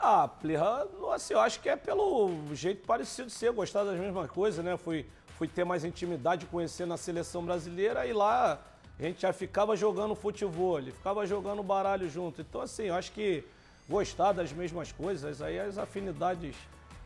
Ah, 0.07 0.27
Plirra, 0.27 0.85
assim, 1.15 1.33
eu 1.33 1.39
acho 1.39 1.59
que 1.59 1.67
é 1.67 1.75
pelo 1.75 2.29
jeito 2.53 2.85
parecido 2.85 3.27
de 3.27 3.33
ser, 3.33 3.51
gostar 3.51 3.83
das 3.83 3.99
mesmas 3.99 4.29
coisas, 4.29 4.63
né? 4.63 4.77
Fui, 4.77 5.03
fui 5.29 5.47
ter 5.47 5.63
mais 5.63 5.83
intimidade, 5.83 6.45
conhecer 6.45 6.85
na 6.85 6.95
seleção 6.95 7.43
brasileira 7.43 8.05
e 8.05 8.13
lá 8.13 8.59
a 8.99 9.01
gente 9.01 9.23
já 9.23 9.33
ficava 9.33 9.75
jogando 9.75 10.13
futebol, 10.13 10.79
ficava 10.83 11.25
jogando 11.25 11.63
baralho 11.63 12.07
junto. 12.07 12.41
Então, 12.41 12.61
assim, 12.61 12.83
eu 12.83 12.93
acho 12.93 13.11
que 13.13 13.43
gostar 13.89 14.31
das 14.31 14.53
mesmas 14.53 14.91
coisas, 14.91 15.41
aí 15.41 15.59
as 15.59 15.75
afinidades. 15.79 16.55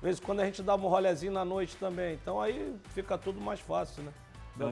Vezes 0.02 0.20
quando 0.20 0.42
a 0.42 0.46
gente 0.46 0.62
dá 0.62 0.76
um 0.76 0.80
rolezinho 0.80 1.32
na 1.32 1.46
noite 1.46 1.78
também. 1.78 2.16
Então 2.16 2.42
aí 2.42 2.76
fica 2.94 3.18
tudo 3.18 3.40
mais 3.40 3.62
fácil, 3.62 4.04
né? 4.04 4.12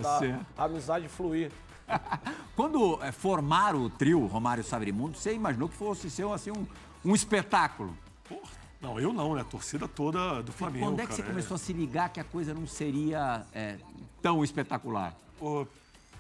Tá 0.02 0.20
a 0.58 0.66
amizade 0.66 1.08
fluir. 1.08 1.50
Quando 2.58 3.02
é, 3.02 3.14
formaram 3.14 3.84
o 3.84 3.90
trio 3.90 4.26
Romário 4.26 4.66
Sabrimundo, 4.66 5.18
você 5.18 5.34
imaginou 5.34 5.70
que 5.70 5.76
fosse 5.76 6.10
ser 6.10 6.28
assim, 6.28 6.52
um, 6.52 6.68
um 7.06 7.16
espetáculo? 7.16 7.96
Não, 8.82 9.00
eu 9.00 9.12
não, 9.12 9.34
né? 9.36 9.42
A 9.42 9.46
torcida 9.46 9.88
toda 9.88 10.42
do 10.44 10.52
Flamengo. 10.52 10.86
Quando 10.86 11.00
é 11.00 11.06
que 11.08 11.14
você 11.14 11.22
cara, 11.22 11.34
começou 11.34 11.56
a 11.56 11.58
se 11.58 11.74
ligar 11.74 12.10
que 12.10 12.20
a 12.20 12.24
coisa 12.24 12.54
não 12.54 12.68
seria 12.68 13.46
é, 13.54 13.78
tão 14.22 14.44
espetacular? 14.44 15.16
Ô, 15.42 15.66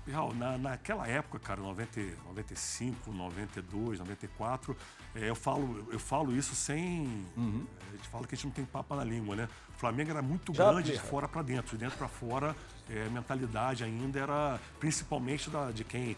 Real, 0.05 0.33
na, 0.33 0.57
naquela 0.57 1.05
época, 1.05 1.37
cara, 1.37 1.59
90, 1.59 1.99
95, 2.27 3.11
92, 3.11 3.99
94, 3.99 4.75
é, 5.13 5.29
eu, 5.29 5.35
falo, 5.35 5.85
eu 5.91 5.99
falo 5.99 6.33
isso 6.33 6.55
sem. 6.55 7.25
A 7.37 7.95
gente 7.95 8.07
fala 8.09 8.25
que 8.25 8.33
a 8.33 8.37
gente 8.37 8.45
não 8.45 8.53
tem 8.53 8.63
papa 8.63 8.95
na 8.95 9.03
língua, 9.03 9.35
né? 9.35 9.49
O 9.75 9.77
Flamengo 9.79 10.09
era 10.11 10.21
muito 10.21 10.53
Já, 10.53 10.71
grande 10.71 10.93
de 10.93 10.99
fora 10.99 11.27
para 11.27 11.41
dentro, 11.41 11.77
de 11.77 11.83
dentro 11.83 11.97
para 11.97 12.07
fora. 12.07 12.55
é, 12.89 13.05
a 13.05 13.09
mentalidade 13.09 13.83
ainda 13.83 14.17
era 14.17 14.59
principalmente 14.79 15.49
da, 15.49 15.71
de 15.71 15.83
quem 15.83 16.15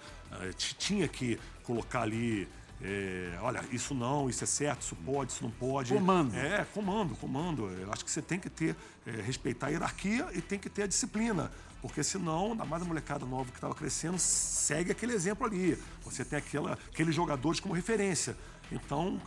t- 0.55 0.75
tinha 0.77 1.07
que 1.07 1.39
colocar 1.63 2.03
ali. 2.03 2.47
É, 2.81 3.37
olha, 3.41 3.63
isso 3.71 3.93
não, 3.93 4.29
isso 4.29 4.43
é 4.43 4.47
certo, 4.47 4.81
isso 4.81 4.95
pode, 4.95 5.33
isso 5.33 5.43
não 5.43 5.51
pode. 5.51 5.93
Comando. 5.93 6.35
É, 6.35 6.65
comando, 6.73 7.15
comando. 7.15 7.69
Eu 7.69 7.91
acho 7.91 8.05
que 8.05 8.11
você 8.11 8.21
tem 8.21 8.39
que 8.39 8.49
ter, 8.49 8.75
é, 9.05 9.11
respeitar 9.21 9.67
a 9.67 9.69
hierarquia 9.69 10.27
e 10.33 10.41
tem 10.41 10.57
que 10.57 10.69
ter 10.69 10.83
a 10.83 10.87
disciplina. 10.87 11.51
Porque 11.81 12.03
senão, 12.03 12.51
ainda 12.51 12.65
mais 12.65 12.81
a 12.81 12.85
molecada 12.85 13.25
nova 13.25 13.51
que 13.51 13.57
estava 13.57 13.73
crescendo, 13.73 14.17
segue 14.17 14.91
aquele 14.91 15.13
exemplo 15.13 15.45
ali. 15.45 15.77
Você 16.03 16.23
tem 16.25 16.39
aquela, 16.39 16.77
aqueles 16.91 17.15
jogadores 17.15 17.59
como 17.59 17.73
referência. 17.73 18.35
Então, 18.71 19.19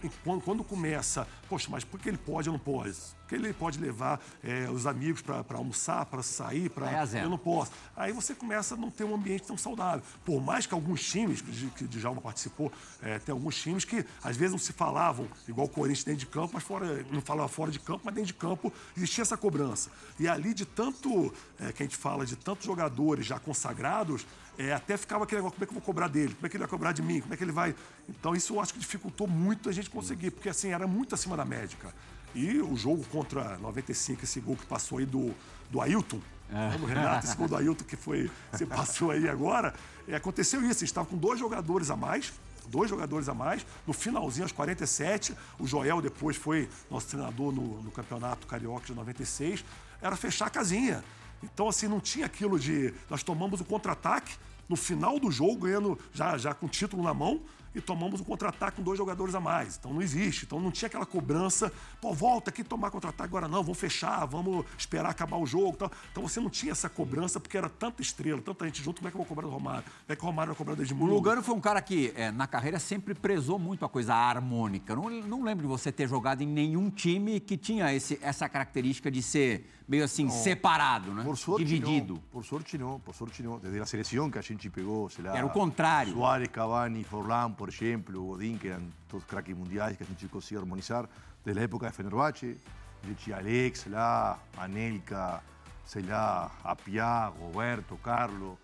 quando, 0.44 0.62
começa, 0.62 1.26
poxa, 1.48 1.68
mas 1.70 1.84
por 1.84 1.98
que 1.98 2.08
ele 2.08 2.18
pode 2.18 2.48
ou 2.48 2.52
não 2.52 2.60
pode? 2.60 2.96
Porque 3.20 3.34
ele 3.34 3.52
pode 3.52 3.78
levar 3.78 4.20
é, 4.42 4.68
os 4.70 4.86
amigos 4.86 5.22
para 5.22 5.44
almoçar, 5.52 6.04
para 6.06 6.22
sair, 6.22 6.68
para. 6.68 6.90
É. 6.90 7.24
Eu 7.24 7.30
não 7.30 7.38
posso. 7.38 7.72
Aí 7.96 8.12
você 8.12 8.34
começa 8.34 8.74
a 8.74 8.76
não 8.76 8.90
ter 8.90 9.04
um 9.04 9.14
ambiente 9.14 9.44
tão 9.46 9.56
saudável. 9.56 10.02
Por 10.24 10.40
mais 10.40 10.66
que 10.66 10.74
alguns 10.74 11.02
times, 11.02 11.40
que 11.40 11.70
que 11.70 11.84
o 11.84 11.88
Djalma 11.88 12.20
participou, 12.20 12.70
é, 13.02 13.18
tem 13.18 13.32
alguns 13.32 13.56
times 13.60 13.84
que 13.84 14.04
às 14.22 14.36
vezes 14.36 14.52
não 14.52 14.58
se 14.58 14.72
falavam, 14.72 15.26
igual 15.48 15.66
o 15.66 15.70
Corinthians 15.70 16.04
dentro 16.04 16.20
de 16.20 16.26
campo, 16.26 16.50
mas 16.54 16.62
fora, 16.62 17.04
não 17.10 17.20
falava 17.20 17.48
fora 17.48 17.70
de 17.70 17.78
campo, 17.78 18.02
mas 18.04 18.14
dentro 18.14 18.28
de 18.28 18.34
campo 18.34 18.72
existia 18.96 19.22
essa 19.22 19.36
cobrança. 19.36 19.90
E 20.18 20.28
ali 20.28 20.52
de 20.54 20.64
tanto, 20.66 21.32
é, 21.58 21.72
que 21.72 21.82
a 21.82 21.86
gente 21.86 21.96
fala, 21.96 22.26
de 22.26 22.36
tantos 22.36 22.66
jogadores 22.66 23.26
já 23.26 23.38
consagrados, 23.38 24.26
é, 24.58 24.72
até 24.72 24.96
ficava 24.96 25.24
aquele 25.24 25.40
negócio, 25.40 25.56
como 25.56 25.64
é 25.64 25.66
que 25.66 25.72
eu 25.72 25.74
vou 25.74 25.82
cobrar 25.82 26.08
dele? 26.08 26.34
Como 26.34 26.46
é 26.46 26.48
que 26.48 26.56
ele 26.56 26.62
vai 26.62 26.70
cobrar 26.70 26.92
de 26.92 27.02
mim? 27.02 27.20
Como 27.20 27.32
é 27.32 27.36
que 27.36 27.44
ele 27.44 27.52
vai... 27.52 27.74
Então 28.08 28.34
isso 28.34 28.54
eu 28.54 28.60
acho 28.60 28.72
que 28.72 28.78
dificultou 28.78 29.26
muito 29.26 29.68
a 29.68 29.72
gente 29.72 29.88
conseguir, 29.88 30.30
porque 30.30 30.48
assim, 30.48 30.70
era 30.70 30.86
muito 30.86 31.14
acima 31.14 31.36
da 31.36 31.44
média, 31.44 31.76
cara. 31.80 31.94
E 32.34 32.60
o 32.60 32.76
jogo 32.76 33.04
contra 33.06 33.58
95, 33.58 34.24
esse 34.24 34.40
gol 34.40 34.56
que 34.56 34.66
passou 34.66 34.98
aí 34.98 35.06
do, 35.06 35.34
do 35.70 35.80
Ailton, 35.80 36.20
Vamos, 36.52 36.88
Renato, 36.88 37.26
esse 37.26 37.34
gol 37.34 37.48
do 37.48 37.56
Ailton 37.56 37.84
que 37.84 37.96
foi, 37.96 38.30
você 38.50 38.66
passou 38.66 39.10
aí 39.10 39.26
agora, 39.26 39.74
é, 40.06 40.14
aconteceu 40.14 40.60
isso, 40.60 40.70
a 40.70 40.72
gente 40.72 40.84
estava 40.84 41.06
com 41.06 41.16
dois 41.16 41.40
jogadores 41.40 41.90
a 41.90 41.96
mais, 41.96 42.30
dois 42.68 42.90
jogadores 42.90 43.28
a 43.28 43.34
mais, 43.34 43.64
no 43.86 43.94
finalzinho, 43.94 44.44
aos 44.44 44.52
47, 44.52 45.34
o 45.58 45.66
Joel 45.66 46.02
depois 46.02 46.36
foi 46.36 46.68
nosso 46.90 47.06
treinador 47.08 47.52
no, 47.52 47.82
no 47.82 47.90
Campeonato 47.90 48.46
Carioca 48.46 48.84
de 48.84 48.94
96, 48.94 49.64
era 50.02 50.14
fechar 50.14 50.46
a 50.46 50.50
casinha. 50.50 51.02
Então, 51.42 51.68
assim, 51.68 51.88
não 51.88 52.00
tinha 52.00 52.26
aquilo 52.26 52.58
de. 52.58 52.94
Nós 53.10 53.22
tomamos 53.22 53.60
o 53.60 53.64
contra-ataque 53.64 54.34
no 54.68 54.76
final 54.76 55.18
do 55.18 55.30
jogo, 55.30 55.66
ganhando 55.66 55.98
já, 56.12 56.38
já 56.38 56.54
com 56.54 56.66
o 56.66 56.68
título 56.68 57.02
na 57.02 57.12
mão, 57.12 57.40
e 57.74 57.80
tomamos 57.80 58.20
um 58.20 58.24
contra-ataque 58.24 58.76
com 58.76 58.82
dois 58.82 58.98
jogadores 58.98 59.34
a 59.34 59.40
mais. 59.40 59.76
Então 59.76 59.92
não 59.92 60.02
existe. 60.02 60.44
Então 60.44 60.60
não 60.60 60.70
tinha 60.70 60.86
aquela 60.86 61.06
cobrança, 61.06 61.72
pô, 62.00 62.12
volta 62.12 62.50
aqui 62.50 62.62
tomar 62.62 62.90
contra-ataque 62.90 63.28
agora 63.28 63.48
não, 63.48 63.62
vamos 63.62 63.78
fechar, 63.78 64.24
vamos 64.26 64.64
esperar 64.76 65.10
acabar 65.10 65.36
o 65.36 65.46
jogo. 65.46 65.72
Então, 65.74 65.90
então 66.10 66.22
você 66.22 66.40
não 66.40 66.50
tinha 66.50 66.72
essa 66.72 66.88
cobrança, 66.88 67.40
porque 67.40 67.56
era 67.56 67.68
tanta 67.68 68.02
estrela, 68.02 68.40
tanta 68.42 68.64
gente 68.66 68.82
junto, 68.82 68.96
como 68.98 69.08
é 69.08 69.10
que 69.10 69.16
eu 69.16 69.18
vou 69.18 69.26
cobrar 69.26 69.46
do 69.46 69.52
Romário? 69.52 69.84
Como 69.84 69.94
é 70.08 70.16
que 70.16 70.22
o 70.22 70.26
Romário 70.26 70.52
vai 70.52 70.56
cobrar 70.56 70.74
do 70.74 70.80
O 70.80 70.84
Edmundo? 70.84 71.12
Lugano 71.12 71.42
foi 71.42 71.54
um 71.54 71.60
cara 71.60 71.80
que, 71.80 72.12
é, 72.16 72.30
na 72.30 72.46
carreira, 72.46 72.78
sempre 72.78 73.14
prezou 73.14 73.58
muito 73.58 73.84
a 73.84 73.88
coisa 73.88 74.14
harmônica. 74.14 74.94
Não, 74.94 75.08
não 75.10 75.42
lembro 75.42 75.62
de 75.62 75.68
você 75.68 75.90
ter 75.90 76.08
jogado 76.08 76.42
em 76.42 76.46
nenhum 76.46 76.90
time 76.90 77.40
que 77.40 77.56
tinha 77.56 77.92
esse, 77.92 78.18
essa 78.22 78.48
característica 78.48 79.10
de 79.10 79.22
ser 79.22 79.66
meio 79.88 80.04
assim, 80.04 80.28
separado, 80.30 81.12
né? 81.12 81.22
Por 81.22 81.36
sorte, 81.36 81.64
Dividido. 81.64 82.14
no. 82.14 82.20
Por 82.20 82.44
sorte, 82.44 82.78
no. 82.78 82.98
Por 83.00 83.14
sorte, 83.14 83.42
no. 83.42 83.58
Desde 83.58 83.78
la 83.78 83.86
selección 83.86 84.30
que 84.30 84.38
a 84.38 84.42
gente 84.42 84.70
pegó, 84.70 85.08
sei 85.10 85.24
lá, 85.24 85.36
Era 85.36 85.46
o 85.46 85.50
contrário. 85.50 86.12
Suárez, 86.14 86.48
Cavani, 86.48 87.04
Forlán, 87.04 87.52
por 87.62 87.68
ejemplo, 87.68 88.20
Godín, 88.24 88.58
que 88.58 88.66
eran 88.66 88.90
todos 89.08 89.24
craques 89.24 89.56
mundiais 89.56 89.96
que 89.96 90.02
a 90.02 90.06
gente 90.06 90.26
conseguiu 90.26 90.62
harmonizar. 90.62 91.08
Desde 91.44 91.60
a 91.60 91.62
época 91.62 91.86
de 91.86 91.92
Fenerbahçe, 91.92 92.58
de 93.04 93.14
tinha 93.14 93.36
Alex, 93.36 93.86
lá, 93.86 94.36
Anelka, 94.56 95.40
sei 95.86 96.02
lá, 96.02 96.50
Apiá, 96.64 97.28
Roberto, 97.28 97.96
Carlos. 97.98 98.58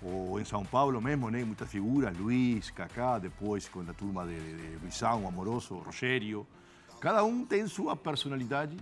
Ou 0.00 0.40
em 0.40 0.46
São 0.46 0.64
Paulo 0.64 0.98
mesmo, 0.98 1.28
né? 1.28 1.44
Muitas 1.44 1.68
figuras, 1.68 2.16
Luiz, 2.16 2.70
Kaká, 2.70 3.18
depois 3.18 3.68
com 3.68 3.80
a 3.80 3.92
turma 3.92 4.24
de, 4.24 4.40
de, 4.40 4.56
de 4.56 4.76
Luizão, 4.82 5.28
Amoroso, 5.28 5.74
Rogério. 5.74 6.46
Cada 7.02 7.22
um 7.24 7.44
tem 7.44 7.66
sua 7.66 7.94
personalidade 7.94 8.78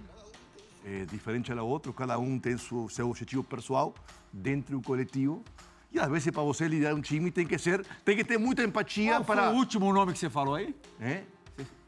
é, 0.85 1.05
diferente 1.07 1.53
da 1.53 1.65
outra, 1.65 1.93
cada 1.93 2.17
um 2.21 2.39
tem 2.39 2.57
seu, 2.57 2.89
seu 2.89 3.11
objetivo 3.11 3.43
pessoal 3.43 3.93
dentro 4.33 4.79
do 4.79 4.81
coletivo. 4.81 5.43
E 5.97 5.99
às 5.99 6.11
vezes 6.11 6.31
para 6.31 6.43
você 6.43 6.69
liderar 6.69 6.95
um 6.95 7.01
time 7.01 7.31
tem 7.31 7.47
que 7.47 7.57
ser, 7.57 7.83
tem 8.05 8.15
que 8.15 8.23
ter 8.23 8.39
muita 8.39 8.63
empatia 8.63 9.13
Qual 9.13 9.25
foi 9.25 9.37
para. 9.37 9.51
o 9.51 9.55
último 9.55 9.91
nome 9.95 10.13
que 10.13 10.19
você 10.19 10.29
falou 10.29 10.55
aí? 10.55 10.77
É? 11.01 11.23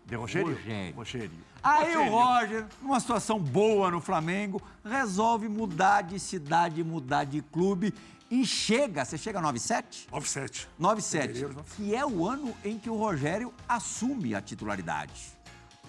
De 0.06 0.16
Rogério? 0.16 0.54
Rogério. 0.54 0.94
Rogério. 0.96 1.30
Aí 1.62 1.94
o 1.94 2.08
Rogério. 2.08 2.10
Roger, 2.10 2.66
numa 2.80 3.00
situação 3.00 3.38
boa 3.38 3.90
no 3.90 4.00
Flamengo, 4.00 4.62
resolve 4.82 5.46
mudar 5.46 6.00
de 6.00 6.18
cidade, 6.18 6.82
mudar 6.82 7.24
de 7.24 7.42
clube 7.42 7.92
e 8.30 8.46
chega, 8.46 9.04
você 9.04 9.18
chega 9.18 9.40
a 9.40 9.42
97? 9.42 10.08
9-7. 10.10 10.66
97, 10.78 11.26
Fevereiro, 11.26 11.54
né? 11.54 11.62
que 11.76 11.94
é 11.94 12.06
o 12.06 12.26
ano 12.26 12.54
em 12.64 12.78
que 12.78 12.88
o 12.88 12.96
Rogério 12.96 13.52
assume 13.68 14.34
a 14.34 14.40
titularidade. 14.40 15.36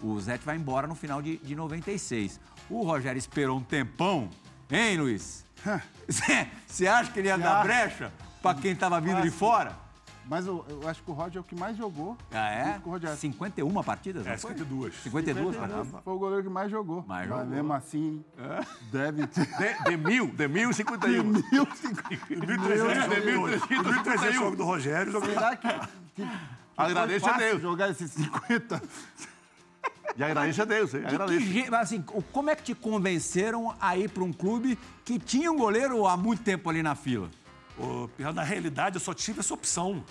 O 0.03 0.19
Zete 0.19 0.43
vai 0.43 0.57
embora 0.57 0.87
no 0.87 0.95
final 0.95 1.21
de, 1.21 1.37
de 1.37 1.55
96. 1.55 2.37
O 2.69 2.83
Rogério 2.83 3.17
esperou 3.17 3.57
um 3.57 3.63
tempão, 3.63 4.29
hein, 4.69 4.97
Luiz? 4.97 5.45
Você 6.67 6.87
acha 6.87 7.11
que 7.11 7.19
ele 7.19 7.27
ia 7.27 7.35
Cê 7.37 7.41
dar 7.43 7.55
acha? 7.57 7.63
brecha 7.63 8.11
para 8.41 8.57
quem 8.59 8.71
estava 8.71 8.99
vindo 9.01 9.21
de 9.21 9.29
fora? 9.31 9.75
Mas 10.25 10.45
eu, 10.45 10.63
eu 10.69 10.87
acho 10.87 11.01
que 11.01 11.09
o 11.09 11.13
Roger 11.13 11.37
é 11.37 11.39
o 11.39 11.43
que 11.43 11.55
mais 11.55 11.75
jogou. 11.75 12.15
Ah, 12.31 12.49
é? 12.51 12.79
com 12.83 12.91
o 12.91 12.93
Rogério. 12.93 13.17
51 13.17 13.83
partidas, 13.83 14.25
não 14.27 14.31
É, 14.31 14.37
foi? 14.37 14.51
52. 14.51 14.93
52, 15.01 15.55
caramba. 15.57 16.01
Foi 16.03 16.13
o 16.13 16.19
goleiro 16.19 16.43
que 16.43 16.49
mais 16.49 16.69
jogou. 16.69 17.03
Mais 17.07 17.27
Mas 17.27 17.39
jogou. 17.39 17.55
mesmo 17.55 17.73
assim, 17.73 18.23
deve 18.91 19.25
ter. 19.25 19.47
De, 19.47 19.83
de 19.89 19.97
mil, 19.97 20.27
de 20.27 20.47
mil 20.47 20.69
e 20.69 20.73
cinquenta 20.75 21.07
e 21.07 21.19
um. 21.19 21.33
1.300 21.33 24.33
jogo 24.33 24.55
do 24.55 24.63
Rogério. 24.65 25.11
jogo- 25.11 25.25
Será 25.25 25.55
que, 25.55 25.67
que, 25.67 26.23
que 26.23 26.29
Agradeço 26.77 27.27
a 27.29 27.33
Deus. 27.37 27.61
jogar 27.61 27.89
esses 27.89 28.11
50? 28.11 28.81
E 30.19 30.23
agradeço 30.23 30.61
a 30.61 30.65
Deus, 30.65 30.93
hein? 30.93 31.01
De 31.01 31.07
que 31.07 31.15
Agradeço. 31.15 31.75
assim, 31.75 32.03
o- 32.13 32.21
como 32.21 32.49
é 32.49 32.55
que 32.55 32.63
te 32.63 32.75
convenceram 32.75 33.73
a 33.79 33.97
ir 33.97 34.09
para 34.09 34.23
um 34.23 34.33
clube 34.33 34.77
que 35.05 35.17
tinha 35.17 35.49
um 35.51 35.57
goleiro 35.57 36.05
há 36.05 36.17
muito 36.17 36.43
tempo 36.43 36.69
ali 36.69 36.83
na 36.83 36.93
fila? 36.93 37.29
Pirra, 38.17 38.33
Na 38.33 38.43
realidade, 38.43 38.97
eu 38.97 38.99
só 38.99 39.13
tive 39.13 39.39
essa 39.39 39.53
opção. 39.53 40.03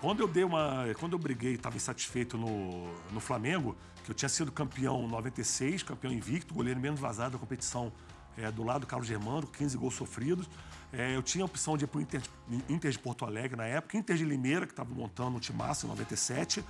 Quando 0.00 0.20
eu 0.20 0.28
dei 0.28 0.44
uma. 0.44 0.84
Quando 1.00 1.14
eu 1.14 1.18
briguei, 1.18 1.54
estava 1.54 1.76
insatisfeito 1.76 2.38
no, 2.38 2.86
no 3.12 3.18
Flamengo, 3.18 3.76
que 4.04 4.10
eu 4.12 4.14
tinha 4.14 4.28
sido 4.28 4.52
campeão 4.52 5.02
em 5.04 5.08
96, 5.08 5.82
campeão 5.82 6.12
invicto, 6.12 6.54
goleiro 6.54 6.78
menos 6.78 7.00
vazado 7.00 7.32
da 7.32 7.38
competição 7.38 7.92
é, 8.36 8.52
do 8.52 8.62
lado 8.62 8.82
do 8.82 8.86
Carlos 8.86 9.08
Germano, 9.08 9.48
15 9.48 9.76
gols 9.76 9.94
sofridos. 9.96 10.48
É, 10.92 11.16
eu 11.16 11.22
tinha 11.22 11.42
a 11.42 11.46
opção 11.46 11.76
de 11.76 11.82
ir 11.84 11.88
para 11.88 11.98
o 11.98 12.00
Inter, 12.00 12.22
Inter 12.68 12.90
de 12.92 12.98
Porto 13.00 13.24
Alegre 13.24 13.56
na 13.56 13.66
época, 13.66 13.96
Inter 13.98 14.16
de 14.16 14.24
Limeira, 14.24 14.64
que 14.64 14.72
estava 14.72 14.94
montando 14.94 15.36
um 15.36 15.40
timaço 15.40 15.86
em 15.86 15.88
97. 15.88 16.64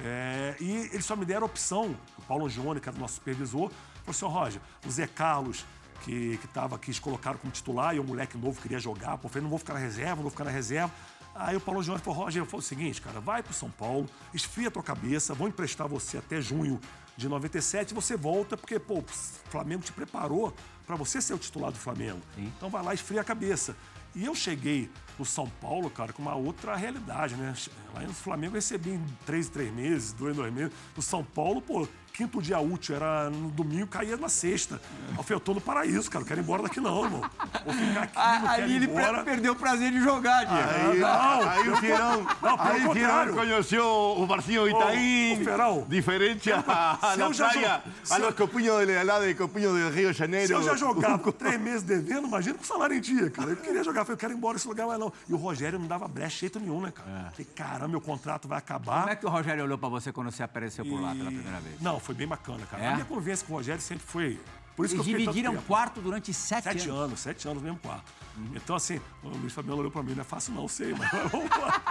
É, 0.00 0.56
e 0.60 0.88
eles 0.92 1.04
só 1.04 1.14
me 1.14 1.24
deram 1.24 1.42
a 1.42 1.46
opção, 1.46 1.96
o 2.18 2.22
Paulo 2.22 2.48
Gione, 2.48 2.80
que 2.80 2.88
era 2.88 2.96
o 2.96 3.00
nosso 3.00 3.14
supervisor, 3.14 3.70
falou 3.70 4.10
assim, 4.10 4.24
"Ô, 4.24 4.28
Roger, 4.28 4.60
o 4.86 4.90
Zé 4.90 5.06
Carlos, 5.06 5.64
que, 6.02 6.36
que 6.38 6.48
tava 6.48 6.76
aqui, 6.76 6.90
eles 6.90 6.98
colocaram 6.98 7.38
como 7.38 7.52
titular, 7.52 7.94
e 7.94 8.00
o 8.00 8.04
moleque 8.04 8.36
novo 8.36 8.60
queria 8.60 8.78
jogar, 8.78 9.16
pô, 9.18 9.26
eu 9.26 9.30
falei, 9.30 9.42
não 9.42 9.50
vou 9.50 9.58
ficar 9.58 9.74
na 9.74 9.80
reserva, 9.80 10.16
não 10.16 10.22
vou 10.22 10.30
ficar 10.30 10.44
na 10.44 10.50
reserva. 10.50 10.92
Aí 11.34 11.56
o 11.56 11.60
Paulo 11.60 11.82
Gione 11.82 12.00
falou, 12.00 12.24
Roger, 12.24 12.42
eu 12.42 12.46
falei 12.46 12.60
o 12.60 12.62
seguinte, 12.62 13.00
cara, 13.00 13.20
vai 13.20 13.42
pro 13.42 13.52
São 13.52 13.70
Paulo, 13.70 14.08
esfria 14.32 14.68
a 14.68 14.70
tua 14.70 14.82
cabeça, 14.82 15.34
vou 15.34 15.48
emprestar 15.48 15.88
você 15.88 16.18
até 16.18 16.40
junho 16.40 16.80
de 17.16 17.28
97 17.28 17.90
e 17.90 17.94
você 17.94 18.16
volta, 18.16 18.56
porque, 18.56 18.78
pô, 18.78 18.98
o 18.98 19.04
Flamengo 19.50 19.82
te 19.82 19.92
preparou 19.92 20.54
para 20.86 20.96
você 20.96 21.20
ser 21.20 21.34
o 21.34 21.38
titular 21.38 21.72
do 21.72 21.78
Flamengo. 21.78 22.20
Então 22.36 22.68
vai 22.68 22.82
lá, 22.82 22.94
esfria 22.94 23.20
a 23.20 23.24
cabeça. 23.24 23.76
E 24.14 24.24
eu 24.24 24.34
cheguei 24.34 24.88
no 25.18 25.24
São 25.24 25.48
Paulo, 25.60 25.88
cara, 25.90 26.12
com 26.12 26.22
uma 26.22 26.34
outra 26.34 26.74
realidade, 26.76 27.34
né? 27.36 27.54
Lá 27.94 28.00
no 28.02 28.12
Flamengo 28.14 28.52
eu 28.52 28.56
recebi 28.56 28.90
em 28.90 29.04
três, 29.24 29.48
três 29.48 29.72
meses, 29.72 30.12
dois, 30.12 30.34
dois 30.36 30.52
meses. 30.52 30.72
No 30.96 31.02
São 31.02 31.22
Paulo, 31.22 31.62
pô, 31.62 31.86
quinto 32.12 32.40
dia 32.42 32.58
útil 32.58 32.96
era 32.96 33.30
no 33.30 33.48
domingo, 33.50 33.86
caía 33.86 34.16
na 34.16 34.28
sexta. 34.28 34.80
Aí 35.10 35.16
eu 35.16 35.22
falei, 35.22 35.36
eu 35.36 35.40
tô 35.40 35.54
no 35.54 35.60
paraíso, 35.60 36.10
cara, 36.10 36.20
não 36.22 36.28
quero 36.28 36.40
ir 36.40 36.42
embora 36.42 36.62
daqui 36.64 36.80
não, 36.80 37.04
irmão. 37.04 37.20
Vou 37.64 37.74
ficar 37.74 38.02
aqui, 38.02 38.16
não 38.16 38.48
quero 38.48 38.48
Aí 38.64 38.74
ele 38.76 38.84
embora. 38.86 39.22
perdeu 39.24 39.52
o 39.52 39.56
prazer 39.56 39.92
de 39.92 40.00
jogar, 40.00 40.44
Diego. 40.44 40.68
Aí, 40.90 40.98
não, 40.98 41.48
aí 41.48 41.68
o 41.68 41.76
Fierão, 41.76 42.26
Não, 42.42 42.60
aí 42.60 42.86
o 42.86 42.92
Fierão 42.92 43.34
conheceu 43.34 43.86
o 44.18 44.26
Marcinho 44.26 44.68
Itaín, 44.68 45.40
ô, 45.40 45.44
Ferão. 45.44 45.86
diferente 45.88 46.50
a, 46.52 46.98
a 47.00 47.12
se 47.12 47.18
la 47.20 47.26
eu 47.26 47.32
já 47.32 47.48
playa, 47.50 47.82
jo- 48.04 48.14
a 48.14 48.18
los 48.18 48.34
copinhos 48.34 48.86
de 48.86 49.02
lá 49.04 49.20
de 49.20 49.34
Copinho 49.34 49.72
de 49.90 49.96
Rio 49.96 50.12
de 50.12 50.18
Janeiro. 50.18 50.46
Se 50.48 50.52
eu 50.52 50.62
já 50.62 50.76
jogava 50.76 51.18
três 51.32 51.60
meses 51.60 51.82
devendo, 51.82 52.26
imagina 52.26 52.58
com 52.58 52.64
salário 52.64 52.96
em 52.96 53.00
dia, 53.00 53.30
cara. 53.30 53.50
Eu 53.50 53.56
queria 53.56 53.84
jogar, 53.84 54.00
eu 54.00 54.04
falei, 54.04 54.14
eu 54.14 54.18
quero 54.18 54.32
ir 54.32 54.36
embora 54.36 54.54
desse 54.54 54.66
lugar, 54.68 54.86
mas 54.88 54.98
não. 54.98 55.03
E 55.28 55.32
o 55.34 55.36
Rogério 55.36 55.78
não 55.78 55.86
dava 55.86 56.06
brecha 56.08 56.40
jeito 56.40 56.60
nenhum, 56.60 56.80
né, 56.80 56.90
cara? 56.90 57.30
Falei, 57.30 57.44
caramba, 57.54 57.88
meu 57.88 58.00
contrato 58.00 58.46
vai 58.48 58.58
acabar. 58.58 59.00
Como 59.00 59.12
é 59.12 59.16
que 59.16 59.26
o 59.26 59.28
Rogério 59.30 59.64
olhou 59.64 59.78
pra 59.78 59.88
você 59.88 60.12
quando 60.12 60.30
você 60.30 60.42
apareceu 60.42 60.84
por 60.84 61.00
lá 61.00 61.14
pela 61.14 61.30
primeira 61.30 61.60
vez? 61.60 61.80
Não, 61.80 61.98
foi 62.00 62.14
bem 62.14 62.26
bacana, 62.26 62.64
cara. 62.66 62.82
É? 62.82 62.88
A 62.88 62.92
minha 62.94 63.04
convivência 63.04 63.46
com 63.46 63.52
o 63.54 63.56
Rogério 63.56 63.80
sempre 63.82 64.04
foi. 64.06 64.40
Por 64.76 64.84
isso 64.86 64.96
Eles 64.96 65.06
que 65.06 65.12
eu 65.12 65.18
dividiram 65.18 65.52
tempo. 65.52 65.64
quarto 65.66 66.00
durante 66.00 66.34
sete, 66.34 66.64
Sete 66.64 66.88
anos. 66.88 67.00
anos, 67.02 67.20
sete 67.20 67.46
anos 67.46 67.62
no 67.62 67.68
mesmo 67.68 67.78
quarto. 67.80 68.12
Então, 68.56 68.74
assim, 68.74 69.00
o 69.22 69.28
Luiz 69.28 69.52
Fabiano 69.52 69.78
olhou 69.78 69.90
pra 69.92 70.02
mim, 70.02 70.14
não 70.14 70.22
é 70.22 70.24
fácil 70.24 70.52
não, 70.52 70.66
sei, 70.66 70.92
mas 70.92 71.08
vamos 71.30 71.48
lá. 71.48 71.82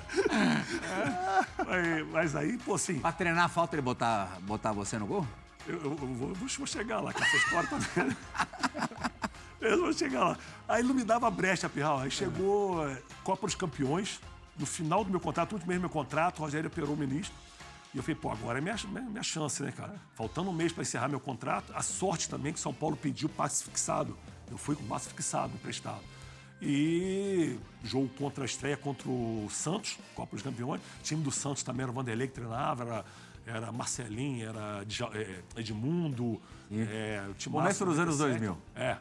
mas, 1.66 2.06
mas 2.12 2.36
aí, 2.36 2.58
pô, 2.58 2.74
assim, 2.74 2.98
Pra 2.98 3.12
treinar 3.12 3.48
falta 3.48 3.76
ele 3.76 3.82
botar, 3.82 4.38
botar 4.42 4.72
você 4.72 4.98
no 4.98 5.06
gol? 5.06 5.24
eu, 5.68 5.76
eu- 5.76 5.84
eu 5.84 5.96
vou, 6.14 6.34
vou 6.34 6.66
chegar 6.66 7.00
lá, 7.00 7.12
com 7.12 7.22
essa 7.22 7.36
história 7.36 7.68
também. 7.68 8.16
Eu 9.60 9.80
vou 9.80 9.92
chegar 9.92 10.24
lá. 10.24 10.38
Aí 10.68 10.82
me 10.82 11.04
dava 11.04 11.30
brecha, 11.30 11.68
Pirral. 11.68 12.00
Aí 12.00 12.10
chegou 12.10 12.86
é, 12.88 13.02
Copa 13.22 13.46
dos 13.46 13.54
Campeões, 13.54 14.20
no 14.58 14.66
final 14.66 15.04
do 15.04 15.10
meu 15.10 15.20
contrato, 15.20 15.52
último 15.52 15.68
mês 15.68 15.80
do 15.80 15.82
meu 15.82 15.90
contrato, 15.90 16.38
o 16.38 16.42
Rogério 16.42 16.68
operou 16.68 16.94
o 16.94 16.96
ministro. 16.96 17.34
E 17.92 17.96
eu 17.96 18.02
falei, 18.02 18.14
pô, 18.14 18.30
agora 18.30 18.58
é 18.58 18.60
minha, 18.60 18.76
minha, 18.88 19.02
minha 19.02 19.22
chance, 19.22 19.62
né, 19.62 19.72
cara? 19.72 19.94
Faltando 20.14 20.50
um 20.50 20.52
mês 20.52 20.72
para 20.72 20.82
encerrar 20.82 21.08
meu 21.08 21.18
contrato, 21.18 21.72
a 21.74 21.82
sorte 21.82 22.28
também 22.28 22.52
que 22.52 22.60
São 22.60 22.72
Paulo 22.72 22.96
pediu 22.96 23.28
passe 23.28 23.64
fixado. 23.64 24.16
Eu 24.50 24.56
fui 24.56 24.76
com 24.76 24.84
passe 24.84 25.08
fixado, 25.08 25.52
emprestado. 25.54 26.02
E 26.62 27.58
jogo 27.82 28.08
contra 28.18 28.44
a 28.44 28.46
estreia 28.46 28.76
contra 28.76 29.08
o 29.08 29.48
Santos, 29.50 29.98
Copa 30.14 30.36
dos 30.36 30.42
Campeões. 30.42 30.80
O 31.00 31.02
time 31.02 31.22
do 31.22 31.30
Santos 31.30 31.62
também 31.62 31.82
era 31.82 31.90
o 31.90 31.94
Vanderlei 31.94 32.28
que 32.28 32.34
treinava, 32.34 32.84
era, 32.84 33.04
era 33.46 33.72
Marcelinho, 33.72 34.48
era 34.48 34.84
é, 35.14 35.40
Edmundo. 35.56 36.40
É, 36.70 37.26
o 37.28 37.34
time 37.34 37.56
Começo 37.56 37.84
dos 37.84 37.98
anos 37.98 38.18
2000. 38.18 38.58
É, 38.76 38.98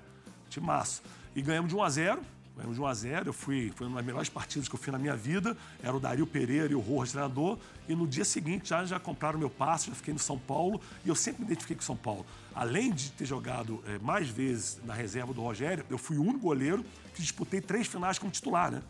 timaço. 0.49 1.01
E 1.35 1.41
ganhamos 1.41 1.69
de 1.69 1.75
1 1.75 1.83
a 1.83 1.89
0 1.89 2.21
Ganhamos 2.59 2.75
de 2.75 2.81
1 2.81 2.85
a 2.85 2.93
0 2.93 3.29
Eu 3.29 3.33
fui, 3.33 3.71
foi 3.73 3.87
uma 3.87 3.97
das 3.97 4.05
melhores 4.05 4.27
partidas 4.27 4.67
que 4.67 4.75
eu 4.75 4.79
fiz 4.79 4.91
na 4.91 4.99
minha 4.99 5.15
vida. 5.15 5.55
Era 5.81 5.95
o 5.95 5.99
Dario 5.99 6.27
Pereira 6.27 6.71
e 6.71 6.75
o 6.75 6.79
Rojas 6.79 7.13
treinador. 7.13 7.57
E 7.87 7.95
no 7.95 8.05
dia 8.05 8.25
seguinte 8.25 8.69
já, 8.69 8.83
já 8.83 8.99
compraram 8.99 9.39
meu 9.39 9.49
passe, 9.49 9.87
já 9.87 9.95
fiquei 9.95 10.13
no 10.13 10.19
São 10.19 10.37
Paulo. 10.37 10.81
E 11.05 11.09
eu 11.09 11.15
sempre 11.15 11.41
me 11.41 11.47
identifiquei 11.47 11.77
com 11.77 11.81
São 11.81 11.95
Paulo. 11.95 12.25
Além 12.53 12.91
de 12.91 13.11
ter 13.11 13.25
jogado 13.25 13.81
eh, 13.87 13.97
mais 14.01 14.27
vezes 14.27 14.81
na 14.83 14.93
reserva 14.93 15.33
do 15.33 15.41
Rogério, 15.41 15.85
eu 15.89 15.97
fui 15.97 16.17
o 16.17 16.21
único 16.21 16.39
goleiro 16.39 16.83
que 17.15 17.21
disputei 17.21 17.61
três 17.61 17.87
finais 17.87 18.19
como 18.19 18.31
titular, 18.31 18.69
né? 18.69 18.81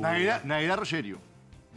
Na 0.00 0.16
era, 0.16 0.44
na 0.44 0.60
era 0.60 0.76
Rogério. 0.76 1.18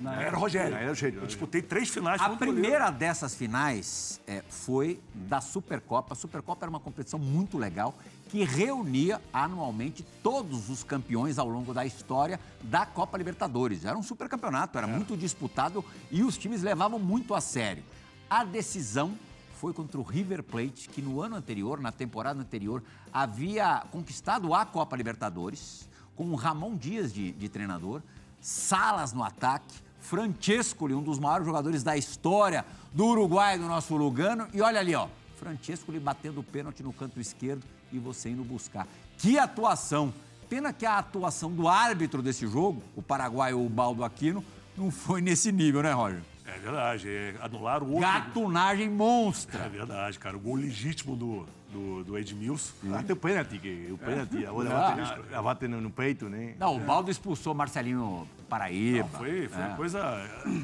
Era 0.04 0.38
o 0.38 0.40
Rogério. 0.40 0.76
Era 0.76 0.86
o 0.86 0.90
Rogério. 0.90 1.20
Eu 1.22 1.28
disputei 1.28 1.62
três 1.62 1.90
finais 1.90 2.22
A 2.22 2.26
como 2.26 2.38
goleiro. 2.38 2.62
primeira 2.62 2.92
dessas 2.92 3.36
finais 3.36 4.22
é, 4.28 4.44
foi 4.50 5.00
da 5.14 5.42
Supercopa. 5.42 6.14
A 6.14 6.16
Supercopa 6.16 6.66
era 6.66 6.70
uma 6.70 6.80
competição 6.80 7.20
muito 7.20 7.58
legal 7.58 7.96
que 8.30 8.44
reunia 8.44 9.22
anualmente 9.32 10.06
todos 10.22 10.70
os 10.70 10.84
campeões 10.84 11.40
ao 11.40 11.48
longo 11.48 11.74
da 11.74 11.86
história 11.86 12.40
da 12.62 12.86
Copa 12.86 13.18
Libertadores. 13.18 13.86
Era 13.86 13.98
um 13.98 14.04
supercampeonato, 14.04 14.78
era 14.78 14.88
muito 14.88 15.16
disputado 15.16 15.84
e 16.12 16.24
os 16.24 16.38
times 16.38 16.62
levavam 16.62 17.00
muito 17.00 17.34
a 17.34 17.42
sério. 17.42 17.84
A 18.30 18.44
decisão 18.44 19.18
foi 19.56 19.74
contra 19.74 20.00
o 20.00 20.04
River 20.04 20.44
Plate, 20.44 20.90
que 20.90 21.02
no 21.02 21.22
ano 21.22 21.36
anterior, 21.36 21.80
na 21.80 21.92
temporada 21.92 22.40
anterior, 22.40 22.84
havia 23.12 23.84
conquistado 23.92 24.54
a 24.54 24.66
Copa 24.66 24.96
Libertadores, 24.96 25.90
com 26.16 26.26
o 26.26 26.36
Ramon 26.36 26.76
Dias 26.76 27.14
de, 27.14 27.32
de 27.32 27.50
treinador, 27.50 28.02
Salas 28.40 29.14
no 29.14 29.24
ataque, 29.24 29.80
Francescoli, 30.12 30.94
um 30.94 31.04
dos 31.04 31.20
maiores 31.20 31.46
jogadores 31.46 31.84
da 31.84 31.98
história 31.98 32.66
do 32.94 33.06
Uruguai, 33.08 33.58
do 33.58 33.66
nosso 33.66 33.96
Lugano, 33.96 34.48
e 34.54 34.62
olha 34.62 34.80
ali, 34.80 34.96
ó, 34.96 35.08
Francescoli 35.36 36.00
batendo 36.00 36.40
o 36.40 36.44
pênalti 36.44 36.82
no 36.82 36.94
canto 36.94 37.20
esquerdo 37.20 37.64
e 37.92 38.00
você 38.00 38.30
indo 38.30 38.44
buscar. 38.44 38.88
Que 39.18 39.38
atuação! 39.38 40.14
Pena 40.50 40.72
que 40.72 40.86
a 40.86 40.98
atuação 41.00 41.52
do 41.52 41.68
árbitro 41.68 42.22
desse 42.22 42.48
jogo, 42.48 42.82
o 42.96 43.02
paraguaio 43.02 43.68
Baldo 43.68 44.02
Aquino, 44.04 44.44
não 44.78 44.90
foi 44.90 45.20
nesse 45.22 45.52
nível, 45.52 45.84
né, 45.84 45.92
Roger? 45.92 46.22
É 46.46 46.58
verdade. 46.58 47.10
É, 47.10 47.36
anularam 47.42 47.86
o 47.88 47.92
outro. 47.96 48.08
Gatunagem 48.08 48.86
É 48.86 48.90
monstra. 48.90 49.68
verdade, 49.68 50.18
cara. 50.18 50.38
O 50.38 50.40
gol 50.40 50.56
legítimo 50.56 51.18
do, 51.18 51.46
do, 51.72 52.04
do 52.04 52.18
Edmilson. 52.18 52.72
Até 52.98 53.14
o 53.14 53.16
pênalti, 53.16 53.58
que 53.60 53.90
o 53.92 53.98
pênalti, 53.98 54.46
a 54.46 54.52
bola 54.52 54.70
bate, 54.70 55.30
na- 55.32 55.42
bate 55.42 55.68
no, 55.68 55.82
no 55.82 55.90
peito, 55.90 56.30
né? 56.30 56.56
Não, 56.60 56.76
o 56.76 56.80
Baldo 56.80 57.12
expulsou 57.12 57.54
Marcelinho 57.54 58.28
Paraíba. 58.50 59.10
Não, 59.12 59.20
foi, 59.20 59.48
foi 59.48 59.62
É. 59.62 59.66
uma 59.68 59.76
coisa. 59.76 60.02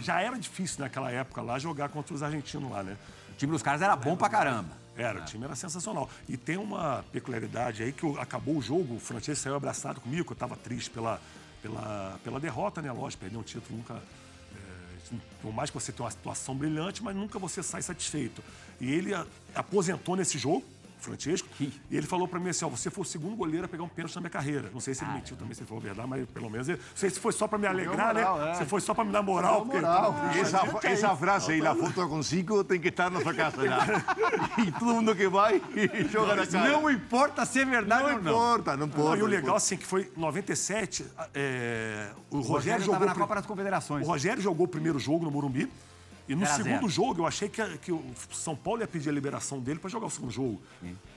Já 0.01 0.21
era 0.21 0.37
difícil 0.37 0.79
naquela 0.81 1.11
época 1.11 1.41
lá 1.41 1.59
jogar 1.59 1.89
contra 1.89 2.13
os 2.13 2.23
argentinos 2.23 2.71
lá, 2.71 2.83
né? 2.83 2.97
O 3.31 3.35
time 3.35 3.51
dos 3.51 3.61
caras 3.61 3.81
era 3.81 3.95
bom 3.95 4.15
pra 4.15 4.29
caramba. 4.29 4.69
Era, 4.95 5.21
o 5.21 5.25
time 5.25 5.43
era 5.43 5.55
sensacional. 5.55 6.07
E 6.29 6.37
tem 6.37 6.55
uma 6.57 7.03
peculiaridade 7.11 7.81
aí 7.83 7.91
que 7.91 8.05
acabou 8.19 8.57
o 8.57 8.61
jogo, 8.61 8.95
o 8.95 8.99
Francesco 8.99 9.43
saiu 9.43 9.55
abraçado 9.55 9.99
comigo, 9.99 10.23
que 10.23 10.31
eu 10.31 10.35
estava 10.35 10.55
triste 10.55 10.89
pela, 10.91 11.19
pela, 11.61 12.19
pela 12.23 12.39
derrota, 12.39 12.81
né? 12.81 12.91
Lógico, 12.91 13.21
perder 13.21 13.37
um 13.37 13.41
título 13.43 13.77
nunca. 13.79 13.95
é, 13.95 15.15
por 15.41 15.51
mais 15.51 15.69
que 15.71 15.73
você 15.73 15.91
tenha 15.91 16.05
uma 16.05 16.11
situação 16.11 16.55
brilhante, 16.55 17.03
mas 17.03 17.15
nunca 17.15 17.39
você 17.39 17.61
sai 17.63 17.81
satisfeito. 17.81 18.43
E 18.79 18.91
ele 18.91 19.11
aposentou 19.55 20.15
nesse 20.15 20.37
jogo, 20.37 20.63
Francesco, 21.03 21.47
e 21.59 21.71
ele 21.91 22.07
falou 22.07 22.27
pra 22.27 22.39
mim 22.39 22.49
assim: 22.49 22.65
ó, 22.65 22.69
você 22.69 22.89
foi 22.89 23.01
o 23.03 23.05
segundo 23.05 23.35
goleiro 23.35 23.65
a 23.65 23.67
pegar 23.67 23.83
um 23.83 23.87
pênalti 23.89 24.15
na 24.15 24.21
minha 24.21 24.29
carreira. 24.29 24.69
Não 24.73 24.79
sei 24.79 24.93
se 24.93 25.03
ele 25.03 25.11
mentiu 25.13 25.35
também, 25.35 25.53
se 25.53 25.61
ele 25.61 25.67
falou 25.67 25.81
a 25.81 25.85
verdade, 25.85 26.07
mas 26.09 26.25
pelo 26.29 26.49
menos. 26.49 26.67
ele- 26.69 26.77
Não 26.79 26.95
sei 26.95 27.09
se 27.09 27.19
foi 27.19 27.31
só 27.33 27.47
pra 27.47 27.57
me 27.59 27.67
alegrar, 27.67 28.13
moral, 28.13 28.37
né? 28.39 28.51
é. 28.51 28.53
Se 28.55 28.65
foi 28.65 28.81
só 28.81 28.93
pra 28.93 29.03
me 29.03 29.11
dar 29.11 29.21
moral. 29.21 29.65
Moral. 29.65 30.13
porque- 30.13 30.37
E 30.37 30.41
essa, 30.41 30.61
essa 30.87 31.15
frase 31.15 31.53
e 31.57 31.65
a 31.67 31.75
foto 31.75 32.07
com 32.07 32.23
cinco 32.23 32.63
tem 32.63 32.79
que 32.79 32.87
estar 32.89 33.09
na 33.11 33.21
sua 33.21 33.33
casa 33.33 33.65
já. 33.67 33.79
E 34.65 34.71
todo 34.71 34.85
mundo 34.93 35.15
que 35.15 35.27
vai 35.27 35.61
joga 36.11 36.35
na 36.35 36.47
cara. 36.47 36.69
Não 36.71 36.89
importa 36.89 37.45
se 37.45 37.59
é 37.59 37.65
verdade 37.65 38.03
Não 38.03 38.15
ou 38.15 38.21
não. 38.21 38.31
importa, 38.31 38.71
não 38.77 38.87
Não, 38.87 38.93
importa. 38.93 39.17
e 39.17 39.23
o 39.23 39.25
legal, 39.25 39.55
assim, 39.55 39.75
que 39.77 39.85
foi 39.85 40.11
em 40.15 40.19
97, 40.19 41.05
é, 41.33 42.09
o 42.29 42.37
O 42.37 42.41
Rogério 42.41 42.53
Rogério 42.53 42.85
jogou. 42.85 42.95
estava 42.95 43.05
na 43.13 43.19
Copa 43.19 43.35
das 43.35 43.45
Confederações. 43.45 44.05
O 44.05 44.09
Rogério 44.09 44.41
jogou 44.41 44.65
o 44.65 44.69
primeiro 44.69 44.99
jogo 44.99 45.25
no 45.25 45.31
Morumbi. 45.31 45.69
E 46.27 46.35
no 46.35 46.45
segundo 46.45 46.63
zero. 46.63 46.89
jogo, 46.89 47.21
eu 47.21 47.27
achei 47.27 47.49
que, 47.49 47.77
que 47.79 47.91
o 47.91 48.01
São 48.31 48.55
Paulo 48.55 48.79
ia 48.81 48.87
pedir 48.87 49.09
a 49.09 49.11
liberação 49.11 49.59
dele 49.59 49.77
para 49.79 49.89
jogar 49.89 50.07
o 50.07 50.09
segundo 50.09 50.31
jogo. 50.31 50.61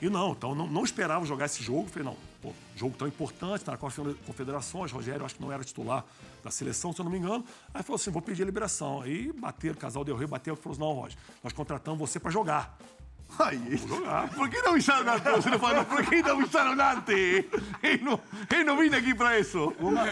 E 0.02 0.08
não, 0.10 0.32
então 0.32 0.54
não, 0.54 0.66
não 0.66 0.82
esperava 0.84 1.24
jogar 1.24 1.46
esse 1.46 1.62
jogo. 1.62 1.88
Falei, 1.88 2.08
não, 2.08 2.16
pô, 2.42 2.52
jogo 2.74 2.96
tão 2.96 3.06
importante, 3.06 3.64
tá 3.64 3.72
na 3.72 3.78
Confe- 3.78 4.14
Confederações, 4.26 4.90
Rogério 4.90 5.24
acho 5.24 5.36
que 5.36 5.40
não 5.42 5.52
era 5.52 5.62
titular 5.62 6.04
da 6.42 6.50
seleção, 6.50 6.92
se 6.92 7.00
eu 7.00 7.04
não 7.04 7.12
me 7.12 7.18
engano. 7.18 7.44
Aí 7.72 7.82
falou 7.84 7.96
assim: 7.96 8.10
vou 8.10 8.20
pedir 8.20 8.42
a 8.42 8.46
liberação. 8.46 9.00
Aí 9.02 9.32
bateram, 9.32 9.74
o 9.76 9.78
casal 9.78 10.04
Del 10.04 10.16
Rey 10.16 10.26
bateu 10.26 10.54
e 10.54 10.56
falou 10.56 10.72
assim: 10.72 10.80
não, 10.84 10.92
Roger, 10.92 11.18
nós 11.42 11.52
contratamos 11.52 11.98
você 12.00 12.18
para 12.18 12.30
jogar. 12.32 12.76
Ai, 13.38 13.58
por 14.34 14.48
que 14.48 14.62
não 14.62 14.70
avisaram 14.70 15.12
antes? 15.12 15.24
Você 15.44 15.50
não 15.50 15.58
fala, 15.58 15.84
por 15.84 16.02
que 16.06 16.22
não 16.22 16.38
avisaram 16.40 16.72
antes? 16.72 17.44
Eu 17.82 17.98
não, 18.02 18.20
eu 18.50 18.64
não 18.64 18.76
vim 18.78 18.88
aqui 18.94 19.14
para 19.14 19.38
isso. 19.38 19.74
Uma, 19.78 20.04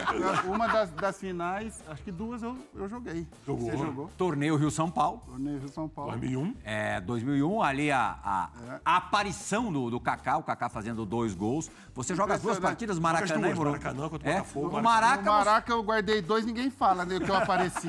uma 0.44 0.66
das, 0.68 0.90
das 0.90 1.18
finais, 1.18 1.82
acho 1.88 2.02
que 2.02 2.12
duas 2.12 2.42
eu, 2.42 2.56
eu 2.74 2.88
joguei. 2.88 3.26
Jogou. 3.46 3.70
Você 3.70 3.76
jogou? 3.78 4.10
Torneio 4.18 4.56
Rio-São 4.56 4.90
Paulo. 4.90 5.22
Torneio 5.26 5.58
Rio 5.58 5.68
São 5.70 5.88
Paulo. 5.88 6.10
2001. 6.10 6.54
É, 6.64 7.00
2001, 7.00 7.62
ali 7.62 7.90
a, 7.90 8.16
a- 8.22 8.48
a 8.84 8.96
aparição 8.96 9.72
do, 9.72 9.90
do 9.90 9.98
Kaká, 10.00 10.36
o 10.36 10.42
Kaká 10.42 10.68
fazendo 10.68 11.06
dois 11.06 11.34
gols. 11.34 11.70
Você 11.94 12.14
joga 12.14 12.34
as 12.34 12.42
duas 12.42 12.58
partidas, 12.58 12.98
Maracanã 12.98 13.40
duas, 13.40 13.52
e 13.52 13.54
Morumbi. 13.54 13.78
Maracanã 13.78 14.08
contra 14.08 14.28
o 14.28 14.30
É, 14.30 14.34
Botafogo, 14.38 14.66
O 14.78 14.82
Maracanã. 14.82 14.90
Maraca, 14.90 15.22
No 15.22 15.32
Maraca 15.38 15.72
eu 15.72 15.82
guardei 15.82 16.20
dois, 16.20 16.44
ninguém 16.44 16.68
fala 16.68 17.04
né, 17.06 17.18
que 17.20 17.30
eu 17.30 17.36
apareci. 17.36 17.88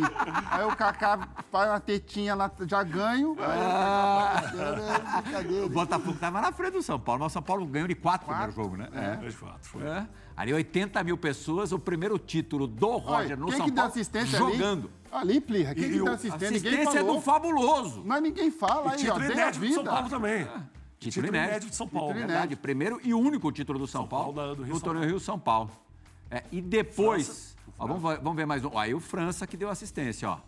Aí 0.51 0.63
o 0.63 0.75
Kaká 0.75 1.27
faz 1.51 1.69
uma 1.71 1.79
tetinha 1.79 2.35
lá, 2.35 2.49
já 2.67 2.83
ganho. 2.83 3.35
Aí 3.39 3.59
Ah. 3.65 5.14
O 5.61 5.65
é 5.65 5.69
Botafogo 5.69 6.11
estava 6.11 6.41
na 6.41 6.51
frente 6.51 6.73
do 6.73 6.81
São 6.83 6.99
Paulo, 6.99 7.21
mas 7.23 7.31
o 7.31 7.33
São 7.33 7.41
Paulo 7.41 7.65
ganhou 7.65 7.87
de 7.87 7.95
quatro 7.95 8.27
no 8.27 8.33
primeiro 8.33 8.51
jogo, 8.55 8.77
né? 8.77 8.89
É, 8.93 9.15
de 9.17 9.31
fato, 9.31 9.67
foi. 9.67 9.83
É. 9.83 10.07
Ali 10.35 10.53
80 10.53 11.03
mil 11.03 11.17
pessoas, 11.17 11.71
o 11.71 11.79
primeiro 11.79 12.17
título 12.19 12.67
do 12.67 12.97
Roger 12.97 13.15
Olha, 13.31 13.35
no 13.37 13.47
quem 13.47 13.57
São 13.57 13.65
que 13.65 13.71
deu 13.71 13.75
Paulo, 13.83 13.91
assistência 13.91 14.37
jogando. 14.37 14.89
ali? 15.11 15.31
Ali, 15.31 15.41
Plirra. 15.41 15.73
Quem 15.73 15.83
E 15.83 15.87
que 15.87 15.93
deu 15.93 16.07
assistência? 16.13 16.47
Assistência 16.49 16.91
falou. 16.99 17.15
do 17.15 17.21
fabuloso. 17.21 18.03
Mas 18.05 18.21
ninguém 18.21 18.51
fala 18.51 18.91
aí, 18.91 18.95
ó. 18.95 18.97
Título 18.97 19.19
Dei 19.19 19.29
a 19.29 19.33
inédito 19.33 19.65
de 19.65 19.73
São. 19.73 19.83
Paulo 19.85 20.09
também. 20.09 20.47
Título 20.99 21.27
inédito. 21.27 21.69
de 21.69 21.75
São 21.75 21.87
Paulo. 21.87 22.07
Título 22.13 22.27
Verdade, 22.27 22.55
primeiro 22.57 22.99
e 23.03 23.13
único 23.13 23.51
título 23.51 23.79
do 23.79 23.87
São, 23.87 24.05
Paulo, 24.07 24.33
Paulo, 24.33 24.49
da- 24.49 24.55
do 24.55 24.63
Rio 24.63 24.73
no 24.73 24.79
São 24.79 24.85
torneio 24.89 25.07
Rio-São 25.09 25.39
Paulo. 25.39 25.71
É, 26.29 26.43
e 26.51 26.59
depois, 26.61 27.55
ó, 27.79 27.87
vamos, 27.87 28.01
vamos 28.01 28.35
ver 28.35 28.45
mais 28.45 28.65
um. 28.65 28.77
Aí 28.77 28.93
o 28.93 28.99
França 28.99 29.45
que 29.47 29.55
deu 29.55 29.69
assistência, 29.69 30.29
ó. 30.29 30.39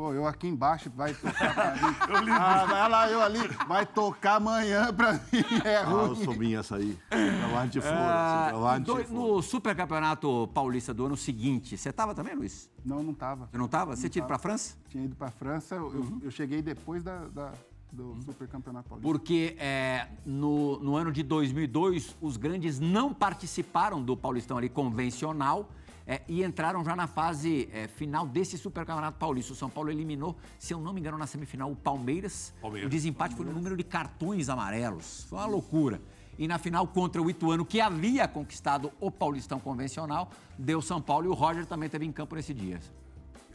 Pô, 0.00 0.14
eu 0.14 0.26
aqui 0.26 0.48
embaixo 0.48 0.90
vai 0.96 1.12
tocar 1.12 1.54
pra 1.54 1.74
mim. 2.24 2.30
Ah, 2.30 2.64
vai 2.64 2.88
lá, 2.88 3.10
eu 3.10 3.20
ali. 3.20 3.38
Vai 3.68 3.84
tocar 3.84 4.36
amanhã 4.36 4.90
pra 4.94 5.12
mim. 5.12 5.20
É 5.62 5.76
Ah, 5.76 5.90
o 5.90 6.14
ruim. 6.14 6.24
Sobinhas 6.24 6.72
aí. 6.72 6.96
Avante 7.44 7.82
fora, 7.82 7.94
Ah, 7.98 8.48
avante 8.48 8.86
do- 8.86 8.96
fora. 8.96 9.08
no 9.10 9.42
Super 9.42 9.76
Campeonato 9.76 10.48
Paulista 10.54 10.94
do 10.94 11.04
ano 11.04 11.18
seguinte, 11.18 11.76
você 11.76 11.90
estava 11.90 12.14
também, 12.14 12.34
Luiz? 12.34 12.70
Não, 12.82 13.02
não 13.02 13.12
tava. 13.12 13.46
Você 13.50 13.58
não 13.58 13.66
estava? 13.66 13.94
Você 13.94 14.08
tinha 14.08 14.20
ido 14.22 14.26
para 14.26 14.36
a 14.36 14.38
França? 14.38 14.74
Tinha 14.88 15.04
ido 15.04 15.14
pra 15.14 15.30
França, 15.30 15.74
eu, 15.74 15.92
eu- 15.92 16.00
Uhum. 16.00 16.20
eu 16.22 16.30
cheguei 16.30 16.62
depois 16.62 17.02
da, 17.02 17.26
da- 17.26 17.52
do 17.92 18.16
Super 18.24 18.48
Campeonato 18.48 18.88
Paulista. 18.88 19.06
Porque 19.06 19.54
é, 19.58 20.06
no, 20.24 20.78
no 20.78 20.96
ano 20.96 21.12
de 21.12 21.22
2002, 21.22 22.16
os 22.22 22.38
grandes 22.38 22.80
não 22.80 23.12
participaram 23.12 24.00
do 24.00 24.16
Paulistão 24.16 24.56
ali 24.56 24.70
convencional 24.70 25.68
é, 26.10 26.22
e 26.26 26.42
entraram 26.42 26.84
já 26.84 26.96
na 26.96 27.06
fase 27.06 27.68
é, 27.72 27.86
final 27.86 28.26
desse 28.26 28.58
Super 28.58 28.84
Campeonato 28.84 29.16
Paulista. 29.16 29.52
O 29.52 29.56
São 29.56 29.70
Paulo 29.70 29.92
eliminou, 29.92 30.36
se 30.58 30.74
eu 30.74 30.80
não 30.80 30.92
me 30.92 30.98
engano, 30.98 31.16
na 31.16 31.24
semifinal 31.24 31.70
o 31.70 31.76
Palmeiras. 31.76 32.52
Palmeiras. 32.60 32.88
O 32.88 32.90
desempate 32.90 33.36
foi 33.36 33.46
no 33.46 33.52
número 33.52 33.76
de 33.76 33.84
cartões 33.84 34.48
amarelos. 34.48 35.24
Foi 35.28 35.38
uma 35.38 35.46
loucura. 35.46 36.02
E 36.36 36.48
na 36.48 36.58
final 36.58 36.84
contra 36.88 37.22
o 37.22 37.30
Ituano, 37.30 37.64
que 37.64 37.80
havia 37.80 38.26
conquistado 38.26 38.90
o 38.98 39.08
Paulistão 39.08 39.60
convencional, 39.60 40.32
deu 40.58 40.82
São 40.82 41.00
Paulo 41.00 41.26
e 41.26 41.28
o 41.28 41.32
Roger 41.32 41.64
também 41.64 41.86
esteve 41.86 42.04
em 42.06 42.10
campo 42.10 42.34
nesse 42.34 42.52
dia. 42.52 42.80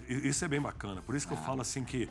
Isso 0.08 0.46
é 0.46 0.48
bem 0.48 0.62
bacana. 0.62 1.02
Por 1.02 1.14
isso 1.14 1.28
que 1.28 1.34
eu 1.34 1.38
falo 1.38 1.60
assim 1.60 1.84
que 1.84 2.08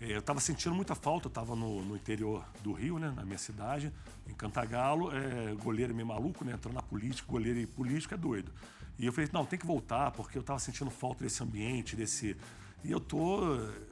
eh, 0.00 0.12
eu 0.12 0.20
estava 0.20 0.38
sentindo 0.38 0.76
muita 0.76 0.94
falta. 0.94 1.26
Eu 1.26 1.30
estava 1.30 1.56
no, 1.56 1.82
no 1.82 1.96
interior 1.96 2.44
do 2.62 2.72
Rio, 2.72 3.00
né, 3.00 3.12
na 3.16 3.24
minha 3.24 3.38
cidade, 3.38 3.92
em 4.28 4.34
Cantagalo. 4.34 5.10
É, 5.10 5.54
goleiro 5.54 5.92
meio 5.92 6.06
maluco, 6.06 6.44
né? 6.44 6.52
Entrando 6.52 6.74
na 6.74 6.82
política, 6.82 7.26
goleiro 7.28 7.58
e 7.58 7.66
político 7.66 8.14
é 8.14 8.16
doido. 8.16 8.52
E 8.98 9.06
eu 9.06 9.12
falei, 9.12 9.30
não, 9.32 9.44
tem 9.44 9.58
que 9.58 9.66
voltar, 9.66 10.10
porque 10.10 10.36
eu 10.36 10.40
estava 10.40 10.58
sentindo 10.58 10.90
falta 10.90 11.22
desse 11.22 11.42
ambiente, 11.42 11.94
desse. 11.94 12.36
E 12.84 12.90
eu 12.90 13.00
tô 13.00 13.40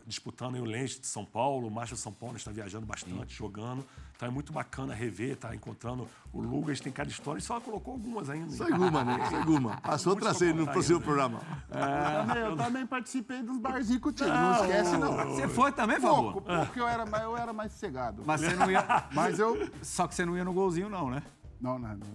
disputando 0.07 0.54
aí 0.54 0.61
o 0.61 0.64
Lente 0.64 1.00
de 1.00 1.07
São 1.07 1.24
Paulo, 1.24 1.66
o 1.66 1.70
Macho 1.70 1.94
de 1.94 2.00
São 2.00 2.12
Paulo, 2.12 2.34
a 2.34 2.38
gente 2.38 2.48
está 2.48 2.52
viajando 2.52 2.86
bastante, 2.86 3.34
jogando. 3.34 3.84
Então 4.16 4.28
é 4.28 4.30
muito 4.30 4.52
bacana 4.52 4.94
rever, 4.94 5.36
tá 5.36 5.54
encontrando 5.54 6.09
o 6.32 6.66
gente 6.68 6.82
tem 6.82 6.92
cada 6.92 7.11
história, 7.11 7.38
e 7.38 7.42
só 7.42 7.61
colocou 7.61 7.94
algumas 7.94 8.30
ainda. 8.30 8.50
Só 8.50 8.64
alguma, 8.64 9.04
né? 9.04 9.18
Só 9.28 9.36
alguma. 9.36 9.78
As 9.84 10.07
outras 10.07 10.40
aí 10.40 10.52
no 10.52 10.61
contar 10.61 10.72
próximo 10.72 10.96
ainda. 10.96 11.04
programa. 11.04 11.40
Eu, 11.68 12.26
também, 12.26 12.42
eu 12.42 12.57
também 12.57 12.86
participei 12.86 13.42
dos 13.42 13.59
barzinhos 13.59 14.00
contigo, 14.02 14.30
não, 14.30 14.52
esquece 14.54 14.96
não. 14.96 15.16
Você 15.26 15.48
foi 15.48 15.72
também, 15.72 16.00
Pouco, 16.00 16.40
Favor? 16.42 16.66
porque 16.66 16.80
eu 16.80 16.88
era, 16.88 17.04
mais- 17.04 17.24
eu 17.24 17.36
era 17.36 17.52
mais 17.52 17.72
sossegado. 17.72 18.22
Mas 18.24 18.40
você 18.40 18.54
não 18.54 18.70
ia. 18.70 18.84
Mas 19.12 19.38
eu... 19.38 19.70
Só 19.82 20.07
que 20.07 20.14
você 20.14 20.24
não 20.24 20.36
ia 20.36 20.44
no 20.44 20.52
golzinho, 20.52 20.88
não, 20.88 21.11
né? 21.11 21.22
Não, 21.61 21.78
não, 21.78 21.88
não. 21.88 21.96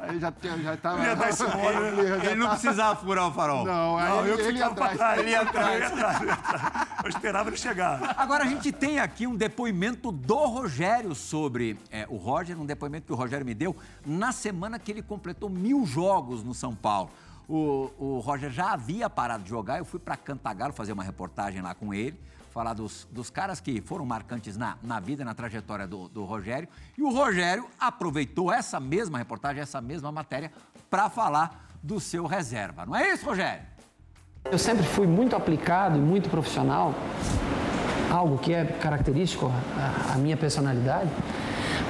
Aí 0.00 0.18
já, 0.18 0.32
já 0.62 0.76
tava... 0.76 1.04
Ia 1.04 1.14
dar 1.14 1.28
esse 1.28 1.44
mole, 1.44 1.80
né? 1.80 1.88
Ele 1.88 2.08
já 2.08 2.16
Ele 2.24 2.34
não 2.36 2.48
precisava 2.50 2.96
furar 2.98 3.28
o 3.28 3.32
farol. 3.32 3.64
Não, 3.64 3.98
aí 3.98 4.08
Não, 4.08 4.26
eu 4.26 4.34
ele, 4.34 4.42
que 4.42 4.48
ele 4.48 4.58
ia 4.58 4.68
ficava 4.70 4.74
pra 4.74 4.84
atrás. 4.86 4.98
trás. 4.98 5.20
Ele 5.20 5.30
ia 5.30 5.40
atrás. 5.40 5.74
Eu 5.74 5.80
ia 5.80 5.86
atrás, 5.88 6.20
eu 6.20 6.26
ia 6.26 6.32
atrás. 6.34 6.88
Eu 7.04 7.08
esperava 7.10 7.50
ele 7.50 7.56
chegar. 7.56 8.14
Agora 8.16 8.44
a 8.44 8.46
gente 8.46 8.72
tem 8.72 8.98
aqui 9.00 9.26
um 9.26 9.36
depoimento 9.36 10.10
do 10.10 10.46
Rogério 10.46 11.14
sobre 11.14 11.78
é, 11.90 12.06
o 12.08 12.16
Roger, 12.16 12.58
um 12.60 12.66
depoimento 12.66 13.06
que 13.06 13.12
o 13.12 13.16
Rogério 13.16 13.44
me 13.44 13.54
deu 13.54 13.76
na 14.04 14.32
semana 14.32 14.78
que 14.78 14.90
ele 14.90 15.02
completou 15.02 15.48
mil 15.48 15.84
jogos 15.86 16.42
no 16.42 16.54
São 16.54 16.74
Paulo. 16.74 17.10
O, 17.48 17.90
o 17.98 18.18
Roger 18.18 18.50
já 18.50 18.72
havia 18.72 19.08
parado 19.08 19.42
de 19.42 19.50
jogar, 19.50 19.78
eu 19.78 19.84
fui 19.84 19.98
para 19.98 20.16
Cantagalo 20.16 20.72
fazer 20.72 20.92
uma 20.92 21.02
reportagem 21.02 21.62
lá 21.62 21.74
com 21.74 21.94
ele, 21.94 22.18
falar 22.58 22.74
dos, 22.74 23.06
dos 23.12 23.30
caras 23.30 23.60
que 23.60 23.80
foram 23.80 24.04
marcantes 24.04 24.56
na, 24.56 24.76
na 24.82 24.98
vida, 24.98 25.24
na 25.24 25.32
trajetória 25.32 25.86
do, 25.86 26.08
do 26.08 26.24
Rogério. 26.24 26.68
E 26.96 27.02
o 27.04 27.08
Rogério 27.08 27.68
aproveitou 27.78 28.52
essa 28.52 28.80
mesma 28.80 29.16
reportagem, 29.16 29.62
essa 29.62 29.80
mesma 29.80 30.10
matéria, 30.10 30.50
para 30.90 31.08
falar 31.08 31.68
do 31.80 32.00
seu 32.00 32.26
reserva. 32.26 32.84
Não 32.84 32.96
é 32.96 33.12
isso, 33.12 33.24
Rogério? 33.24 33.62
Eu 34.50 34.58
sempre 34.58 34.82
fui 34.82 35.06
muito 35.06 35.36
aplicado 35.36 35.98
e 35.98 36.00
muito 36.00 36.28
profissional, 36.28 36.94
algo 38.10 38.36
que 38.38 38.52
é 38.52 38.64
característico 38.64 39.52
à, 39.76 40.14
à 40.14 40.16
minha 40.16 40.36
personalidade, 40.36 41.10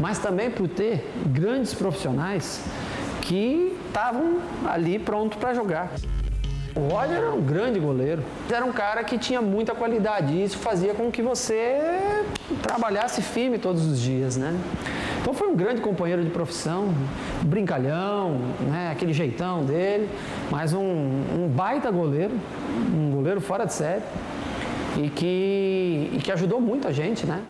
mas 0.02 0.18
também 0.18 0.50
por 0.50 0.68
ter 0.68 1.10
grandes 1.28 1.72
profissionais 1.72 2.62
que 3.22 3.74
estavam 3.86 4.38
ali 4.68 4.98
prontos 4.98 5.38
para 5.38 5.54
jogar. 5.54 5.88
O 6.78 6.94
Roger 6.94 7.16
era 7.16 7.34
um 7.34 7.40
grande 7.40 7.80
goleiro, 7.80 8.22
era 8.48 8.64
um 8.64 8.70
cara 8.70 9.02
que 9.02 9.18
tinha 9.18 9.42
muita 9.42 9.74
qualidade 9.74 10.32
e 10.32 10.44
isso 10.44 10.58
fazia 10.58 10.94
com 10.94 11.10
que 11.10 11.20
você 11.20 11.76
trabalhasse 12.62 13.20
firme 13.20 13.58
todos 13.58 13.84
os 13.84 14.00
dias, 14.00 14.36
né? 14.36 14.56
Então 15.20 15.34
foi 15.34 15.48
um 15.48 15.56
grande 15.56 15.80
companheiro 15.80 16.22
de 16.22 16.30
profissão, 16.30 16.94
brincalhão, 17.42 18.38
né? 18.60 18.92
aquele 18.92 19.12
jeitão 19.12 19.64
dele, 19.64 20.08
mas 20.52 20.72
um, 20.72 20.80
um 20.80 21.48
baita 21.48 21.90
goleiro, 21.90 22.38
um 22.94 23.10
goleiro 23.10 23.40
fora 23.40 23.64
de 23.64 23.72
série 23.72 24.04
e 24.96 25.10
que, 25.10 26.10
e 26.12 26.20
que 26.22 26.30
ajudou 26.30 26.60
muito 26.60 26.86
a 26.86 26.92
gente, 26.92 27.26
né? 27.26 27.42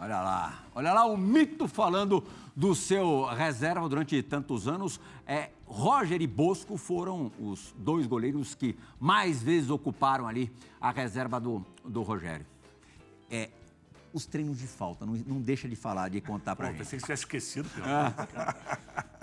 Olha 0.00 0.22
lá, 0.22 0.54
olha 0.74 0.94
lá 0.94 1.04
o 1.04 1.14
mito 1.14 1.68
falando 1.68 2.24
do 2.58 2.74
seu 2.74 3.24
reserva 3.26 3.88
durante 3.88 4.20
tantos 4.20 4.66
anos. 4.66 5.00
É, 5.24 5.50
Roger 5.64 6.20
e 6.20 6.26
Bosco 6.26 6.76
foram 6.76 7.30
os 7.38 7.72
dois 7.78 8.04
goleiros 8.04 8.52
que 8.56 8.76
mais 8.98 9.40
vezes 9.40 9.70
ocuparam 9.70 10.26
ali 10.26 10.52
a 10.80 10.90
reserva 10.90 11.38
do, 11.38 11.64
do 11.84 12.02
Rogério. 12.02 12.44
É, 13.30 13.48
os 14.12 14.26
treinos 14.26 14.58
de 14.58 14.66
falta, 14.66 15.06
não, 15.06 15.12
não 15.24 15.40
deixa 15.40 15.68
de 15.68 15.76
falar, 15.76 16.08
de 16.08 16.20
contar 16.20 16.56
pra 16.56 16.66
Pô, 16.66 16.72
gente. 16.72 16.78
pensei 16.80 16.96
que 16.98 17.02
você 17.02 17.06
tivesse 17.06 17.22
esquecido. 17.22 17.70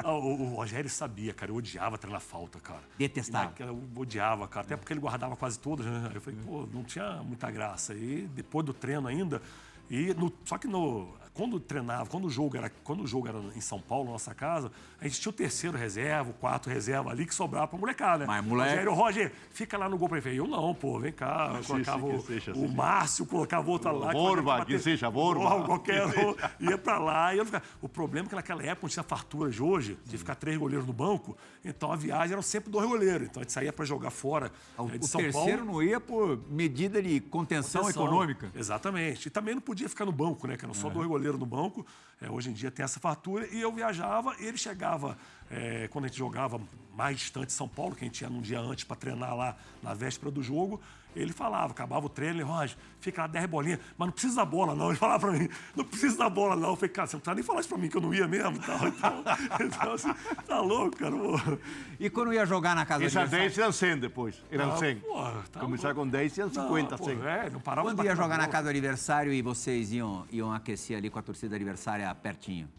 Não, 0.02 0.20
o, 0.20 0.42
o 0.44 0.56
Rogério 0.56 0.90
sabia, 0.90 1.34
cara. 1.34 1.52
Eu 1.52 1.56
odiava 1.58 1.98
treinar 1.98 2.22
falta, 2.22 2.58
cara. 2.62 2.84
Detestava. 2.98 3.46
Naquela- 3.46 3.72
Eu 3.72 3.84
odiava, 3.98 4.48
cara. 4.48 4.66
Até 4.66 4.78
porque 4.78 4.94
ele 4.94 5.00
guardava 5.02 5.36
quase 5.36 5.60
todas, 5.60 5.86
né? 5.86 6.10
Eu 6.14 6.22
falei, 6.22 6.40
pô, 6.46 6.66
não 6.72 6.84
tinha 6.86 7.22
muita 7.24 7.52
graça. 7.52 7.94
E 7.94 8.30
depois 8.34 8.66
do 8.66 8.74
treino 8.74 9.08
ainda. 9.10 9.42
E 9.90 10.14
no- 10.14 10.32
só 10.46 10.58
que 10.58 10.68
no, 10.68 11.14
quando 11.36 11.60
treinava, 11.60 12.10
quando 12.10 12.26
o 12.26 12.30
jogo 12.30 12.58
era, 12.58 12.72
quando 12.84 13.04
o 13.04 13.08
jogo 13.08 13.28
era 13.28 13.38
em 13.56 13.62
São 13.62 13.80
Paulo, 13.80 14.10
nossa 14.12 14.34
casa, 14.34 14.72
a 15.00 15.08
gente 15.08 15.20
tinha 15.22 15.30
o 15.30 15.34
terceiro 15.34 15.78
reserva, 15.78 16.32
o 16.32 16.34
quarto 16.34 16.70
reserva 16.70 17.12
ali 17.12 17.26
que 17.26 17.36
sobrava 17.36 17.68
pra 17.68 17.78
molecada, 17.78 18.20
né? 18.20 18.26
Mas, 18.26 18.44
moleque- 18.44 18.70
Rogério, 18.72 18.94
Roger, 18.94 19.32
fica 19.52 19.78
lá 19.78 19.88
no 19.88 19.98
gol 19.98 20.08
pra 20.10 20.18
ele. 20.18 20.38
Eu 20.38 20.48
não, 20.48 20.74
pô, 20.74 20.98
vem 21.00 21.12
cá. 21.12 21.52
Eu 21.56 21.62
Sim, 21.64 21.68
colocava 21.74 22.06
o, 22.08 22.18
que 22.20 22.26
seja, 22.26 22.54
o. 22.54 22.68
Márcio, 22.74 23.26
colocava 23.26 23.70
outro 23.70 23.92
lá. 23.98 24.12
Borba, 24.14 24.60
ia 24.60 24.66
que 24.66 24.80
seja, 24.80 25.12
Borba. 25.12 25.64
Qualquer 25.66 26.06
um, 26.08 26.36
ia 26.60 26.78
pra 26.78 26.98
lá. 26.98 27.36
Ia 27.36 27.46
ficar. 27.46 27.62
O 27.82 27.90
problema 27.90 28.28
é 28.28 28.30
que 28.30 28.36
naquela 28.36 28.64
época 28.64 28.80
não 28.88 28.90
tinha 28.90 29.04
fartura 29.04 29.52
de 29.52 29.62
hoje, 29.62 29.98
de 30.06 30.18
ficar 30.18 30.36
três 30.36 30.58
goleiros 30.58 30.88
no 30.88 30.94
banco, 30.94 31.38
então 31.66 31.92
a 31.92 31.96
viagem 31.98 32.32
eram 32.32 32.42
sempre 32.42 32.72
dois 32.72 32.88
goleiros. 32.88 33.28
Então 33.28 33.42
a 33.42 33.44
gente 33.44 33.52
saía 33.54 33.74
pra 33.74 33.84
jogar 33.86 34.10
fora 34.10 34.52
O, 34.78 34.88
eh, 34.88 34.98
de 34.98 35.06
o 35.06 35.08
São 35.08 35.20
terceiro 35.20 35.58
Paulo. 35.66 35.74
não 35.74 35.84
ia 35.84 36.00
por 36.00 36.40
medida 36.50 37.02
de 37.04 37.20
contenção, 37.20 37.82
Proteção. 37.82 38.06
econômica. 38.06 38.52
Exatamente. 38.56 39.28
E 39.28 39.30
também 39.32 39.54
não 39.54 39.62
podia 39.62 39.90
ficar 39.90 40.06
no 40.06 40.12
banco, 40.14 40.48
né? 40.48 40.56
Que 40.56 40.64
eram 40.64 40.74
É. 40.74 40.78
só 40.78 40.90
dois 40.90 41.06
goleiros 41.08 41.25
no 41.34 41.46
banco. 41.46 41.86
É, 42.22 42.30
hoje 42.30 42.50
em 42.50 42.54
dia 42.54 42.72
tem 42.72 42.84
essa 42.84 43.00
fartura. 43.00 43.48
E 43.48 43.62
eu 43.62 43.72
viajava 43.72 44.36
ele 44.40 44.58
chegava, 44.58 45.18
é, 45.50 45.88
quando 45.90 46.06
a 46.06 46.08
gente 46.08 46.18
jogava 46.18 46.60
mais 46.96 47.18
distante 47.18 47.48
de 47.48 47.54
São 47.54 47.68
Paulo, 47.68 47.96
que 47.96 48.04
a 48.04 48.08
gente 48.08 48.22
ia 48.22 48.30
num 48.30 48.42
dia 48.42 48.60
antes 48.60 48.84
para 48.84 48.96
treinar 48.96 49.36
lá 49.36 49.56
na 49.84 49.94
véspera 49.94 50.32
do 50.32 50.42
jogo, 50.42 50.80
ele 51.16 51.32
falava, 51.32 51.72
acabava 51.72 52.06
o 52.06 52.10
treino, 52.10 52.36
ele, 52.36 52.44
Roger, 52.44 52.76
fica 53.00 53.22
lá 53.22 53.28
10 53.28 53.46
bolinhas, 53.46 53.80
mas 53.98 54.08
não 54.08 54.12
precisa 54.12 54.36
da 54.36 54.46
bola, 54.46 54.76
não. 54.76 54.90
Ele 54.92 54.98
falava 54.98 55.28
para 55.28 55.40
mim, 55.40 55.50
não 55.76 55.86
precisa 55.86 56.18
da 56.18 56.30
bola, 56.30 56.56
não. 56.58 56.72
Eu 56.72 56.76
falei, 56.76 56.90
cara, 56.90 57.08
você 57.08 57.16
não 57.16 57.22
precisa 57.22 57.36
nem 57.36 57.44
falar 57.44 57.60
isso 57.62 57.70
para 57.70 57.78
mim, 57.78 57.90
que 57.90 57.96
eu 57.96 58.02
não 58.02 58.14
ia 58.14 58.28
mesmo 58.28 58.58
e 58.58 58.60
tal. 58.60 58.76
Então, 58.86 59.66
então 59.66 59.94
assim, 59.94 60.14
tá 60.46 60.60
louco, 60.60 60.98
cara. 60.98 61.12
pô. 61.16 61.58
E 62.00 62.10
quando 62.10 62.34
ia 62.34 62.46
jogar 62.46 62.76
na 62.76 62.86
casa 62.86 63.08
dele? 63.08 63.28
10 63.28 63.58
eram 63.58 63.72
100 63.72 63.98
depois. 64.00 64.44
Eram 64.52 64.68
Não, 64.68 64.78
100. 64.78 65.00
pô, 65.00 65.24
tá 65.52 65.60
Começar 65.60 65.94
com 65.94 66.08
10 66.08 66.38
eram 66.40 66.50
50, 66.50 66.92
Não, 66.92 66.98
pô, 66.98 67.06
100. 67.06 67.22
É, 67.26 67.50
não 67.50 67.60
parava 67.62 67.90
de 67.90 67.96
Quando 67.96 68.06
ia 68.06 68.16
jogar 68.16 68.38
na 68.38 68.48
casa 68.48 68.64
do 68.64 68.70
aniversário 68.70 69.32
e 69.32 69.42
vocês 69.42 69.94
iam, 69.94 70.26
iam 70.32 70.52
aquecer 70.52 70.98
ali 70.98 71.10
com 71.10 71.18
a 71.18 71.22
torcida 71.22 71.56
adversária 71.56 72.14
pertinho? 72.16 72.70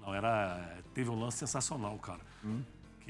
Não, 0.00 0.14
era. 0.14 0.78
Teve 0.92 1.10
um 1.10 1.18
lance 1.18 1.38
sensacional, 1.38 1.96
cara. 1.98 2.20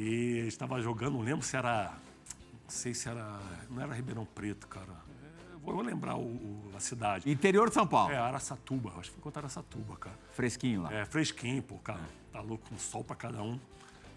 Que 0.03 0.45
estava 0.47 0.81
jogando, 0.81 1.15
não 1.15 1.23
lembro 1.23 1.45
se 1.45 1.57
era. 1.57 1.91
Não 1.91 2.71
sei 2.71 2.95
se 2.95 3.09
era. 3.09 3.41
Não 3.69 3.83
era 3.83 3.93
Ribeirão 3.93 4.25
Preto, 4.25 4.69
cara. 4.69 4.87
É, 4.93 5.57
vou, 5.61 5.75
vou 5.75 5.83
lembrar 5.83 6.15
o, 6.17 6.21
o- 6.23 6.71
a 6.77 6.79
cidade. 6.79 7.29
Interior 7.29 7.67
de 7.69 7.75
São 7.75 7.85
Paulo. 7.85 8.13
É, 8.13 8.17
Araçatuba. 8.17 8.91
Acho 8.91 9.09
que 9.11 9.17
foi 9.17 9.23
contra 9.25 9.41
Araçatuba, 9.41 9.97
cara. 9.97 10.17
Fresquinho 10.35 10.83
lá. 10.83 10.93
É, 10.95 11.05
fresquinho, 11.05 11.61
pô, 11.65 11.79
cara. 11.79 11.99
Tá 12.33 12.41
louco, 12.41 12.65
um 12.73 12.79
sol 12.79 13.03
pra 13.03 13.17
cada 13.17 13.43
um. 13.43 13.59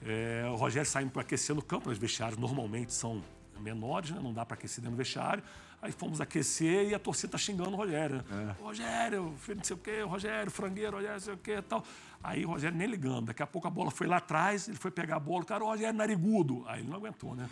É, 0.06 0.46
o 0.52 0.56
Rogério 0.56 0.88
saindo 0.88 1.10
para 1.10 1.24
aquecer 1.24 1.56
no 1.56 1.64
campo, 1.64 1.90
os 1.90 1.98
vestiários 1.98 2.38
normalmente 2.38 2.94
são 2.94 3.24
menores, 3.60 4.12
né? 4.12 4.20
Não 4.22 4.32
dá 4.32 4.46
para 4.46 4.54
aquecer 4.54 4.84
dentro 4.84 4.96
do 4.96 5.00
vestiário. 5.00 5.42
Aí 5.82 5.92
fomos 5.92 6.22
aquecer 6.22 6.90
e 6.90 6.94
a 6.94 7.00
torcida 7.00 7.32
tá 7.32 7.40
xingando 7.40 7.72
o 7.72 7.76
Rogério, 7.76 8.24
né? 8.30 8.56
Rogério, 8.62 9.34
filho 9.40 9.58
não 9.58 9.64
sei 9.64 9.76
o 9.76 9.80
quê, 9.80 10.02
Rogério, 10.04 10.52
frangueiro, 10.52 10.98
Rogério, 10.98 11.16
não 11.16 11.20
sei 11.22 11.34
o 11.34 11.38
quê 11.38 11.56
e 11.58 11.62
tal. 11.64 11.84
Aí 12.24 12.46
o 12.46 12.50
Rogério 12.50 12.78
nem 12.78 12.88
ligando. 12.88 13.28
Daqui 13.28 13.42
a 13.42 13.48
pouco 13.48 13.68
a 13.68 13.72
bola 13.72 13.90
foi 13.92 14.08
lá 14.08 14.18
atrás, 14.18 14.68
ele 14.68 14.78
foi 14.78 14.92
pegar 14.92 15.16
a 15.16 15.20
bola, 15.20 15.44
cara, 15.44 15.64
o 15.64 15.68
Rogério 15.68 15.98
narigudo. 15.98 16.64
Aí 16.68 16.82
ele 16.82 16.90
não 16.90 16.98
aguentou, 16.98 17.36
né? 17.36 17.48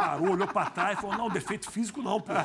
parou, 0.00 0.30
olhou 0.30 0.48
pra 0.48 0.66
trás 0.66 0.98
e 0.98 1.00
falou: 1.00 1.16
não, 1.16 1.28
defeito 1.28 1.70
físico 1.70 2.02
não, 2.02 2.20
pô. 2.20 2.32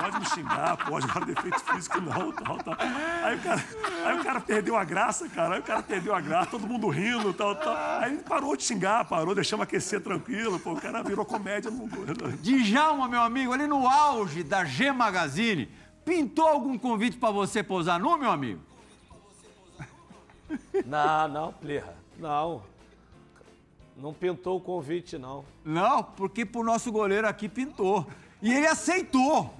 Pode 0.00 0.18
me 0.18 0.26
xingar, 0.26 0.76
pode, 0.78 1.10
agora 1.10 1.26
defeito 1.26 1.60
físico 1.60 2.00
não, 2.00 2.32
tal, 2.32 2.56
tal. 2.58 2.74
Aí 3.22 3.36
o, 3.36 3.40
cara, 3.40 3.64
aí 4.06 4.18
o 4.18 4.24
cara 4.24 4.40
perdeu 4.40 4.76
a 4.76 4.82
graça, 4.82 5.28
cara. 5.28 5.56
Aí 5.56 5.60
o 5.60 5.62
cara 5.62 5.82
perdeu 5.82 6.14
a 6.14 6.20
graça, 6.22 6.50
todo 6.52 6.66
mundo 6.66 6.88
rindo, 6.88 7.34
tal, 7.34 7.54
tal. 7.54 7.76
Aí 8.00 8.14
ele 8.14 8.22
parou 8.22 8.56
de 8.56 8.62
xingar, 8.62 9.04
parou, 9.04 9.34
deixamos 9.34 9.64
aquecer 9.64 10.00
tranquilo, 10.00 10.58
pô. 10.58 10.72
O 10.72 10.80
cara 10.80 11.02
virou 11.02 11.24
comédia 11.26 11.70
no. 11.70 11.86
Djalma, 12.40 13.08
meu 13.08 13.20
amigo, 13.20 13.52
ali 13.52 13.66
no 13.66 13.86
auge 13.86 14.42
da 14.42 14.64
G 14.64 14.90
Magazine, 14.90 15.68
pintou 16.02 16.46
algum 16.46 16.78
convite 16.78 17.18
pra 17.18 17.30
você 17.30 17.62
pousar 17.62 18.00
nu, 18.00 18.16
meu 18.16 18.30
amigo? 18.30 18.69
Não, 20.86 21.28
não, 21.28 21.52
Plirra. 21.52 21.94
Não. 22.18 22.62
Não 23.96 24.14
pintou 24.14 24.56
o 24.56 24.60
convite, 24.60 25.18
não. 25.18 25.44
Não, 25.64 26.02
porque 26.02 26.44
pro 26.46 26.62
nosso 26.62 26.90
goleiro 26.90 27.28
aqui 27.28 27.48
pintou. 27.48 28.06
E 28.40 28.52
ele 28.52 28.66
aceitou. 28.66 29.52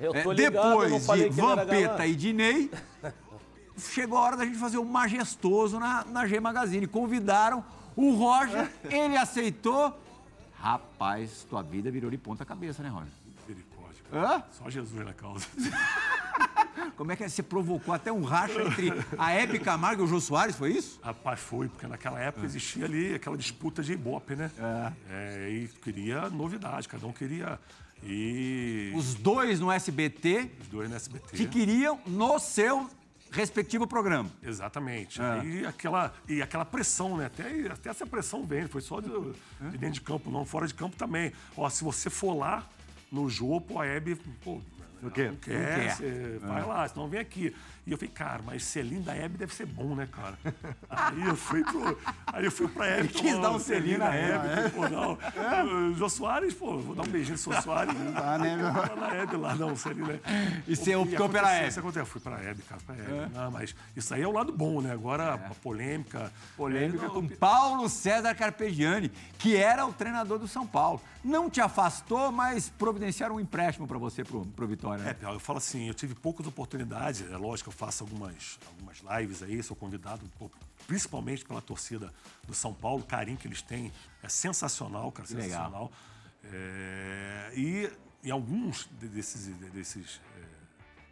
Eu 0.00 0.12
tô 0.22 0.32
É, 0.32 0.34
ligado, 0.34 0.56
eu 0.66 0.72
não 0.72 0.80
Depois 0.98 1.06
falei 1.06 1.30
de 1.30 1.40
Vampeta 1.40 2.04
e 2.06 2.14
Dinei, 2.16 2.70
chegou 3.78 4.18
a 4.18 4.22
hora 4.22 4.36
da 4.36 4.44
gente 4.44 4.58
fazer 4.58 4.78
o 4.78 4.84
majestoso 4.84 5.78
na, 5.78 6.04
na 6.04 6.26
G 6.26 6.40
Magazine. 6.40 6.86
Convidaram 6.88 7.64
o 7.94 8.12
Roger, 8.14 8.68
ele 8.90 9.16
aceitou. 9.16 9.96
Rapaz, 10.58 11.46
tua 11.48 11.62
vida 11.62 11.90
virou 11.90 12.10
de 12.10 12.18
ponta 12.18 12.44
cabeça, 12.44 12.82
né, 12.82 12.88
Roger? 12.88 13.12
Misericórdia. 13.46 14.02
Hã? 14.12 14.42
Só 14.50 14.68
Jesus 14.68 15.04
na 15.04 15.12
causa. 15.12 15.46
Como 16.96 17.10
é 17.12 17.16
que 17.16 17.28
você 17.28 17.42
provocou 17.42 17.94
até 17.94 18.12
um 18.12 18.22
racha 18.22 18.62
entre 18.62 18.92
a 19.18 19.32
Hebe 19.32 19.58
Camargo 19.58 20.02
e 20.02 20.04
o 20.04 20.08
Jô 20.08 20.20
Soares, 20.20 20.56
foi 20.56 20.72
isso? 20.72 20.98
Rapaz, 21.02 21.40
foi, 21.40 21.68
porque 21.68 21.86
naquela 21.86 22.20
época 22.20 22.46
existia 22.46 22.84
ali 22.84 23.14
aquela 23.14 23.36
disputa 23.36 23.82
de 23.82 23.92
Ibope, 23.92 24.36
né? 24.36 24.50
É. 25.10 25.48
e 25.50 25.68
queria 25.82 26.28
novidade, 26.30 26.88
cada 26.88 27.06
um 27.06 27.12
queria. 27.12 27.58
E 28.02 28.92
Os 28.94 29.14
dois 29.14 29.58
no 29.60 29.72
SBT 29.72 30.50
os 30.60 30.68
dois 30.68 30.90
no 30.90 30.96
SBT. 30.96 31.36
que 31.36 31.46
queriam 31.46 31.98
no 32.06 32.38
seu 32.38 32.88
respectivo 33.30 33.86
programa. 33.86 34.30
Exatamente. 34.42 35.20
É. 35.20 35.44
E, 35.44 35.66
aquela, 35.66 36.14
e 36.28 36.40
aquela 36.40 36.64
pressão, 36.64 37.16
né? 37.16 37.26
Até, 37.26 37.66
até 37.68 37.90
essa 37.90 38.06
pressão 38.06 38.44
vem, 38.44 38.68
foi 38.68 38.80
só 38.80 39.00
de, 39.00 39.08
de 39.08 39.78
dentro 39.78 39.94
de 39.94 40.00
campo, 40.00 40.30
não, 40.30 40.44
fora 40.44 40.66
de 40.66 40.74
campo 40.74 40.96
também. 40.96 41.32
Ó, 41.56 41.68
se 41.68 41.82
você 41.82 42.08
for 42.08 42.34
lá 42.34 42.64
no 43.10 43.28
jogo, 43.28 43.60
pô, 43.60 43.80
a 43.80 43.86
Hebe, 43.86 44.16
pô, 44.44 44.60
não 45.04 45.10
quer. 45.10 45.28
Não 45.30 45.36
quer, 45.36 45.58
Não 45.58 45.84
quer. 45.84 45.94
você 45.96 46.38
vai 46.42 46.64
lá, 46.64 46.88
senão 46.88 47.08
vem 47.08 47.20
aqui. 47.20 47.54
E 47.86 47.92
eu 47.92 47.98
falei, 47.98 48.12
cara, 48.14 48.42
mas 48.46 48.64
selinho 48.64 49.02
da 49.02 49.14
Hebe 49.14 49.36
deve 49.36 49.54
ser 49.54 49.66
bom, 49.66 49.94
né, 49.94 50.08
cara? 50.10 50.38
Aí 50.88 51.26
eu 51.26 51.36
fui 51.36 51.62
pro. 51.62 51.98
Aí 52.26 52.44
eu 52.44 52.50
fui 52.50 52.66
pra 52.66 52.86
Hebe. 52.86 53.08
quis 53.08 53.32
tomar 53.32 53.42
dar 53.42 53.50
um 53.50 53.56
um 53.56 53.58
selinho 53.58 53.98
na 53.98 54.14
Hebe. 54.14 54.70
Pô, 54.70 54.88
não. 54.88 55.18
O 55.90 55.94
Jô 55.94 56.08
Soares, 56.08 56.54
pô, 56.54 56.78
vou 56.78 56.94
dar 56.94 57.02
um 57.02 57.06
beijinho 57.08 57.36
no 57.36 57.52
Jô 57.54 57.60
Soares. 57.62 57.94
dá, 58.14 58.38
né, 58.38 58.56
meu? 58.56 58.66
Lá 58.66 58.96
na 58.96 59.14
Hebe 59.14 59.36
lá, 59.36 59.54
não, 59.54 59.76
selinho, 59.76 60.06
né? 60.06 60.20
E 60.66 60.74
você 60.74 60.96
optou 60.96 61.28
pela 61.28 61.52
Hebe. 61.52 61.68
Isso 61.68 61.78
aconteceu, 61.80 62.02
eu 62.02 62.06
fui 62.06 62.20
pra 62.20 62.42
Hebe, 62.42 62.62
cara, 62.62 62.80
pra 62.86 62.94
Hebe. 62.94 63.34
Não, 63.34 63.50
mas 63.50 63.74
isso 63.94 64.14
aí 64.14 64.22
é 64.22 64.26
o 64.26 64.32
lado 64.32 64.50
bom, 64.50 64.80
né? 64.80 64.90
Agora, 64.90 65.34
a 65.34 65.38
polêmica. 65.38 66.32
Polêmica 66.56 67.04
é, 67.04 67.08
não, 67.08 67.14
com 67.14 67.28
Paulo 67.28 67.88
César 67.88 68.34
Carpegiani, 68.34 69.10
que 69.38 69.56
era 69.56 69.84
o 69.86 69.92
treinador 69.92 70.38
do 70.38 70.48
São 70.48 70.66
Paulo. 70.66 71.02
Não 71.22 71.48
te 71.48 71.60
afastou, 71.60 72.30
mas 72.30 72.68
providenciaram 72.68 73.36
um 73.36 73.40
empréstimo 73.40 73.86
para 73.86 73.96
você 73.96 74.22
pro, 74.22 74.44
pro 74.44 74.66
Vitória. 74.66 75.02
né? 75.02 75.16
É, 75.22 75.26
eu 75.26 75.40
falo 75.40 75.56
assim, 75.56 75.88
eu 75.88 75.94
tive 75.94 76.14
poucas 76.14 76.46
oportunidades, 76.46 77.24
é 77.30 77.36
lógico, 77.36 77.70
faço 77.74 78.04
algumas, 78.04 78.58
algumas 78.66 78.98
lives 79.20 79.42
aí, 79.42 79.62
sou 79.62 79.76
convidado, 79.76 80.22
principalmente 80.86 81.44
pela 81.44 81.60
torcida 81.60 82.12
do 82.46 82.54
São 82.54 82.72
Paulo, 82.72 83.02
o 83.02 83.06
carinho 83.06 83.36
que 83.36 83.46
eles 83.46 83.60
têm 83.62 83.92
é 84.22 84.28
sensacional, 84.28 85.10
cara, 85.12 85.28
legal. 85.28 85.42
sensacional. 85.44 85.92
É, 86.52 87.52
e 87.56 87.90
em 88.22 88.30
alguns 88.30 88.88
de- 89.00 89.08
desses, 89.08 89.46
de- 89.46 89.70
desses 89.70 90.20
é, 90.40 90.44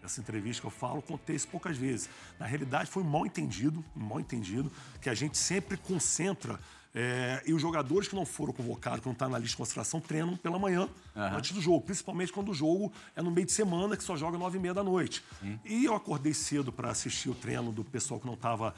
dessa 0.03 0.21
entrevista 0.21 0.61
que 0.61 0.67
eu 0.67 0.71
falo, 0.71 1.01
contei 1.01 1.37
isso 1.37 1.47
poucas 1.49 1.77
vezes. 1.77 2.09
Na 2.39 2.45
realidade, 2.47 2.91
foi 2.91 3.03
um 3.03 3.07
mal 3.07 3.25
entendido, 3.25 3.85
um 3.97 4.01
mal 4.01 4.19
entendido, 4.21 4.71
que 5.01 5.09
a 5.09 5.15
gente 5.15 5.37
sempre 5.39 5.77
concentra. 5.77 6.59
é, 6.95 7.43
e 7.47 7.55
os 7.55 7.63
jogadores 7.63 8.07
que 8.07 8.15
não 8.15 8.27
foram 8.27 8.53
convocados, 8.53 9.01
que 9.01 9.07
não 9.07 9.15
estão 9.15 9.27
na 9.31 9.39
lista 9.39 9.53
de 9.53 9.57
consideração, 9.57 9.99
treinam 9.99 10.37
pela 10.37 10.59
manhã, 10.59 10.87
antes 11.15 11.53
do 11.53 11.61
jogo. 11.61 11.81
Principalmente 11.83 12.33
quando 12.33 12.51
o 12.51 12.55
jogo 12.55 12.93
é 13.15 13.23
no 13.23 13.31
meio 13.31 13.47
de 13.47 13.53
semana, 13.53 13.97
que 13.97 14.05
só 14.05 14.17
joga 14.17 14.39
nove 14.39 14.59
e 14.59 14.61
meia 14.61 14.75
da 14.75 14.83
noite. 14.85 15.23
E 15.65 15.85
eu 15.85 15.95
acordei 15.95 16.35
cedo 16.35 16.73
para 16.73 16.91
assistir 16.91 17.29
o 17.31 17.35
treino 17.35 17.73
do 17.73 17.85
pessoal 17.85 18.19
que 18.21 18.27
não 18.27 18.35
estava 18.35 18.75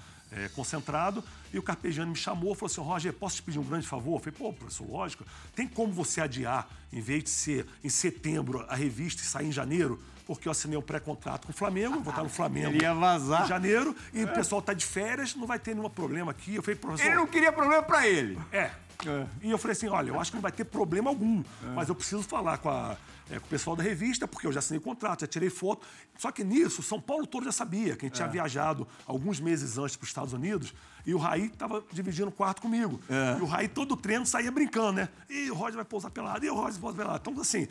concentrado. 0.54 1.22
E 1.52 1.58
o 1.58 1.62
Carpegiani 1.62 2.10
me 2.10 2.16
chamou, 2.16 2.54
falou 2.54 2.70
assim: 2.70 2.80
Roger, 2.80 3.12
posso 3.12 3.36
te 3.36 3.42
pedir 3.42 3.58
um 3.58 3.64
grande 3.64 3.86
favor? 3.86 4.16
Eu 4.16 4.18
falei, 4.18 4.34
pô, 4.38 4.52
professor, 4.52 4.88
lógico. 4.90 5.24
Tem 5.54 5.68
como 5.68 5.92
você 5.92 6.20
adiar, 6.20 6.68
em 6.92 7.00
vez 7.00 7.24
de 7.24 7.30
ser 7.30 7.66
em 7.82 7.88
setembro, 7.88 8.64
a 8.68 8.74
revista 8.74 9.22
e 9.22 9.24
sair 9.24 9.46
em 9.46 9.52
janeiro? 9.52 10.02
Porque 10.26 10.48
eu 10.48 10.52
assinei 10.52 10.76
um 10.78 10.82
pré-contrato 10.82 11.46
com 11.46 11.52
o 11.52 11.54
Flamengo, 11.54 12.00
vou 12.00 12.10
estar 12.10 12.22
no 12.22 12.30
Flamengo 12.30 12.70
Ele 12.70 12.82
ia 12.82 12.94
vazar. 12.94 13.44
em 13.44 13.48
janeiro, 13.48 13.94
e 14.12 14.24
o 14.24 14.28
pessoal 14.32 14.60
está 14.60 14.72
de 14.72 14.84
férias, 14.84 15.34
não 15.36 15.46
vai 15.46 15.58
ter 15.58 15.74
nenhum 15.74 15.90
problema 15.90 16.30
aqui. 16.30 16.54
Eu 16.54 16.62
falei, 16.62 16.80
professor. 16.80 17.06
Ele 17.06 17.16
não 17.16 17.26
queria 17.26 17.52
problema 17.52 17.82
para 17.82 18.08
ele. 18.08 18.38
É. 18.50 18.70
E 19.42 19.50
eu 19.50 19.58
falei 19.58 19.72
assim, 19.72 19.88
olha, 19.88 20.08
eu 20.10 20.20
acho 20.20 20.30
que 20.30 20.36
não 20.36 20.42
vai 20.42 20.52
ter 20.52 20.64
problema 20.64 21.10
algum, 21.10 21.42
mas 21.74 21.88
eu 21.88 21.94
preciso 21.94 22.22
falar 22.22 22.58
com, 22.58 22.68
a- 22.70 22.96
é, 23.30 23.38
com 23.38 23.46
o 23.46 23.48
pessoal 23.48 23.74
da 23.76 23.82
revista, 23.82 24.26
porque 24.28 24.46
eu 24.46 24.52
já 24.52 24.58
assinei 24.60 24.80
contrato, 24.80 25.20
já 25.22 25.26
tirei 25.26 25.50
foto. 25.50 25.86
Só 26.18 26.30
que 26.30 26.44
nisso, 26.44 26.82
São 26.82 27.00
Paulo 27.00 27.26
todo 27.26 27.44
já 27.44 27.52
sabia 27.52 27.96
que 27.96 28.04
a 28.06 28.08
gente 28.08 28.16
tinha 28.16 28.28
viajado 28.28 28.86
alguns 29.06 29.40
meses 29.40 29.78
antes 29.78 29.96
para 29.96 30.04
os 30.04 30.10
Estados 30.10 30.32
Unidos 30.32 30.72
e 31.06 31.14
o 31.14 31.18
Raí 31.18 31.46
estava 31.46 31.82
dividindo 31.92 32.28
o 32.28 32.32
quarto 32.32 32.62
comigo. 32.62 33.00
E 33.38 33.42
o 33.42 33.46
Raí 33.46 33.68
todo 33.68 33.96
treino 33.96 34.24
saía 34.26 34.50
brincando, 34.50 34.92
né? 34.92 35.08
E 35.28 35.50
o 35.50 35.54
Roger 35.54 35.76
vai 35.76 35.84
pousar 35.84 36.10
pelado, 36.10 36.44
e 36.44 36.50
o 36.50 36.54
Roger 36.54 36.72
vai 36.72 36.80
pousar 36.80 36.96
pelado. 36.98 37.30
Então, 37.30 37.40
assim, 37.42 37.66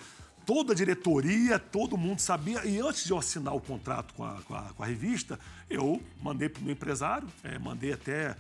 toda 0.46 0.74
a 0.74 0.76
diretoria, 0.76 1.58
todo 1.58 1.98
mundo 1.98 2.20
sabia. 2.20 2.66
E 2.66 2.80
antes 2.80 3.06
de 3.06 3.12
eu 3.12 3.18
assinar 3.18 3.56
o 3.56 3.62
contrato 3.62 4.14
com 4.14 4.24
a, 4.26 4.42
com 4.42 4.54
a- 4.56 4.74
com 4.76 4.84
a 4.84 4.86
revista, 4.86 5.40
eu 5.70 6.02
mandei 6.22 6.50
para 6.50 6.60
o 6.62 6.64
meu 6.64 6.74
empresário, 6.74 7.28
é, 7.44 7.58
mandei 7.58 7.94
até 7.94 8.36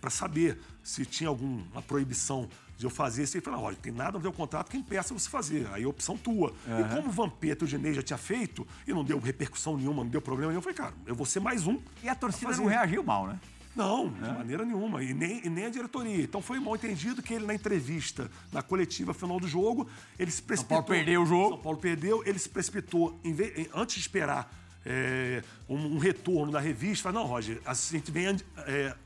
para 0.00 0.10
saber 0.10 0.58
se 0.82 1.04
tinha 1.04 1.28
alguma 1.28 1.82
proibição 1.82 2.48
de 2.76 2.86
eu 2.86 2.90
fazer 2.90 3.24
isso. 3.24 3.36
Ele 3.36 3.44
falou, 3.44 3.60
olha, 3.62 3.76
tem 3.76 3.92
nada 3.92 4.16
a 4.16 4.20
ver 4.20 4.28
com 4.28 4.34
o 4.34 4.36
contrato 4.36 4.70
que 4.70 4.76
impeça 4.76 5.12
você 5.12 5.28
fazer. 5.28 5.68
Aí 5.72 5.82
é 5.82 5.86
opção 5.86 6.16
tua. 6.16 6.52
E 6.66 6.94
como 6.94 7.08
o 7.08 7.12
Vampeta 7.12 7.64
e 7.64 7.66
o 7.66 7.68
Dinei 7.68 7.92
já 7.92 8.02
tinha 8.02 8.16
feito 8.18 8.66
e 8.86 8.92
não 8.92 9.04
deu 9.04 9.18
repercussão 9.18 9.76
nenhuma, 9.76 10.02
não 10.02 10.10
deu 10.10 10.20
problema 10.22 10.50
nenhum, 10.52 10.58
eu 10.58 10.62
falei, 10.62 10.76
cara, 10.76 10.94
eu 11.06 11.14
vou 11.14 11.26
ser 11.26 11.40
mais 11.40 11.66
um. 11.66 11.78
E 12.02 12.08
a 12.08 12.14
torcida 12.14 12.56
não 12.56 12.64
reagiu 12.66 13.02
mal, 13.02 13.26
né? 13.26 13.38
Não, 13.76 14.08
de 14.08 14.20
maneira 14.20 14.64
nenhuma. 14.64 15.02
E 15.02 15.14
nem, 15.14 15.46
e 15.46 15.48
nem 15.48 15.66
a 15.66 15.70
diretoria. 15.70 16.22
Então 16.24 16.42
foi 16.42 16.58
mal 16.58 16.74
entendido 16.74 17.22
que 17.22 17.32
ele, 17.34 17.46
na 17.46 17.54
entrevista, 17.54 18.28
na 18.50 18.62
coletiva 18.62 19.14
final 19.14 19.38
do 19.38 19.46
jogo, 19.46 19.86
ele 20.18 20.30
se 20.30 20.42
precipitou. 20.42 20.82
Paulo 20.82 20.88
perdeu 20.92 21.22
o 21.22 21.26
jogo. 21.26 21.48
São 21.50 21.58
Paulo 21.62 21.78
perdeu, 21.78 22.22
ele 22.26 22.38
se 22.38 22.48
precipitou. 22.48 23.18
Em 23.22 23.32
vez- 23.32 23.68
antes 23.72 23.94
de 23.94 24.00
esperar 24.00 24.52
é, 24.84 25.44
um, 25.68 25.76
um 25.94 25.98
retorno 25.98 26.50
da 26.50 26.58
revista, 26.58 27.04
falou, 27.04 27.22
não, 27.22 27.28
Roger, 27.30 27.60
a 27.64 27.72
gente 27.74 28.10
vem 28.10 28.26
é, 28.66 28.96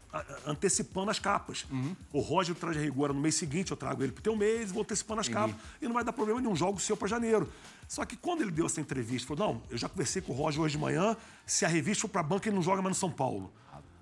antecipando 0.46 1.10
as 1.10 1.18
capas. 1.18 1.66
Uhum. 1.70 1.96
O 2.12 2.20
Roger 2.20 2.54
traz 2.54 2.76
a 2.76 2.80
rigor 2.80 3.12
no 3.12 3.20
mês 3.20 3.34
seguinte, 3.34 3.70
eu 3.70 3.76
trago 3.76 4.02
ele 4.02 4.12
pro 4.12 4.22
teu 4.22 4.36
mês, 4.36 4.70
vou 4.70 4.82
antecipando 4.82 5.20
as 5.20 5.28
capas. 5.28 5.56
E 5.80 5.86
não 5.86 5.94
vai 5.94 6.04
dar 6.04 6.12
problema 6.12 6.40
nenhum, 6.40 6.54
jogo 6.54 6.80
seu 6.80 6.96
para 6.96 7.08
janeiro. 7.08 7.50
Só 7.88 8.04
que 8.04 8.16
quando 8.16 8.42
ele 8.42 8.50
deu 8.50 8.66
essa 8.66 8.80
entrevista, 8.80 9.34
falou, 9.34 9.54
não, 9.54 9.62
eu 9.70 9.76
já 9.76 9.88
conversei 9.88 10.22
com 10.22 10.32
o 10.32 10.36
Roger 10.36 10.60
hoje 10.60 10.76
de 10.76 10.82
manhã, 10.82 11.16
se 11.46 11.64
a 11.64 11.68
revista 11.68 12.02
for 12.02 12.08
para 12.08 12.22
banca, 12.22 12.48
ele 12.48 12.56
não 12.56 12.62
joga 12.62 12.80
mais 12.80 12.96
no 12.96 13.00
São 13.00 13.10
Paulo. 13.10 13.52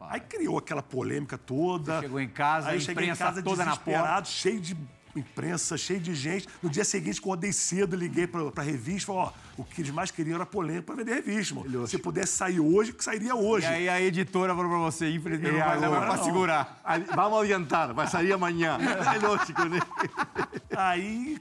Aí 0.00 0.20
criou 0.20 0.58
aquela 0.58 0.82
polêmica 0.82 1.38
toda. 1.38 1.96
Você 1.96 2.02
chegou 2.02 2.20
em 2.20 2.28
casa, 2.28 2.68
aí 2.68 2.76
eu 2.76 2.80
cheguei 2.80 3.08
em 3.08 3.16
casa 3.16 3.42
toda 3.42 3.64
na 3.64 3.72
desesperado, 3.72 4.28
cheio 4.28 4.60
de 4.60 4.76
imprensa, 5.16 5.76
cheio 5.76 6.00
de 6.00 6.14
gente. 6.14 6.48
No 6.62 6.70
dia 6.70 6.84
seguinte, 6.84 7.18
acordei 7.18 7.52
cedo, 7.52 7.96
liguei 7.96 8.26
pra, 8.26 8.50
pra 8.50 8.62
revista, 8.62 9.12
falei, 9.12 9.22
ó, 9.22 9.32
o 9.56 9.64
que 9.64 9.82
eles 9.82 9.90
mais 9.90 10.10
queriam 10.10 10.36
era 10.36 10.46
polêmica 10.46 10.84
pra 10.84 10.94
vender 10.94 11.14
revista, 11.14 11.54
mano. 11.54 11.86
Se 11.86 11.98
pudesse 11.98 12.32
sair 12.32 12.60
hoje, 12.60 12.92
que 12.92 13.04
sairia 13.04 13.34
hoje. 13.34 13.66
E 13.66 13.70
aí 13.70 13.88
a 13.88 14.00
editora 14.00 14.54
falou 14.54 14.70
pra 14.70 14.78
você, 14.78 15.10
infelizmente, 15.10 15.52
não 15.52 15.58
vai 15.58 15.68
mais 15.68 15.82
agora 15.82 16.06
pra 16.06 16.24
segurar. 16.24 16.82
Vamos 17.14 17.42
adiantar, 17.42 17.92
vai 17.92 18.06
sair 18.06 18.32
amanhã. 18.32 18.78
É 19.14 19.18
lógico, 19.26 19.64
né? 19.64 19.80
Aí 20.76 21.38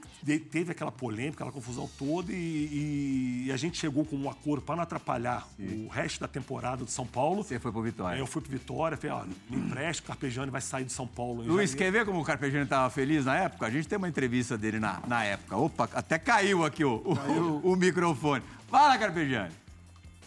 teve 0.50 0.72
aquela 0.72 0.92
polêmica, 0.92 1.36
aquela 1.36 1.52
confusão 1.52 1.88
toda 1.98 2.32
e, 2.32 3.44
e 3.46 3.52
a 3.52 3.56
gente 3.56 3.78
chegou 3.78 4.04
com 4.04 4.16
um 4.16 4.28
acordo 4.28 4.62
para 4.62 4.76
não 4.76 4.82
atrapalhar 4.82 5.46
o 5.58 5.88
resto 5.88 6.20
da 6.20 6.28
temporada 6.28 6.84
do 6.84 6.90
São 6.90 7.06
Paulo. 7.06 7.42
Você 7.42 7.58
foi 7.58 7.72
pro 7.72 7.82
Vitória. 7.82 8.14
Aí 8.14 8.20
eu 8.20 8.26
fui 8.26 8.42
pro 8.42 8.50
Vitória, 8.50 8.96
falei, 8.96 9.16
ó, 9.16 9.24
me 9.48 9.56
empresta, 9.56 10.02
o 10.02 10.06
Carpegiani 10.06 10.50
vai 10.50 10.60
sair 10.60 10.84
de 10.84 10.92
São 10.92 11.06
Paulo. 11.06 11.42
Luiz, 11.42 11.70
janeiro. 11.70 11.76
quer 11.78 11.90
ver 11.90 12.04
como 12.04 12.20
o 12.20 12.24
Carpegiani 12.24 12.64
estava 12.64 12.90
feliz 12.90 13.24
na 13.24 13.36
época? 13.36 13.61
A 13.66 13.70
gente 13.70 13.88
tem 13.88 13.98
uma 13.98 14.08
entrevista 14.08 14.56
dele 14.58 14.78
na, 14.78 15.00
na 15.06 15.24
época. 15.24 15.56
Opa, 15.56 15.88
até 15.94 16.18
caiu 16.18 16.64
aqui 16.64 16.84
o, 16.84 17.02
o, 17.04 17.60
o 17.72 17.76
microfone. 17.76 18.42
Fala, 18.70 18.96
Carpegiani. 18.98 19.62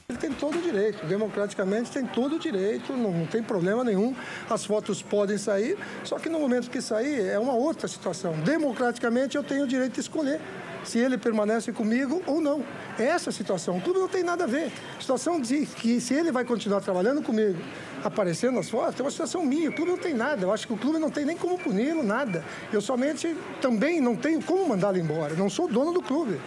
Ele 0.08 0.20
tem 0.20 0.32
todo 0.32 0.60
o 0.60 0.62
direito, 0.62 1.04
democraticamente 1.08 1.90
tem 1.90 2.06
todo 2.06 2.36
o 2.36 2.40
direito, 2.40 2.94
não, 2.94 3.12
não, 3.12 3.26
tem 3.26 3.42
problema 3.42 3.84
nenhum. 3.84 4.16
As 4.48 4.64
fotos 4.64 5.02
podem 5.02 5.36
sair, 5.36 5.76
só 6.04 6.20
que 6.20 6.30
no 6.30 6.40
momento 6.40 6.70
que 6.70 6.80
sair 6.80 7.22
é 7.22 7.40
uma 7.40 7.54
outra 7.54 7.88
situação. 7.88 8.34
Democraticamente 8.42 9.36
eu 9.36 9.44
tenho 9.44 9.64
o 9.64 9.68
direito 9.68 9.94
de 9.94 10.02
escolher 10.02 10.40
se 10.86 11.00
ele 11.00 11.18
permanece 11.18 11.72
comigo 11.72 12.22
ou 12.26 12.40
não. 12.40 12.64
Essa 12.98 13.32
situação, 13.32 13.78
o 13.78 13.82
clube 13.82 14.00
não 14.00 14.08
tem 14.08 14.24
nada 14.24 14.46
a 14.46 14.48
ver. 14.48 14.72
A 14.98 15.02
situação 15.02 15.40
de 15.40 15.66
que 15.66 16.00
se 16.00 16.14
ele 16.14 16.32
vai 16.32 16.46
continuar 16.46 16.82
trabalhando 16.82 17.22
comigo, 17.22 17.58
aparecendo 18.04 18.56
nas 18.56 18.70
fotos, 18.70 19.00
é 19.00 19.04
uma 19.04 19.12
situação 19.12 19.44
minha. 19.44 19.70
O 19.70 19.74
clube 19.74 19.92
não 19.92 19.98
tem 19.98 20.14
nada. 20.14 20.44
Eu 20.44 20.54
acho 20.54 20.68
que 20.68 20.74
o 20.74 20.78
clube 20.78 21.00
não 21.00 21.10
tem 21.10 21.26
nem 21.26 21.38
como 21.38 21.58
puni-lo, 21.58 22.04
nada. 22.04 22.44
Eu 22.72 22.82
somente 22.82 23.36
também 23.62 24.00
não 24.00 24.16
tenho 24.16 24.42
como 24.42 24.68
mandá-lo 24.68 24.98
embora. 24.98 25.34
Não 25.34 25.50
sou 25.50 25.68
dono 25.68 25.92
do 25.92 26.02
clube. 26.02 26.40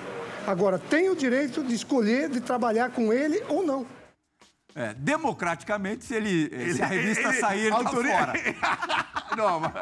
Agora, 0.46 0.78
tenho 0.78 1.12
o 1.12 1.16
direito 1.16 1.62
de 1.62 1.74
escolher 1.74 2.30
de 2.30 2.40
trabalhar 2.40 2.90
com 2.90 3.12
ele 3.12 3.42
ou 3.48 3.62
não. 3.62 3.97
É, 4.78 4.94
democraticamente, 4.94 6.04
se, 6.04 6.14
ele, 6.14 6.48
ele 6.52 6.74
se 6.74 6.80
a 6.80 6.86
revista 6.86 7.28
ele, 7.28 7.40
sair, 7.40 7.60
ele 7.66 7.70
tá 7.70 7.90
fora. 7.90 8.32
não, 9.36 9.58
mas 9.58 9.72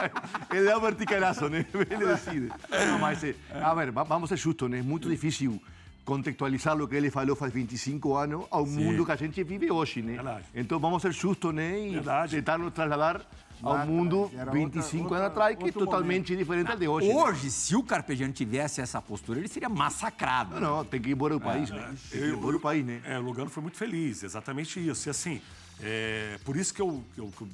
ele 0.51 0.69
é 0.71 0.75
um 0.75 0.81
verticalaço, 0.81 1.51
né? 1.51 1.67
Ele 1.91 2.07
decide. 2.07 2.49
Não, 2.71 2.99
mas, 2.99 3.23
a 3.63 3.75
ver, 3.75 3.91
vamos 3.91 4.31
ser 4.31 4.39
justos, 4.39 4.71
né? 4.71 4.79
É 4.79 4.83
muito 4.83 5.07
difícil 5.07 5.61
contextualizar 6.03 6.81
o 6.81 6.89
que 6.89 6.95
ele 6.95 7.11
falou 7.11 7.37
faz 7.37 7.53
25 7.53 8.17
anos 8.17 8.47
ao 8.51 8.65
Sim. 8.65 8.85
mundo 8.85 9.05
que 9.05 9.13
a 9.13 9.17
gente 9.17 9.43
vive 9.43 9.71
hoje, 9.71 10.01
né? 10.01 10.15
Verdade. 10.15 10.45
Então 10.55 10.79
vamos 10.79 11.03
ser 11.03 11.13
justos, 11.13 11.53
né? 11.53 11.79
E 11.79 11.91
Verdade. 11.91 12.37
tentar 12.37 12.57
nos 12.57 12.73
trasladar 12.73 13.21
ao 13.63 13.87
mundo 13.87 14.31
25 14.53 15.05
outra, 15.05 15.19
anos 15.19 15.29
atrás, 15.29 15.57
que 15.57 15.69
é 15.69 15.73
totalmente 15.73 16.33
momento. 16.33 16.39
diferente 16.39 16.77
de 16.77 16.89
hoje. 16.89 17.09
Hoje, 17.09 17.45
né? 17.45 17.51
se 17.51 17.77
o 17.77 17.83
Carpegiani 17.83 18.33
tivesse 18.33 18.81
essa 18.81 19.01
postura, 19.01 19.39
ele 19.39 19.49
seria 19.49 19.69
massacrado. 19.69 20.61
Não, 20.61 20.79
não 20.79 20.85
tem 20.85 21.01
que 21.01 21.09
ir 21.09 21.13
embora 21.13 21.35
do 21.35 21.41
país, 21.41 21.71
é, 21.71 21.75
né? 21.75 21.95
Tem 22.11 22.21
que 22.21 22.27
ir 22.27 22.35
embora 22.35 22.53
do 22.53 22.61
país, 22.61 22.85
né? 22.85 23.01
É, 23.05 23.19
o 23.19 23.23
Lugano 23.23 23.51
foi 23.51 23.63
muito 23.63 23.77
feliz, 23.77 24.23
exatamente 24.23 24.79
isso. 24.87 25.09
E 25.09 25.11
assim, 25.11 25.41
é, 25.83 26.39
por 26.45 26.57
isso 26.57 26.73
que 26.73 26.83
eu, 26.83 27.03
que 27.15 27.21
eu, 27.21 27.33
que 27.37 27.43
eu 27.43 27.49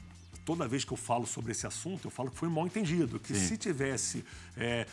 toda 0.44 0.66
vez 0.66 0.84
que 0.84 0.92
eu 0.92 0.96
falo 0.96 1.26
sobre 1.26 1.52
esse 1.52 1.66
assunto, 1.66 2.06
eu 2.06 2.10
falo 2.10 2.30
que 2.30 2.36
foi 2.36 2.48
mal 2.48 2.66
entendido. 2.66 3.18
Que 3.18 3.34
Sim. 3.34 3.46
se 3.46 3.56
tivesse 3.56 4.24
é, 4.56 4.86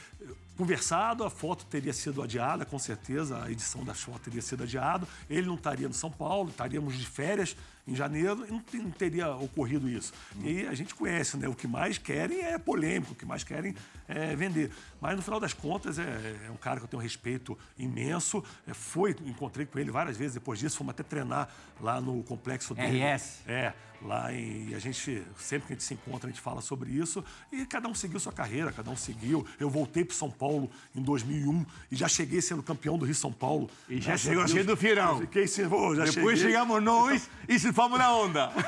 conversado, 0.60 1.24
a 1.24 1.30
foto 1.30 1.66
teria 1.66 1.93
sido 1.93 2.22
adiada, 2.22 2.66
com 2.66 2.78
certeza, 2.78 3.41
a 3.41 3.49
edição 3.49 3.82
da 3.86 3.93
foto 3.93 4.20
teria 4.20 4.41
sido 4.41 4.64
adiada. 4.64 5.07
Ele 5.30 5.47
não 5.47 5.55
estaria 5.55 5.88
no 5.88 5.93
São 5.93 6.12
Paulo, 6.12 6.49
estaríamos 6.49 6.97
de 6.97 7.05
férias 7.05 7.55
em 7.88 7.95
janeiro 7.95 8.45
e 8.45 8.78
não, 8.78 8.91
teria 8.91 9.34
ocorrido 9.36 9.89
isso. 9.89 10.14
Hum. 10.36 10.41
E 10.43 10.68
a 10.68 10.74
gente 10.74 10.93
conhece, 10.93 11.38
né? 11.38 11.47
O 11.47 11.55
que 11.55 11.66
mais 11.66 11.97
querem 11.97 12.41
é 12.41 12.57
polêmico, 12.57 13.14
o 13.14 13.16
que 13.16 13.26
mais 13.26 13.41
querem 13.41 13.74
é 14.05 14.36
vender. 14.36 14.70
Mas 14.99 15.16
no 15.16 15.22
final 15.22 15.39
das 15.39 15.53
contas 15.53 15.97
é, 15.97 16.36
é 16.47 16.51
um 16.51 16.57
cara 16.57 16.78
que 16.80 16.84
eu 16.84 16.89
tenho 16.89 16.99
um 16.99 17.03
respeito 17.03 17.57
imenso. 17.78 18.43
É, 18.68 18.74
foi, 18.74 19.16
encontrei 19.26 19.66
com 19.66 19.80
ele 19.80 19.91
várias 19.91 20.18
vezes 20.18 20.34
depois 20.34 20.60
disso, 20.60 20.78
fomos 20.78 20.91
até 20.91 21.03
treinar 21.03 21.47
lá 21.80 22.01
no 22.01 22.22
complexo 22.24 22.76
dele. 22.76 23.01
RS. 23.01 23.43
É, 23.47 23.74
lá 24.01 24.32
e 24.32 24.74
a 24.74 24.80
gente 24.80 25.24
sempre 25.38 25.68
que 25.68 25.74
a 25.74 25.76
gente 25.76 25.84
se 25.84 25.93
encontra 25.93 26.30
a 26.30 26.32
gente 26.32 26.41
fala 26.41 26.62
sobre 26.62 26.91
isso 26.91 27.24
e 27.51 27.66
cada 27.66 27.88
um 27.88 27.93
seguiu 27.93 28.20
sua 28.20 28.32
carreira, 28.32 28.72
cada 28.72 28.89
um 28.89 28.95
seguiu. 28.95 29.45
Eu 29.60 29.70
voltei 29.70 30.05
para 30.05 30.16
São 30.16 30.32
Paulo 30.32 30.49
em 30.95 31.02
2001 31.02 31.66
e 31.91 31.95
já 31.95 32.08
cheguei 32.08 32.41
sendo 32.41 32.64
campeão 32.64 32.97
do 32.97 33.06
Rio 33.06 33.16
São 33.16 33.32
Paulo. 33.32 33.70
E 33.88 34.02
já 34.02 34.18
chegou 34.18 34.47
cheio 34.47 34.66
do 34.66 34.76
Firão. 34.76 35.20
Fiquei, 35.20 35.43
oh, 35.43 35.95
já 35.95 36.06
Depois 36.06 36.39
cheguei. 36.39 36.54
chegamos 36.54 36.84
nós 36.84 37.30
e 37.47 37.60
se 37.60 37.72
fomos 37.72 38.00
na 38.00 38.14
onda. 38.14 38.52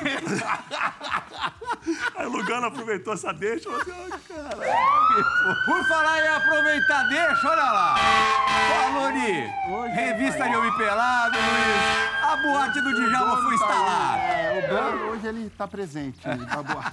Aí 2.15 2.27
o 2.27 2.29
Lugano 2.29 2.67
aproveitou 2.67 3.13
essa 3.13 3.33
deixa 3.33 3.67
e 3.67 3.71
falou 3.71 3.81
assim, 3.81 3.91
oh, 3.91 4.33
cara. 4.33 4.55
Por 5.65 5.83
falar 5.87 6.23
em 6.23 6.27
aproveitar 6.27 7.03
deixa, 7.09 7.49
olha 7.49 7.63
lá. 7.63 7.95
Falou 8.69 9.11
de 9.11 9.61
revista 9.95 10.47
de 10.47 10.55
Homem 10.55 10.71
Pelado, 10.77 11.35
Luiz. 11.35 12.21
A 12.23 12.37
boate 12.37 12.81
do 12.81 12.93
Djalma 12.93 13.37
foi 13.37 13.49
tá 13.49 13.53
instalada. 13.55 14.21
É, 14.21 14.59
o 14.59 14.69
dono 14.69 15.11
hoje 15.11 15.27
ele 15.27 15.47
está 15.47 15.67
presente 15.67 16.19
na 16.27 16.63
boate. 16.63 16.91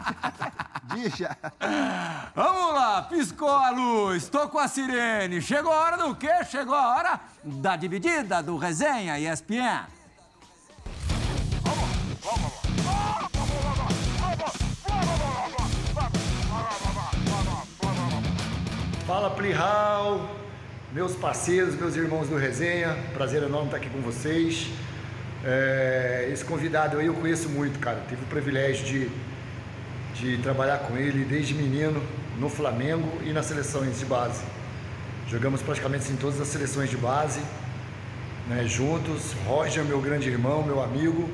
Dija. 0.95 1.36
Vamos 2.34 2.74
lá, 2.74 3.03
piscou 3.03 3.49
a 3.49 3.70
luz, 3.70 4.28
tocou 4.28 4.61
a 4.61 4.68
sirene. 4.68 5.43
Chegou 5.43 5.72
a 5.72 5.80
hora 5.80 5.97
do 5.97 6.14
quê? 6.14 6.45
Chegou 6.45 6.74
a 6.74 6.95
hora 6.95 7.20
da 7.43 7.76
dividida 7.76 8.43
do 8.43 8.57
Resenha 8.57 9.18
ESPN. 9.18 9.86
Fala 19.07 19.30
Plihal, 19.30 20.28
meus 20.93 21.16
parceiros, 21.16 21.74
meus 21.74 21.97
irmãos 21.97 22.28
do 22.28 22.36
Resenha, 22.36 22.95
prazer 23.14 23.43
enorme 23.43 23.68
estar 23.68 23.78
aqui 23.78 23.89
com 23.89 24.01
vocês. 24.01 24.68
É, 25.45 26.28
esse 26.30 26.45
convidado 26.45 26.99
aí 26.99 27.07
eu 27.07 27.14
conheço 27.14 27.49
muito, 27.49 27.78
cara. 27.78 28.03
Tive 28.09 28.22
o 28.22 28.26
privilégio 28.26 28.84
de, 28.84 29.11
de 30.19 30.37
trabalhar 30.39 30.79
com 30.79 30.97
ele 30.97 31.25
desde 31.25 31.55
menino 31.55 32.03
no 32.39 32.49
Flamengo 32.49 33.09
e 33.25 33.33
nas 33.33 33.47
seleções 33.47 33.99
de 33.99 34.05
base. 34.05 34.43
Jogamos 35.29 35.62
praticamente 35.62 36.11
em 36.11 36.16
todas 36.16 36.41
as 36.41 36.49
seleções 36.49 36.91
de 36.91 36.97
base, 36.97 37.41
né, 38.49 38.64
juntos. 38.66 39.35
Roger, 39.47 39.85
meu 39.85 40.01
grande 40.01 40.29
irmão, 40.29 40.62
meu 40.62 40.83
amigo, 40.83 41.31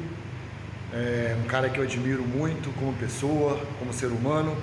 é 0.93 1.37
um 1.43 1.47
cara 1.47 1.71
que 1.71 1.79
eu 1.79 1.85
admiro 1.85 2.23
muito 2.23 2.71
como 2.79 2.93
pessoa, 2.95 3.59
como 3.79 3.93
ser 3.93 4.09
humano. 4.09 4.57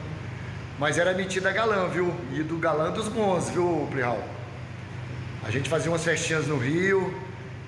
Mas 0.78 0.98
era 0.98 1.14
metido 1.14 1.48
a 1.48 1.52
galã, 1.52 1.88
viu? 1.88 2.14
E 2.34 2.44
do 2.44 2.58
galã 2.58 2.92
dos 2.92 3.08
bons, 3.08 3.50
viu, 3.50 3.88
Plihal? 3.92 4.24
A 5.44 5.50
gente 5.50 5.70
fazia 5.70 5.92
umas 5.92 6.04
festinhas 6.04 6.48
no 6.48 6.58
Rio, 6.58 7.14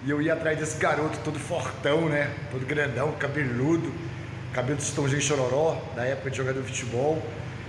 e 0.06 0.10
eu 0.10 0.22
ia 0.22 0.34
atrás 0.34 0.60
desse 0.60 0.78
garoto 0.78 1.18
todo 1.24 1.40
fortão, 1.40 2.10
né? 2.10 2.32
Todo 2.52 2.66
grandão, 2.66 3.12
cabeludo, 3.14 3.92
cabelo 4.54 4.78
de 4.78 4.84
estãozinho 4.84 5.22
chororó, 5.22 5.82
da 5.96 6.06
época 6.06 6.30
de 6.30 6.38
jogador 6.38 6.62
de 6.62 6.68
futebol. 6.68 7.22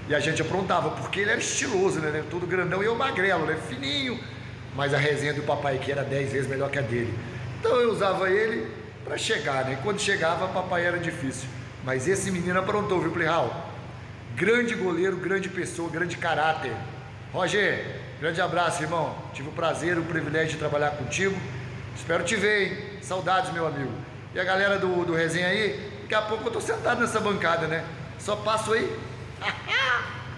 E 0.06 0.14
a 0.14 0.20
gente 0.20 0.42
aprontava, 0.42 0.90
porque 0.90 1.20
ele 1.20 1.30
era 1.30 1.40
estiloso, 1.40 1.98
né? 1.98 2.22
Todo 2.30 2.46
grandão 2.46 2.82
e 2.82 2.86
eu 2.86 2.94
magrelo, 2.94 3.46
né? 3.46 3.58
Fininho. 3.68 4.20
Mas 4.76 4.92
a 4.92 4.98
resenha 4.98 5.32
do 5.32 5.42
papai 5.42 5.76
aqui 5.76 5.90
era 5.90 6.02
dez 6.02 6.30
vezes 6.30 6.48
melhor 6.48 6.70
que 6.70 6.78
a 6.78 6.82
dele. 6.82 7.12
Então 7.58 7.80
eu 7.80 7.90
usava 7.90 8.28
ele 8.28 8.70
para 9.02 9.16
chegar, 9.16 9.64
né? 9.64 9.78
E 9.78 9.82
quando 9.82 9.98
chegava, 9.98 10.46
papai 10.48 10.84
era 10.84 10.98
difícil. 10.98 11.48
Mas 11.82 12.06
esse 12.06 12.30
menino 12.30 12.58
aprontou, 12.58 13.00
viu, 13.00 13.10
Plihal? 13.10 13.70
Grande 14.36 14.74
goleiro, 14.74 15.16
grande 15.16 15.48
pessoa, 15.48 15.88
grande 15.88 16.18
caráter. 16.18 16.72
Roger, 17.32 18.00
grande 18.20 18.40
abraço, 18.40 18.82
irmão. 18.82 19.14
Tive 19.32 19.48
o 19.48 19.52
prazer, 19.52 19.96
o 19.96 20.02
privilégio 20.02 20.52
de 20.52 20.58
trabalhar 20.58 20.90
contigo. 20.90 21.34
Espero 21.96 22.24
te 22.24 22.36
ver, 22.36 22.62
hein? 22.62 22.78
Saudades, 23.00 23.52
meu 23.52 23.66
amigo. 23.66 23.92
E 24.34 24.40
a 24.40 24.44
galera 24.44 24.78
do, 24.78 25.04
do 25.04 25.14
resenha 25.14 25.46
aí, 25.46 25.93
daqui 26.14 26.14
a 26.14 26.22
pouco 26.22 26.46
eu 26.46 26.52
tô 26.52 26.60
sentado 26.60 27.00
nessa 27.00 27.18
bancada, 27.18 27.66
né? 27.66 27.84
Só 28.18 28.36
passo 28.36 28.72
aí. 28.72 28.98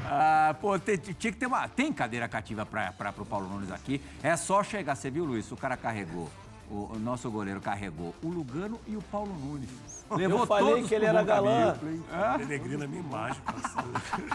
Ah, 0.09 0.55
pô, 0.61 0.79
tinha 0.79 0.99
que 1.13 1.33
ter 1.33 1.47
uma. 1.47 1.67
Tem 1.67 1.93
cadeira 1.93 2.29
cativa 2.29 2.65
para 2.65 3.13
o 3.19 3.27
Paulo 3.27 3.49
Nunes 3.49 3.73
aqui. 3.73 4.01
É 4.23 4.37
só 4.37 4.63
chegar. 4.63 4.95
Você 4.95 5.11
viu, 5.11 5.25
Luiz? 5.25 5.51
O 5.51 5.57
cara 5.57 5.77
carregou. 5.77 6.31
O, 6.71 6.95
o 6.95 6.99
nosso 6.99 7.31
goleiro 7.31 7.61
carregou 7.61 8.15
o 8.23 8.29
Lugano 8.29 8.81
e 8.87 8.97
o 8.97 9.03
Paulo 9.03 9.33
Nunes. 9.33 9.69
Levou 10.11 10.41
eu 10.41 10.47
falei 10.47 10.83
que 10.85 10.95
ele 10.95 11.05
era 11.05 11.23
galã. 11.23 11.77
É? 12.13 12.39
Peregrina 12.39 12.85
a 12.85 12.89
minha 12.89 13.03
imagem. 13.03 13.41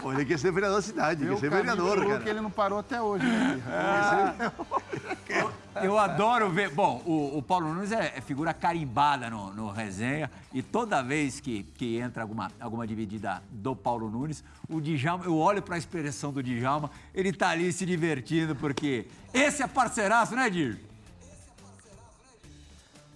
Pô, 0.00 0.12
ele 0.12 0.24
quer 0.24 0.38
ser 0.38 0.52
vereador 0.52 0.76
da 0.76 0.82
cidade, 0.82 1.26
quer 1.26 1.36
ser 1.38 1.50
vereador, 1.50 2.06
cara. 2.06 2.20
que 2.20 2.28
ele 2.28 2.40
não 2.40 2.50
parou 2.50 2.78
até 2.78 3.00
hoje, 3.00 3.24
né? 3.24 3.62
É. 5.28 5.82
Eu 5.82 5.98
adoro 5.98 6.50
ver. 6.50 6.70
Bom, 6.70 7.02
o, 7.06 7.38
o 7.38 7.42
Paulo 7.42 7.72
Nunes 7.72 7.90
é, 7.90 8.12
é, 8.16 8.20
figura 8.20 8.52
carimbada 8.52 9.30
no, 9.30 9.52
no 9.54 9.70
resenha 9.70 10.30
e 10.52 10.62
toda 10.62 11.02
vez 11.02 11.40
que, 11.40 11.62
que 11.62 11.96
entra 11.96 12.22
alguma, 12.22 12.50
alguma 12.60 12.86
dividida 12.86 13.42
do 13.50 13.74
Paulo 13.74 14.10
Nunes, 14.10 14.44
o 14.68 14.80
Djalma, 14.80 15.24
eu 15.24 15.36
olho 15.36 15.62
para 15.62 15.76
a 15.76 15.78
expressão 15.78 16.32
do 16.32 16.42
Djalma, 16.42 16.90
ele 17.14 17.32
tá 17.32 17.48
ali 17.48 17.72
se 17.72 17.86
divertindo 17.86 18.54
porque 18.54 19.06
esse 19.32 19.62
é 19.62 19.66
parceiraço, 19.66 20.34
né, 20.34 20.50
Dir? 20.50 20.91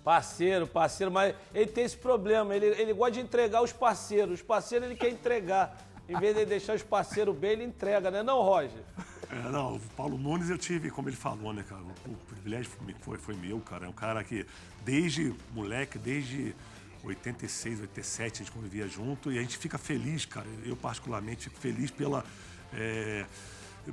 Parceiro, 0.07 0.69
parceiro, 0.69 1.11
mas 1.11 1.35
ele 1.53 1.67
tem 1.67 1.83
esse 1.83 1.97
problema, 1.97 2.55
ele, 2.55 2.67
ele 2.67 2.93
gosta 2.93 3.15
de 3.15 3.21
entregar 3.23 3.61
os 3.61 3.73
parceiros. 3.73 4.35
Os 4.35 4.41
parceiros 4.41 4.87
ele 4.87 4.97
quer 4.97 5.09
entregar. 5.09 5.85
Em 6.09 6.17
vez 6.17 6.33
de 6.33 6.47
deixar 6.47 6.77
os 6.77 6.83
parceiros 6.85 7.37
bem, 7.37 7.55
ele 7.55 7.65
entrega, 7.65 8.09
né? 8.09 8.23
Não, 8.23 8.41
Roger? 8.41 8.85
É, 9.29 9.51
não, 9.51 9.75
o 9.75 9.81
Paulo 9.97 10.17
Nunes 10.17 10.49
eu 10.49 10.57
tive, 10.57 10.91
como 10.91 11.09
ele 11.09 11.17
falou, 11.17 11.53
né, 11.53 11.65
cara? 11.69 11.83
O, 12.07 12.15
privilégio 12.25 12.71
foi, 13.01 13.19
foi 13.19 13.35
meu, 13.35 13.59
cara. 13.59 13.87
É 13.87 13.89
um 13.89 13.93
cara 13.93 14.23
que, 14.23 14.47
desde 14.85 15.35
moleque, 15.53 15.99
desde 15.99 16.55
86, 17.03 17.81
87, 17.81 18.43
a 18.43 18.45
gente 18.45 18.53
convivia 18.53 18.87
junto 18.87 19.33
e 19.33 19.39
a 19.41 19.43
gente 19.43 19.59
fica 19.59 19.77
feliz, 19.77 20.25
cara. 20.25 20.47
Eu, 20.65 20.77
particularmente, 20.77 21.51
fico 21.51 21.59
feliz 21.59 21.91
pela. 21.91 22.25
É, 22.73 23.27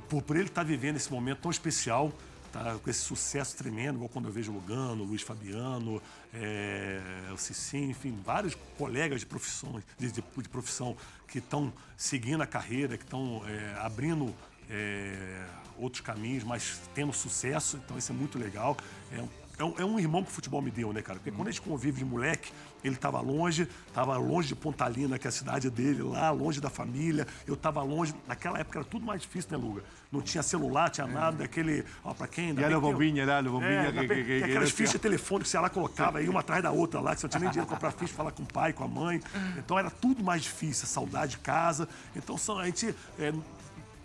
por, 0.08 0.22
por 0.22 0.36
ele 0.36 0.44
estar 0.44 0.62
tá 0.62 0.64
vivendo 0.64 0.94
esse 0.94 1.12
momento 1.12 1.40
tão 1.40 1.50
especial 1.50 2.12
tá 2.54 2.78
com 2.78 2.88
esse 2.88 3.00
sucesso 3.00 3.56
tremendo, 3.56 3.96
igual 3.96 4.08
quando 4.08 4.28
eu 4.28 4.32
vejo 4.32 4.52
o 4.52 4.54
Lugano, 4.54 5.02
Luiz 5.02 5.22
Fabiano, 5.22 6.00
é, 6.32 7.00
o 7.32 7.36
Cicim, 7.36 7.90
enfim, 7.90 8.16
vários 8.24 8.54
colegas 8.78 9.20
de 9.20 9.26
profissão, 9.26 9.82
de, 9.98 10.12
de, 10.12 10.22
de 10.22 10.48
profissão 10.48 10.96
que 11.26 11.38
estão 11.38 11.72
seguindo 11.96 12.42
a 12.42 12.46
carreira, 12.46 12.96
que 12.96 13.02
estão 13.02 13.42
é, 13.46 13.74
abrindo 13.80 14.32
é, 14.70 15.44
outros 15.76 16.00
caminhos, 16.00 16.44
mas 16.44 16.80
tendo 16.94 17.12
sucesso, 17.12 17.76
então 17.84 17.98
isso 17.98 18.12
é 18.12 18.14
muito 18.14 18.38
legal. 18.38 18.76
É 19.10 19.43
é 19.58 19.64
um, 19.64 19.74
é 19.78 19.84
um 19.84 19.98
irmão 19.98 20.22
que 20.22 20.30
o 20.30 20.32
futebol 20.32 20.60
me 20.60 20.70
deu, 20.70 20.92
né, 20.92 21.00
cara? 21.02 21.18
Porque 21.18 21.30
quando 21.30 21.48
a 21.48 21.50
gente 21.50 21.62
convive 21.62 21.98
de 21.98 22.04
moleque, 22.04 22.52
ele 22.82 22.94
estava 22.96 23.20
longe, 23.20 23.68
estava 23.86 24.16
longe 24.16 24.48
de 24.48 24.54
Pontalina, 24.54 25.18
que 25.18 25.26
é 25.26 25.30
a 25.30 25.32
cidade 25.32 25.70
dele, 25.70 26.02
lá, 26.02 26.30
longe 26.30 26.60
da 26.60 26.68
família. 26.68 27.26
Eu 27.46 27.54
estava 27.54 27.82
longe. 27.82 28.14
Naquela 28.26 28.58
época 28.58 28.80
era 28.80 28.84
tudo 28.88 29.06
mais 29.06 29.22
difícil, 29.22 29.50
né, 29.52 29.56
Luga? 29.64 29.82
Não 30.12 30.20
tinha 30.20 30.42
celular, 30.42 30.90
tinha 30.90 31.06
nada, 31.06 31.38
daquele. 31.38 31.84
Ó, 32.04 32.12
pra 32.14 32.26
quem. 32.28 32.52
que 32.54 32.60
tem- 32.80 32.90
bombinha 32.92 33.42
no 33.42 33.52
bombinha 33.52 33.70
É, 33.70 33.92
que- 33.92 34.00
que- 34.08 34.24
que- 34.24 34.44
aquelas 34.44 34.68
era- 34.68 34.76
fichas 34.76 35.00
telefônicas 35.00 35.48
que 35.48 35.56
você 35.56 35.58
lá 35.62 35.70
colocava 35.70 36.18
aí 36.18 36.28
uma 36.28 36.40
atrás 36.40 36.62
da 36.62 36.70
outra 36.70 37.00
lá, 37.00 37.14
que 37.14 37.20
você 37.20 37.26
não 37.26 37.30
tinha 37.30 37.40
nem 37.40 37.50
dinheiro 37.50 37.66
pra 37.68 37.76
comprar 37.76 37.90
ficha, 37.92 38.12
falar 38.14 38.32
com 38.32 38.42
o 38.42 38.46
pai, 38.46 38.72
com 38.72 38.84
a 38.84 38.88
mãe. 38.88 39.20
Então 39.56 39.78
era 39.78 39.90
tudo 39.90 40.22
mais 40.22 40.42
difícil, 40.42 40.86
saudade 40.86 41.32
de 41.32 41.38
casa. 41.38 41.88
Então 42.14 42.36
são- 42.36 42.58
a 42.58 42.66
gente 42.66 42.94
é, 43.18 43.32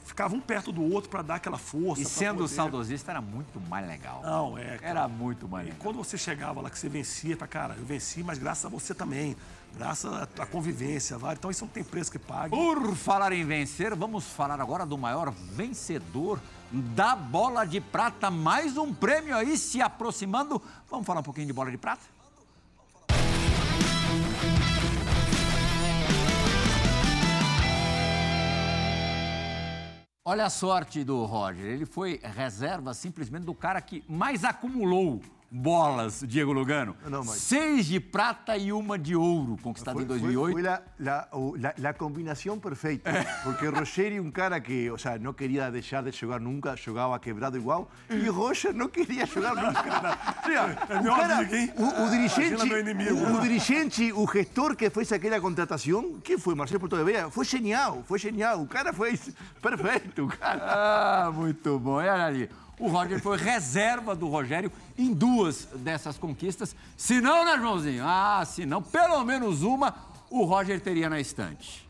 ficava 0.10 0.36
um 0.36 0.40
perto 0.42 0.72
do 0.72 0.82
outro 0.92 1.10
pra 1.10 1.22
dar 1.22 1.36
aquela 1.36 1.58
força. 1.58 2.02
E 2.02 2.06
sendo 2.06 2.40
poder- 2.40 2.50
saudosista 2.50 3.12
era 3.12 3.22
muito 3.22 3.60
mais 3.70 3.88
legal. 3.88 4.22
Não, 4.24 4.58
é. 4.58 4.78
cara. 4.78 4.88
Era 4.90 5.08
muito 5.08 5.48
mais 5.48 5.68
E 5.68 5.70
legal. 5.72 5.84
quando 5.84 5.96
você 5.98 6.18
chegava 6.18 6.60
lá, 6.62 6.70
que 6.70 6.78
você 6.78 6.90
vencia, 6.90 7.38
para 7.38 7.48
cara, 7.48 7.76
eu 7.78 7.86
venci, 7.86 8.24
mas 8.24 8.38
graças 8.38 8.66
a 8.66 8.70
você 8.70 8.94
também. 8.94 9.36
Graças 9.78 10.12
à 10.12 10.28
à 10.40 10.46
convivência, 10.48 11.18
vai. 11.18 11.36
Então 11.36 11.52
isso 11.52 11.64
não 11.64 11.72
tem 11.72 11.84
preço 11.84 12.12
que 12.12 12.18
pague. 12.20 12.50
Por 12.50 12.96
falar 12.96 13.32
em 13.34 13.46
vencer, 13.46 13.96
vamos 13.96 14.26
falar 14.26 14.60
agora 14.60 14.84
do 14.86 14.98
maior 14.98 15.32
vencedor 15.32 16.40
da 16.72 17.16
bola 17.16 17.66
de 17.66 17.80
prata. 17.80 18.32
Mais 18.32 18.78
um 18.78 18.92
prêmio 18.94 19.36
aí 19.38 19.56
se 19.58 19.80
aproximando. 19.82 20.60
Vamos 20.90 21.06
falar 21.06 21.20
um 21.20 21.24
pouquinho 21.24 21.46
de 21.48 21.54
bola 21.54 21.70
de 21.70 21.78
prata? 21.78 22.02
Olha 30.32 30.46
a 30.46 30.50
sorte 30.52 31.04
do 31.04 31.26
Roger. 31.26 31.66
Ele 31.66 31.88
foi 31.88 32.20
reserva 32.22 32.94
simplesmente 32.94 33.46
do 33.46 33.56
cara 33.56 33.82
que 33.82 34.04
mais 34.08 34.44
acumulou 34.46 35.20
bolas, 35.52 36.24
Diego 36.28 36.54
Lugano. 36.54 36.96
Não, 37.10 37.24
mas- 37.24 37.38
Seis 37.38 37.88
de 37.88 38.00
prata 38.00 38.56
e 38.58 38.72
uma 38.72 38.98
de 38.98 39.16
ouro, 39.16 39.58
conquistada 39.62 39.98
em 40.02 40.06
Fue- 40.06 40.20
2008. 40.20 40.52
Fue, 40.54 40.62
la, 40.62 40.82
la- 41.00 41.28
o- 41.32 41.56
la- 41.58 41.74
la 41.78 41.94
combinación 41.94 42.60
perfecta. 42.60 43.12
Porque 43.44 43.70
Rogerio, 43.70 44.22
un 44.22 44.32
cara 44.32 44.62
que, 44.62 44.92
o 44.92 44.98
sea, 44.98 45.18
no 45.18 45.36
quería 45.36 45.72
dejar 45.72 46.04
de 46.04 46.12
jugar 46.12 46.40
nunca, 46.42 46.76
jugaba 46.78 47.20
quebrado 47.20 47.58
igual. 47.58 47.88
Y 48.10 48.28
Roger 48.30 48.76
no 48.76 48.90
quería 48.92 49.26
jugar 49.28 49.56
nunca. 49.56 50.18
O 50.46 50.50
É 50.50 51.04
cara, 51.04 51.50
o, 51.78 52.04
o 52.06 52.10
dirigente, 52.10 52.66
meu 52.66 52.80
inimigo. 52.80 53.16
o, 53.16 53.38
o 53.38 53.42
dirigente, 53.42 54.12
o 54.14 54.26
gestor 54.28 54.76
que 54.76 54.90
fez 54.90 55.12
aquela 55.12 55.40
contratación, 55.42 56.22
¿quién 56.24 56.40
fue? 56.40 56.56
Marcelo 56.56 56.80
Porto 56.80 56.96
de 56.98 57.04
Vea. 57.04 57.30
Fue 57.30 57.46
genial, 57.46 58.04
fue 58.08 58.20
genial. 58.20 58.60
O 58.62 58.68
cara 58.68 58.94
fue 58.94 59.18
perfecto, 59.62 60.28
cara. 60.28 61.26
Ah, 61.28 61.32
muito 61.32 61.80
bom. 61.80 62.02
E 62.02 62.08
olha 62.10 62.26
ali, 62.26 62.50
o 62.80 62.88
Roger 62.88 63.22
foi 63.22 63.38
reserva 63.38 64.16
do 64.16 64.28
Rogério 64.28 64.72
em 64.98 65.14
duas 65.14 65.66
dessas 65.76 66.18
conquistas. 66.18 66.76
Se 66.96 67.20
não, 67.20 67.46
né, 67.46 67.58
Joãozinho? 67.58 68.04
Ah, 68.06 68.44
se 68.46 68.66
não, 68.66 68.82
pelo 68.82 69.24
menos 69.24 69.62
uma 69.62 69.94
o 70.30 70.46
Roger 70.46 70.80
teria 70.80 71.10
na 71.10 71.20
estante. 71.20 71.88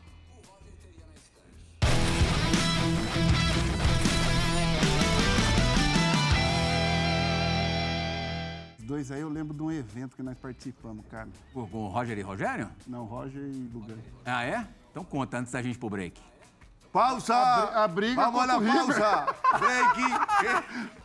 Dois 8.80 9.12
aí 9.12 9.20
eu 9.20 9.28
lembro 9.28 9.54
de 9.54 9.62
um 9.62 9.70
evento 9.70 10.16
que 10.16 10.22
nós 10.22 10.36
participamos, 10.36 11.06
cara. 11.08 11.28
Com 11.54 11.60
o 11.60 11.88
Roger 11.88 12.18
e 12.18 12.22
Rogério? 12.22 12.68
Não, 12.88 13.04
Roger 13.04 13.40
e 13.40 13.70
Lugan. 13.72 13.96
Ah, 14.24 14.44
é? 14.44 14.66
Então 14.90 15.04
conta 15.04 15.38
antes 15.38 15.52
da 15.52 15.62
gente 15.62 15.76
ir 15.76 15.78
pro 15.78 15.88
break. 15.88 16.20
Pausa. 16.92 17.34
A 17.36 17.60
bri- 17.66 17.76
a 17.76 17.88
briga 17.88 18.22
Vamos 18.30 18.50
a 18.50 18.56
o 18.58 18.62
pausa. 18.62 19.26
Break. 19.58 20.00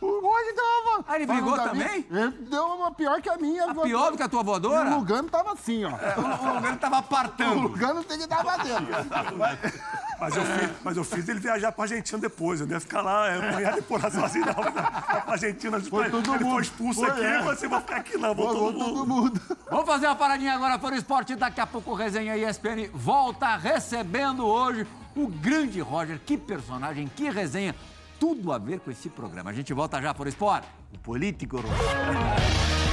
O 0.00 0.20
Roger 0.20 0.54
tava. 0.54 1.04
Ah, 1.08 1.16
ele 1.16 1.26
brigou 1.26 1.56
também? 1.56 2.06
Ele 2.10 2.30
deu 2.48 2.64
uma 2.66 2.92
pior 2.92 3.20
que 3.20 3.28
a 3.28 3.36
minha. 3.36 3.70
A 3.70 3.74
pior 3.74 4.10
do 4.10 4.16
que 4.16 4.22
a 4.22 4.28
tua 4.28 4.42
voadora? 4.42 4.90
O 4.90 4.98
Lugano 4.98 5.28
tava 5.28 5.52
assim, 5.52 5.84
ó. 5.84 5.90
O 5.90 6.54
Lugano 6.54 6.76
tava 6.78 6.96
O 6.96 6.98
apartando. 7.00 7.60
Lugano 7.60 8.04
tem 8.04 8.18
que 8.18 8.24
estar 8.24 8.42
batendo. 8.44 8.86
Mas 10.18 10.34
eu, 10.34 10.44
fiz, 10.44 10.70
mas 10.82 10.96
eu 10.96 11.04
fiz 11.04 11.28
ele 11.28 11.38
viajar 11.40 11.72
pra 11.72 11.84
Argentina 11.84 12.18
depois. 12.18 12.60
Eu 12.60 12.66
não 12.66 12.74
ia 12.74 12.80
ficar 12.80 13.02
lá, 13.02 13.34
eu 13.34 13.42
não 13.52 13.60
ia 13.60 13.72
deporar 13.72 14.10
sozinho, 14.10 14.46
não. 14.46 14.54
Pra 14.54 15.24
Argentina, 15.26 15.78
Foi 15.80 16.08
todo 16.10 16.34
ele 16.34 16.44
mundo. 16.44 16.52
foi 16.54 16.62
expulso 16.62 17.00
Foi, 17.00 17.10
aqui, 17.10 17.20
é. 17.24 17.36
assim, 17.36 17.68
vou 17.68 17.80
ficar 17.80 17.96
aqui 17.96 18.16
não, 18.16 18.34
vou 18.34 18.48
todo 18.48 18.72
mundo. 18.72 18.84
todo 18.84 19.06
mundo. 19.06 19.40
Vamos 19.70 19.86
fazer 19.86 20.06
uma 20.06 20.16
paradinha 20.16 20.54
agora 20.54 20.78
para 20.78 20.94
o 20.94 20.98
esporte. 20.98 21.34
Daqui 21.34 21.60
a 21.60 21.66
pouco 21.66 21.90
o 21.90 21.94
Resenha 21.94 22.36
ESPN 22.36 22.88
volta 22.94 23.56
recebendo 23.56 24.46
hoje 24.46 24.86
o 25.14 25.26
grande 25.28 25.80
Roger. 25.80 26.18
Que 26.24 26.36
personagem, 26.38 27.06
que 27.14 27.28
resenha. 27.30 27.74
Tudo 28.18 28.50
a 28.52 28.58
ver 28.58 28.80
com 28.80 28.90
esse 28.90 29.10
programa. 29.10 29.50
A 29.50 29.52
gente 29.52 29.72
volta 29.74 30.00
já 30.00 30.14
para 30.14 30.24
o 30.24 30.28
esporte. 30.28 30.66
O 30.94 30.98
político, 30.98 31.56
Roger. 31.58 32.85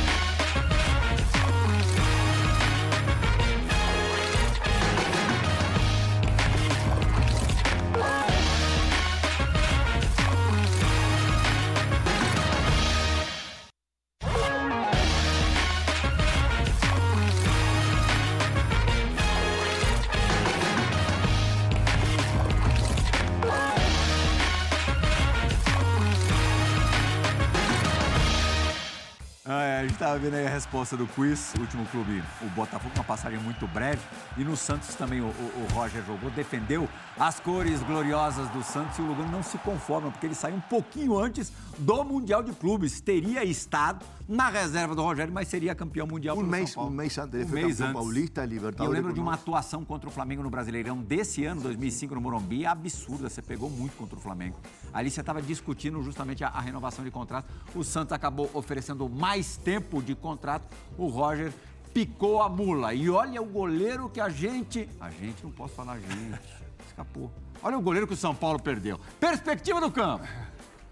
É, 30.24 30.28
estava 30.28 30.30
vendo 30.30 30.36
aí 30.36 30.48
a 30.48 30.50
resposta 30.50 30.96
do 30.98 31.06
quiz. 31.08 31.54
Último 31.60 31.86
clube, 31.88 32.24
o 32.42 32.46
Botafogo, 32.50 32.92
uma 32.96 33.04
passagem 33.04 33.40
muito 33.40 33.68
breve. 33.68 34.02
E 34.38 34.44
no 34.44 34.56
Santos 34.56 34.96
também 34.96 35.22
o, 35.22 35.26
o- 35.26 35.68
o 35.70 35.74
Roger 35.74 36.04
jogou, 36.06 36.30
defendeu 36.32 36.88
as 37.18 37.40
cores 37.40 37.82
gloriosas 37.84 38.48
do 38.50 38.64
Santos 38.64 38.98
e 38.98 39.02
o 39.02 39.06
Lugano 39.06 39.32
não 39.32 39.44
se 39.44 39.58
conforma, 39.60 40.10
porque 40.12 40.26
ele 40.26 40.36
saiu 40.36 40.56
um 40.56 40.62
pouquinho 40.62 41.18
antes 41.18 41.52
do 41.78 42.04
Mundial 42.04 42.42
de 42.44 42.52
Clubes. 42.54 43.02
Teria 43.02 43.44
estado 43.44 44.06
na 44.28 44.50
reserva 44.50 44.96
do 44.96 45.02
Rogério, 45.04 45.34
mas 45.34 45.48
seria 45.48 45.76
campeão 45.76 46.08
mundial 46.08 46.38
Um 46.38 46.44
mês, 46.44 46.76
um 46.78 46.90
mês 46.90 47.18
antes. 47.18 47.34
Ele 47.36 47.44
Um 47.46 47.48
foi 47.48 47.62
mês 47.64 47.78
campeão 47.78 47.88
antes. 47.90 48.02
paulista, 48.02 48.46
E 48.46 48.56
eu 48.86 48.90
lembro 48.90 49.14
de 49.14 49.20
uma 49.20 49.32
conosco. 49.32 49.50
atuação 49.52 49.84
contra 49.86 50.10
o 50.10 50.12
Flamengo 50.12 50.42
no 50.44 50.50
Brasileirão 50.50 50.98
desse 51.02 51.44
ano, 51.46 51.62
2005, 51.62 52.16
no 52.16 52.22
Morumbi, 52.22 52.66
absurda. 52.66 53.30
Você 53.30 53.42
pegou 53.42 53.70
muito 53.70 53.96
contra 53.98 54.18
o 54.18 54.22
Flamengo. 54.22 54.56
Ali 54.94 55.10
você 55.10 55.22
estava 55.22 55.42
discutindo 55.42 56.02
justamente 56.04 56.44
a, 56.44 56.50
a 56.50 56.62
renovação 56.62 57.04
de 57.04 57.12
contrato. 57.12 57.52
O 57.76 57.84
Santos 57.84 58.14
acabou 58.14 58.50
oferecendo 58.54 59.10
mais 59.10 59.58
tempo 59.58 60.02
de 60.02 60.14
contrato. 60.14 60.66
O 60.98 61.08
Roger 61.08 61.52
picou 61.94 62.42
a 62.42 62.50
mula. 62.50 62.94
E 62.94 63.10
olha 63.10 63.42
o 63.42 63.46
goleiro 63.46 64.10
que 64.10 64.22
a 64.22 64.30
gente. 64.30 64.88
A 65.00 65.10
gente 65.10 65.44
não 65.44 65.52
posso 65.52 65.74
falar 65.74 66.00
gente. 66.00 66.40
Escapou. 66.88 67.32
Olha 67.62 67.78
o 67.78 67.82
goleiro 67.82 68.06
que 68.06 68.14
o 68.14 68.18
São 68.18 68.36
Paulo 68.36 68.60
perdeu. 68.60 69.00
Perspectiva 69.20 69.82
do 69.82 69.92
campo. 69.92 70.26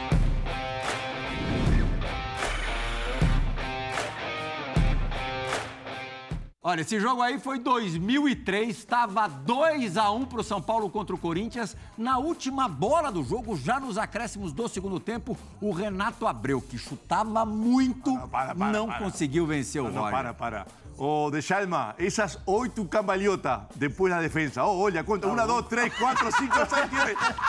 Olha, 6.68 6.82
esse 6.82 7.00
jogo 7.00 7.22
aí 7.22 7.38
foi 7.38 7.60
2003, 7.60 8.76
estava 8.76 9.28
2 9.28 9.98
a 9.98 10.10
1 10.10 10.26
para 10.26 10.42
o 10.42 10.44
São 10.44 10.60
Paulo 10.60 10.90
contra 10.90 11.16
o 11.16 11.20
Corinthians. 11.20 11.78
Na 11.96 12.18
última 12.18 12.68
bola 12.68 13.12
do 13.12 13.24
jogo, 13.24 13.56
já 13.56 13.80
nos 13.80 14.00
acréscimos 14.00 14.52
do 14.52 14.68
segundo 14.68 15.00
tempo, 15.00 15.38
o 15.62 15.72
Renato 15.72 16.26
Abreu, 16.26 16.60
que 16.60 16.76
chutava 16.76 17.46
muito, 17.46 18.18
Para, 18.30 18.56
para, 18.56 18.72
não 18.72 18.88
para. 18.88 18.98
conseguiu 18.98 19.46
vencer 19.46 19.80
o 19.80 19.92
Roger. 19.92 20.10
para, 20.10 20.34
para. 20.34 20.66
Oh, 20.98 21.30
de 21.30 21.42
Chalma, 21.42 21.94
esas 22.00 22.40
oito 22.46 22.86
cambalhotas 22.86 23.60
depois 23.76 24.14
na 24.14 24.22
defensa. 24.22 24.64
Oh, 24.64 24.80
olha, 24.84 25.04
conta. 25.04 25.28
Uma, 25.28 25.46
dois, 25.46 25.66
três, 25.68 25.94
quatro, 25.98 26.32
cinco, 26.38 26.56
seis, 26.56 26.70
sete. 26.70 26.96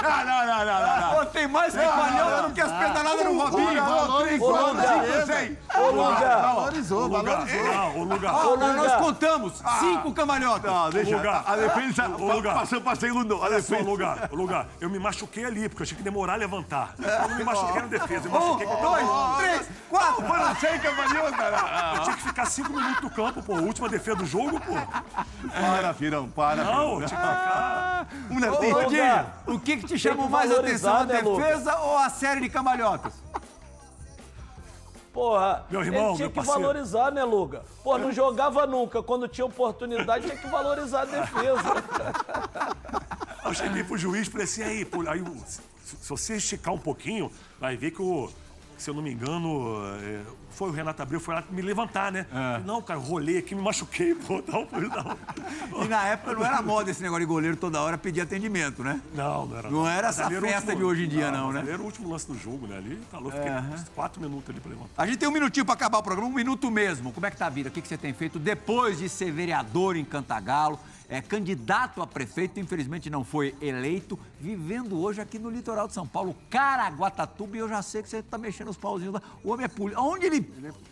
Não, 0.03 0.24
não, 0.24 0.47
não, 0.47 0.64
não, 0.64 1.14
não. 1.18 1.26
tem 1.26 1.47
mais 1.47 1.72
cambalhota 1.72 2.49
do 2.49 2.55
que 2.55 2.61
as 2.61 2.72
pedaladas 2.72 3.24
do 3.24 3.38
Robinho. 3.38 3.84
Um, 3.84 4.07
dois, 4.07 4.24
três, 4.26 4.40
quatro, 4.40 4.76
cinco, 4.80 5.26
seis. 5.26 5.59
Ô, 5.76 5.90
Luga. 5.90 6.36
Valorizou, 6.36 7.09
valorizou. 7.09 7.64
Não, 7.64 7.99
o 7.99 8.05
lugar. 8.05 8.44
Luga. 8.44 8.72
nós 8.72 8.94
contamos 8.97 9.53
cinco 9.78 10.12
cambalhotas. 10.12 10.72
Não, 10.72 10.90
deixa. 10.90 11.16
lugar. 11.16 11.44
A 11.47 12.16
O 12.22 12.32
lugar. 12.32 12.55
pa- 12.55 12.61
passou 12.61 12.80
para 12.80 12.97
segundo. 12.97 13.34
A 13.36 13.38
Olha 13.38 13.62
só, 13.62 13.70
defensa. 13.74 13.90
lugar, 13.90 14.28
lugar. 14.32 14.66
Eu 14.80 14.90
me 14.90 14.99
machuquei 14.99 15.44
ali, 15.44 15.68
porque 15.68 15.82
eu 15.82 15.84
achei 15.84 15.97
que 15.97 16.03
demorar 16.03 16.32
a 16.34 16.36
levantar. 16.36 16.94
Eu 17.26 17.28
não 17.28 17.36
me 17.36 17.44
machuquei 17.44 17.80
na 17.82 17.88
defesa, 17.88 18.28
eu 18.28 18.32
Um, 18.32 18.34
machuquei 18.34 18.66
com 18.66 18.82
dois, 18.82 19.07
três, 19.38 19.68
quatro. 19.88 20.26
Foram 20.26 20.57
seis 20.57 20.82
cambalhotas. 20.82 21.97
Eu 21.97 22.03
tinha 22.03 22.16
que 22.16 22.22
ficar 22.22 22.47
cinco 22.47 22.72
minutos 22.72 23.03
no 23.03 23.11
campo, 23.11 23.36
pô. 23.43 23.55
Última 23.55 23.89
defesa 23.89 24.16
do 24.16 24.26
jogo, 24.26 24.61
pô. 24.61 24.74
Para, 25.49 25.95
Firão, 25.95 26.28
para. 26.28 26.64
Não, 26.64 27.01
ficar. 27.01 28.07
Um 28.30 29.55
o 29.55 29.59
que, 29.59 29.78
que 29.78 29.87
te 29.87 29.99
chamou 29.99 30.28
mais 30.28 30.51
atenção, 30.51 30.97
a 30.97 31.05
né, 31.05 31.20
Lucas? 31.20 31.45
defesa 31.45 31.76
ou 31.78 31.99
a 31.99 32.09
série 32.09 32.41
de 32.41 32.49
cambalhotas? 32.49 33.12
Porra, 35.12 35.64
Meu 35.70 35.82
irmão, 35.82 36.09
ele 36.09 36.16
tinha 36.16 36.26
meu 36.26 36.30
que 36.30 36.34
parceiro. 36.37 36.61
valorizar, 36.61 37.11
né, 37.11 37.24
Luga? 37.24 37.64
Pô, 37.82 37.97
não 37.97 38.12
jogava 38.12 38.66
nunca. 38.66 39.03
Quando 39.03 39.26
tinha 39.26 39.47
oportunidade, 39.47 40.26
tinha 40.26 40.37
que 40.37 40.47
valorizar 40.47 41.03
a 41.03 41.05
defesa. 41.07 41.82
Eu 43.45 43.55
cheguei 43.55 43.82
pro 43.82 43.97
juiz 43.97 44.26
e 44.28 44.30
falei 44.30 44.45
assim, 44.45 44.62
aí, 44.62 44.84
pô, 44.84 45.09
aí, 45.09 45.24
se, 45.47 45.61
se 45.84 46.09
você 46.09 46.37
esticar 46.37 46.74
um 46.74 46.78
pouquinho, 46.78 47.30
vai 47.59 47.76
ver 47.76 47.93
que 47.93 48.03
o, 48.03 48.28
se 48.76 48.91
eu 48.91 48.95
não 48.95 49.03
me 49.03 49.12
engano, 49.12 49.80
é, 50.03 50.20
foi 50.57 50.70
o 50.70 50.72
Renato 50.72 51.02
Abreu, 51.02 51.20
foi 51.20 51.34
lá 51.34 51.44
me 51.50 51.61
levantar, 51.61 52.11
né? 52.11 52.26
É. 52.32 52.61
Não, 52.64 52.80
cara, 52.80 52.98
rolei 52.98 53.36
aqui, 53.36 53.54
me 53.54 53.61
machuquei, 53.61 54.14
pô, 54.26 54.42
pô, 54.42 54.64
tal. 54.64 55.84
E 55.84 55.88
na 55.88 56.07
época 56.07 56.34
não 56.34 56.44
era 56.44 56.62
moda 56.62 56.90
esse 56.90 57.02
negócio 57.02 57.20
de 57.20 57.26
goleiro 57.26 57.57
toda 57.57 57.80
hora 57.80 57.98
pedir 57.98 58.22
atendimento, 58.22 58.82
né? 58.82 59.00
Não, 59.14 59.46
não 59.46 59.59
era. 59.59 59.70
Não 59.70 59.86
era 59.86 60.07
Mas 60.09 60.18
essa 60.18 60.28
o 60.28 60.40
festa 60.40 60.74
de 60.74 60.82
hoje 60.82 61.04
em 61.04 61.09
dia, 61.09 61.30
não, 61.30 61.52
mas 61.52 61.62
né? 61.64 61.72
Era 61.72 61.82
o 61.82 61.84
último 61.84 62.11
lance 62.11 62.26
do 62.26 62.38
jogo, 62.38 62.66
né? 62.66 62.78
Ali, 62.78 62.98
tá 63.11 63.18
louco, 63.18 63.36
fiquei 63.36 63.52
quatro 63.94 64.20
minutos 64.20 64.48
ali 64.48 64.61
pra 64.61 64.70
levantar. 64.70 65.02
A 65.02 65.07
gente 65.07 65.18
tem 65.18 65.28
um 65.28 65.32
minutinho 65.32 65.66
para 65.66 65.74
acabar 65.74 65.98
o 65.98 66.02
programa, 66.02 66.28
um 66.28 66.34
minuto 66.34 66.70
mesmo. 66.70 67.12
Como 67.12 67.26
é 67.26 67.30
que 67.30 67.36
tá 67.36 67.46
a 67.46 67.50
vida? 67.50 67.68
O 67.68 67.72
que, 67.72 67.82
que 67.82 67.88
você 67.88 67.98
tem 67.98 68.14
feito 68.14 68.38
depois 68.38 68.98
de 68.98 69.11
ser 69.11 69.30
vereador 69.30 69.94
em 69.94 70.04
Cantagalo? 70.04 70.80
É 71.09 71.20
candidato 71.20 72.02
a 72.02 72.07
prefeito, 72.07 72.59
infelizmente 72.59 73.09
não 73.09 73.24
foi 73.24 73.54
eleito, 73.61 74.18
vivendo 74.40 74.98
hoje 75.00 75.20
aqui 75.20 75.38
no 75.38 75.48
litoral 75.48 75.86
de 75.86 75.94
São 75.94 76.07
Paulo, 76.07 76.36
Caraguatatuba, 76.50 77.57
e 77.57 77.61
eu 77.61 77.68
já 77.68 77.80
sei 77.82 78.02
que 78.02 78.09
você 78.09 78.22
tá 78.22 78.36
mexendo 78.36 78.68
os 78.68 78.76
pauzinhos 78.76 79.14
lá. 79.14 79.22
O 79.44 79.52
homem 79.52 79.64
é 79.64 79.68
político. 79.68 80.02
Onde 80.02 80.26
ele 80.26 80.40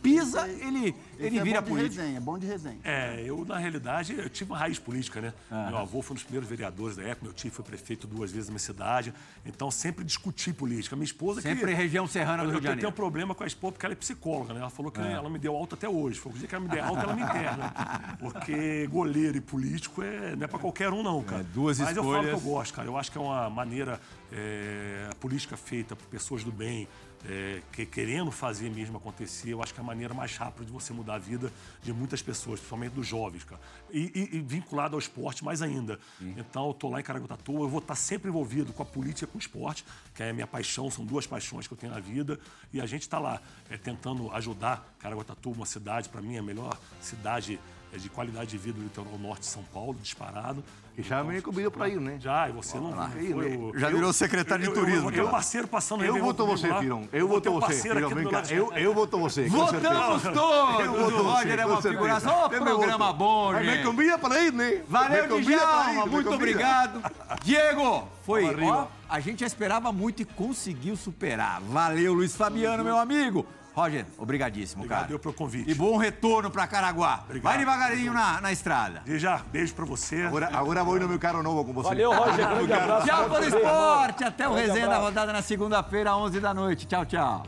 pisa, 0.03 0.49
ele, 0.49 0.95
ele 1.19 1.41
vira 1.41 1.59
é 1.59 1.61
bom 1.61 1.67
de 1.67 1.71
político. 1.71 2.01
resenha, 2.01 2.17
é 2.17 2.21
bom 2.21 2.39
de 2.39 2.47
resenha. 2.47 2.79
É, 2.85 3.23
eu, 3.25 3.45
na 3.45 3.59
realidade, 3.59 4.15
eu 4.17 4.31
tive 4.31 4.53
uma 4.53 4.59
raiz 4.59 4.79
política, 4.79 5.21
né? 5.21 5.33
Meu 5.51 5.79
avô 5.79 6.01
foi 6.01 6.13
um 6.13 6.15
dos 6.15 6.23
primeiros 6.25 6.49
vereadores 6.49 6.97
da 6.97 7.03
época, 7.03 7.25
meu 7.27 7.33
tio 7.33 7.51
foi 7.51 7.65
prefeito 7.65 8.07
duas 8.07 8.31
vezes 8.31 8.49
na 8.49 8.53
minha 8.53 8.61
cidade, 8.61 9.13
então 9.45 9.71
sempre 9.71 10.05
discuti 10.05 10.53
política. 10.53 10.95
Minha 10.95 11.07
esposa 11.07 11.43
que... 11.43 11.49
Sempre 11.49 11.75
região 11.75 12.07
serrana 12.07 12.45
do 12.45 12.51
Eu, 12.51 12.53
Rio 12.53 12.61
de 12.61 12.67
eu 12.67 12.71
tenho 12.71 12.73
um 12.73 12.81
Janeiro. 12.83 12.93
problema 12.97 13.35
com 13.35 13.43
a 13.43 13.47
esposa 13.47 13.73
porque 13.73 13.87
ela 13.87 13.95
é 13.95 13.97
psicóloga, 13.97 14.55
né? 14.55 14.61
Ela 14.61 14.71
falou 14.71 14.93
que 14.93 15.01
ela 15.01 15.29
me 15.29 15.39
deu 15.39 15.57
alta 15.57 15.75
até 15.75 15.89
hoje. 15.89 16.21
Foi 16.21 16.31
o 16.31 16.35
dia 16.37 16.47
que 16.47 16.55
ela 16.55 16.65
me 16.65 16.71
der 16.71 16.81
alta, 16.85 17.03
ela 17.03 17.15
me 17.15 17.23
interna. 17.23 18.17
Porque 18.21 18.87
goleiro 18.87 19.37
e 19.37 19.41
político 19.41 20.04
é, 20.05 20.37
não 20.37 20.45
é 20.45 20.47
pra 20.47 20.59
qualquer 20.59 20.93
um, 20.93 21.03
não, 21.03 21.23
cara. 21.23 21.41
É, 21.43 21.45
duas 21.45 21.79
Mas 21.79 21.97
eu 21.97 22.03
falo 22.05 22.15
que 22.21 22.27
eu 22.29 22.37
escolhas. 22.37 22.43
gosto, 22.45 22.75
cara. 22.75 22.89
Eu 22.89 22.97
acho 22.97 23.11
que 23.13 23.19
é 23.19 23.21
uma 23.21 23.49
maneira, 23.51 24.01
é, 24.33 25.09
a 25.11 25.15
política 25.17 25.57
feita 25.57 25.95
por 25.97 26.07
pessoas 26.07 26.43
do 26.45 26.53
bem, 26.53 26.87
é, 27.27 27.63
que, 27.73 27.87
querendo 27.87 28.31
fazer 28.31 28.69
mesmo 28.71 28.99
acontecer, 28.99 29.49
eu 29.51 29.63
acho 29.63 29.73
que 29.73 29.81
é 29.81 29.83
a 29.83 29.87
maneira 29.87 30.13
mais 30.13 30.37
rápida 30.37 30.67
de 30.67 30.71
você 30.73 30.93
mudar 30.93 31.15
a 31.15 31.19
vida 31.19 31.51
de 31.83 31.91
muitas 31.91 32.21
pessoas, 32.21 32.61
principalmente 32.61 32.93
dos 32.93 33.07
jovens, 33.07 33.45
cara. 33.45 33.61
E, 33.91 34.13
e- 34.15 34.37
e 34.37 34.41
vinculado 34.43 34.95
ao 34.95 34.99
esporte 34.99 35.43
mais 35.43 35.63
ainda. 35.63 35.99
Então, 36.21 36.67
eu 36.69 36.75
tô 36.75 36.91
lá 36.91 37.01
em 37.01 37.03
Caraguatatuba, 37.03 37.61
eu 37.61 37.69
vou 37.69 37.79
estar 37.79 37.95
sempre 37.95 38.29
envolvido 38.29 38.75
com 38.75 38.83
a 38.83 38.87
política 38.87 39.25
e 39.25 39.27
com 39.27 39.39
o 39.39 39.41
esporte, 39.41 39.87
que 40.15 40.23
é 40.23 40.31
a 40.31 40.33
minha 40.35 40.47
paixão, 40.47 40.91
são 40.91 41.03
duas 41.05 41.27
paixões 41.27 41.67
que 41.67 41.73
eu 41.73 41.79
tenho 41.79 41.95
na 41.95 42.01
vida. 42.01 42.39
E 42.73 42.79
a 42.81 42.85
gente 42.85 43.03
está 43.03 43.19
lá 43.19 43.41
é, 43.71 43.79
tentando 43.79 44.31
ajudar 44.33 44.95
Caraguatatuba, 44.99 45.57
uma 45.57 45.67
cidade, 45.67 46.11
para 46.11 46.21
mim, 46.21 46.37
a 46.37 46.43
melhor 46.43 46.79
cidade 47.01 47.55
é, 47.55 47.59
de 47.99 48.09
qualidade 48.09 48.51
de 48.51 48.59
vida 48.59 48.79
do 48.79 48.85
litoral 48.85 49.19
norte 49.19 49.41
de 49.41 49.47
São 49.47 49.63
Paulo, 49.73 49.97
disparado. 50.01 50.63
Que 50.95 51.03
já 51.03 51.25
me 51.25 51.43
convidou 51.43 51.73
para 51.73 51.89
ir, 51.89 51.99
né? 51.99 52.19
Já, 52.21 52.49
e 52.49 52.53
você 52.53 52.79
não 52.79 52.95
aí, 53.03 53.33
foi 53.33 53.57
o- 53.57 53.73
Já 53.77 53.89
virou 53.91 54.13
secretário 54.13 54.63
de 54.65 54.71
eu- 54.71 54.77
eu- 54.77 54.81
turismo, 54.81 55.09
Eu, 55.11 55.15
eu, 55.15 55.19
cara. 55.25 55.29
parceiro 55.29 55.67
passando 55.67 56.05
Eu 56.05 56.13
voto 56.21 56.45
comigo 56.45 56.57
você. 56.57 56.73
Firão. 56.79 57.09
Eu 57.13 57.27
voto 57.27 57.51
você. 57.51 57.75
Firão, 57.83 58.09
vem 58.11 58.29
cá. 58.29 58.41
de 58.43 58.55
Eu, 58.55 58.73
eu 58.75 58.95
voto 58.95 59.19
você. 59.19 59.49
Votamos 59.49 60.23
todos! 60.23 60.81
Eu 60.85 60.93
O 60.93 60.97
voto 61.11 61.23
Roger 61.25 61.59
é 61.59 61.67
uma 61.67 61.83
figuração. 61.83 62.43
Eu 62.45 62.49
me 62.51 62.71
programa 62.71 63.13
bom, 63.13 63.55
gente. 63.55 63.79
Me 63.79 63.83
convida 63.83 64.19
para 64.19 64.41
ir, 64.41 64.53
né? 64.53 64.83
Valeu, 64.89 65.41
Djalma. 65.41 66.07
Muito 66.07 66.31
obrigado. 66.33 67.01
Diego, 67.43 68.09
foi. 68.25 68.45
Ó, 68.65 68.87
a 69.09 69.19
gente 69.19 69.41
já 69.41 69.47
esperava 69.47 69.91
muito 69.93 70.23
e 70.23 70.25
conseguiu 70.25 70.95
superar. 70.97 71.61
Valeu, 71.61 72.15
Luiz 72.15 72.37
Fabiano, 72.37 72.85
meu 72.85 72.97
amigo. 72.99 73.45
Roger, 73.75 74.07
obrigadíssimo, 74.17 74.83
Obrigado 74.83 75.01
cara. 75.03 75.13
eu 75.13 75.19
pelo 75.19 75.35
convite. 75.35 75.69
E 75.69 75.75
bom 75.75 75.97
retorno 75.97 76.49
pra 76.49 76.65
Caraguá. 76.67 77.21
Obrigado. 77.25 77.43
Vai 77.43 77.59
devagarinho 77.59 78.13
na, 78.13 78.41
na 78.41 78.53
estrada. 78.53 79.03
E 79.05 79.19
já, 79.19 79.39
beijo 79.51 79.75
pra 79.75 79.85
você. 79.85 80.23
Agora, 80.23 80.49
agora 80.53 80.85
vou 80.85 80.99
no 81.01 81.09
meu 81.09 81.19
carro 81.19 81.43
novo 81.43 81.65
com 81.65 81.73
você. 81.73 81.89
Valeu, 81.89 82.13
Roger. 82.13 82.49
Grande 82.49 82.73
abraço. 82.73 83.07
Tchau, 83.07 83.29
pelo 83.31 83.45
esporte. 83.45 84.25
Até 84.25 84.49
o 84.49 84.55
resenha 84.55 84.87
da 84.89 84.99
rodada 84.99 85.33
na 85.33 85.43
segunda-feira, 85.43 86.17
11 86.17 86.39
da 86.39 86.55
noite. 86.55 86.87
Tchau, 86.87 87.05
tchau. 87.05 87.43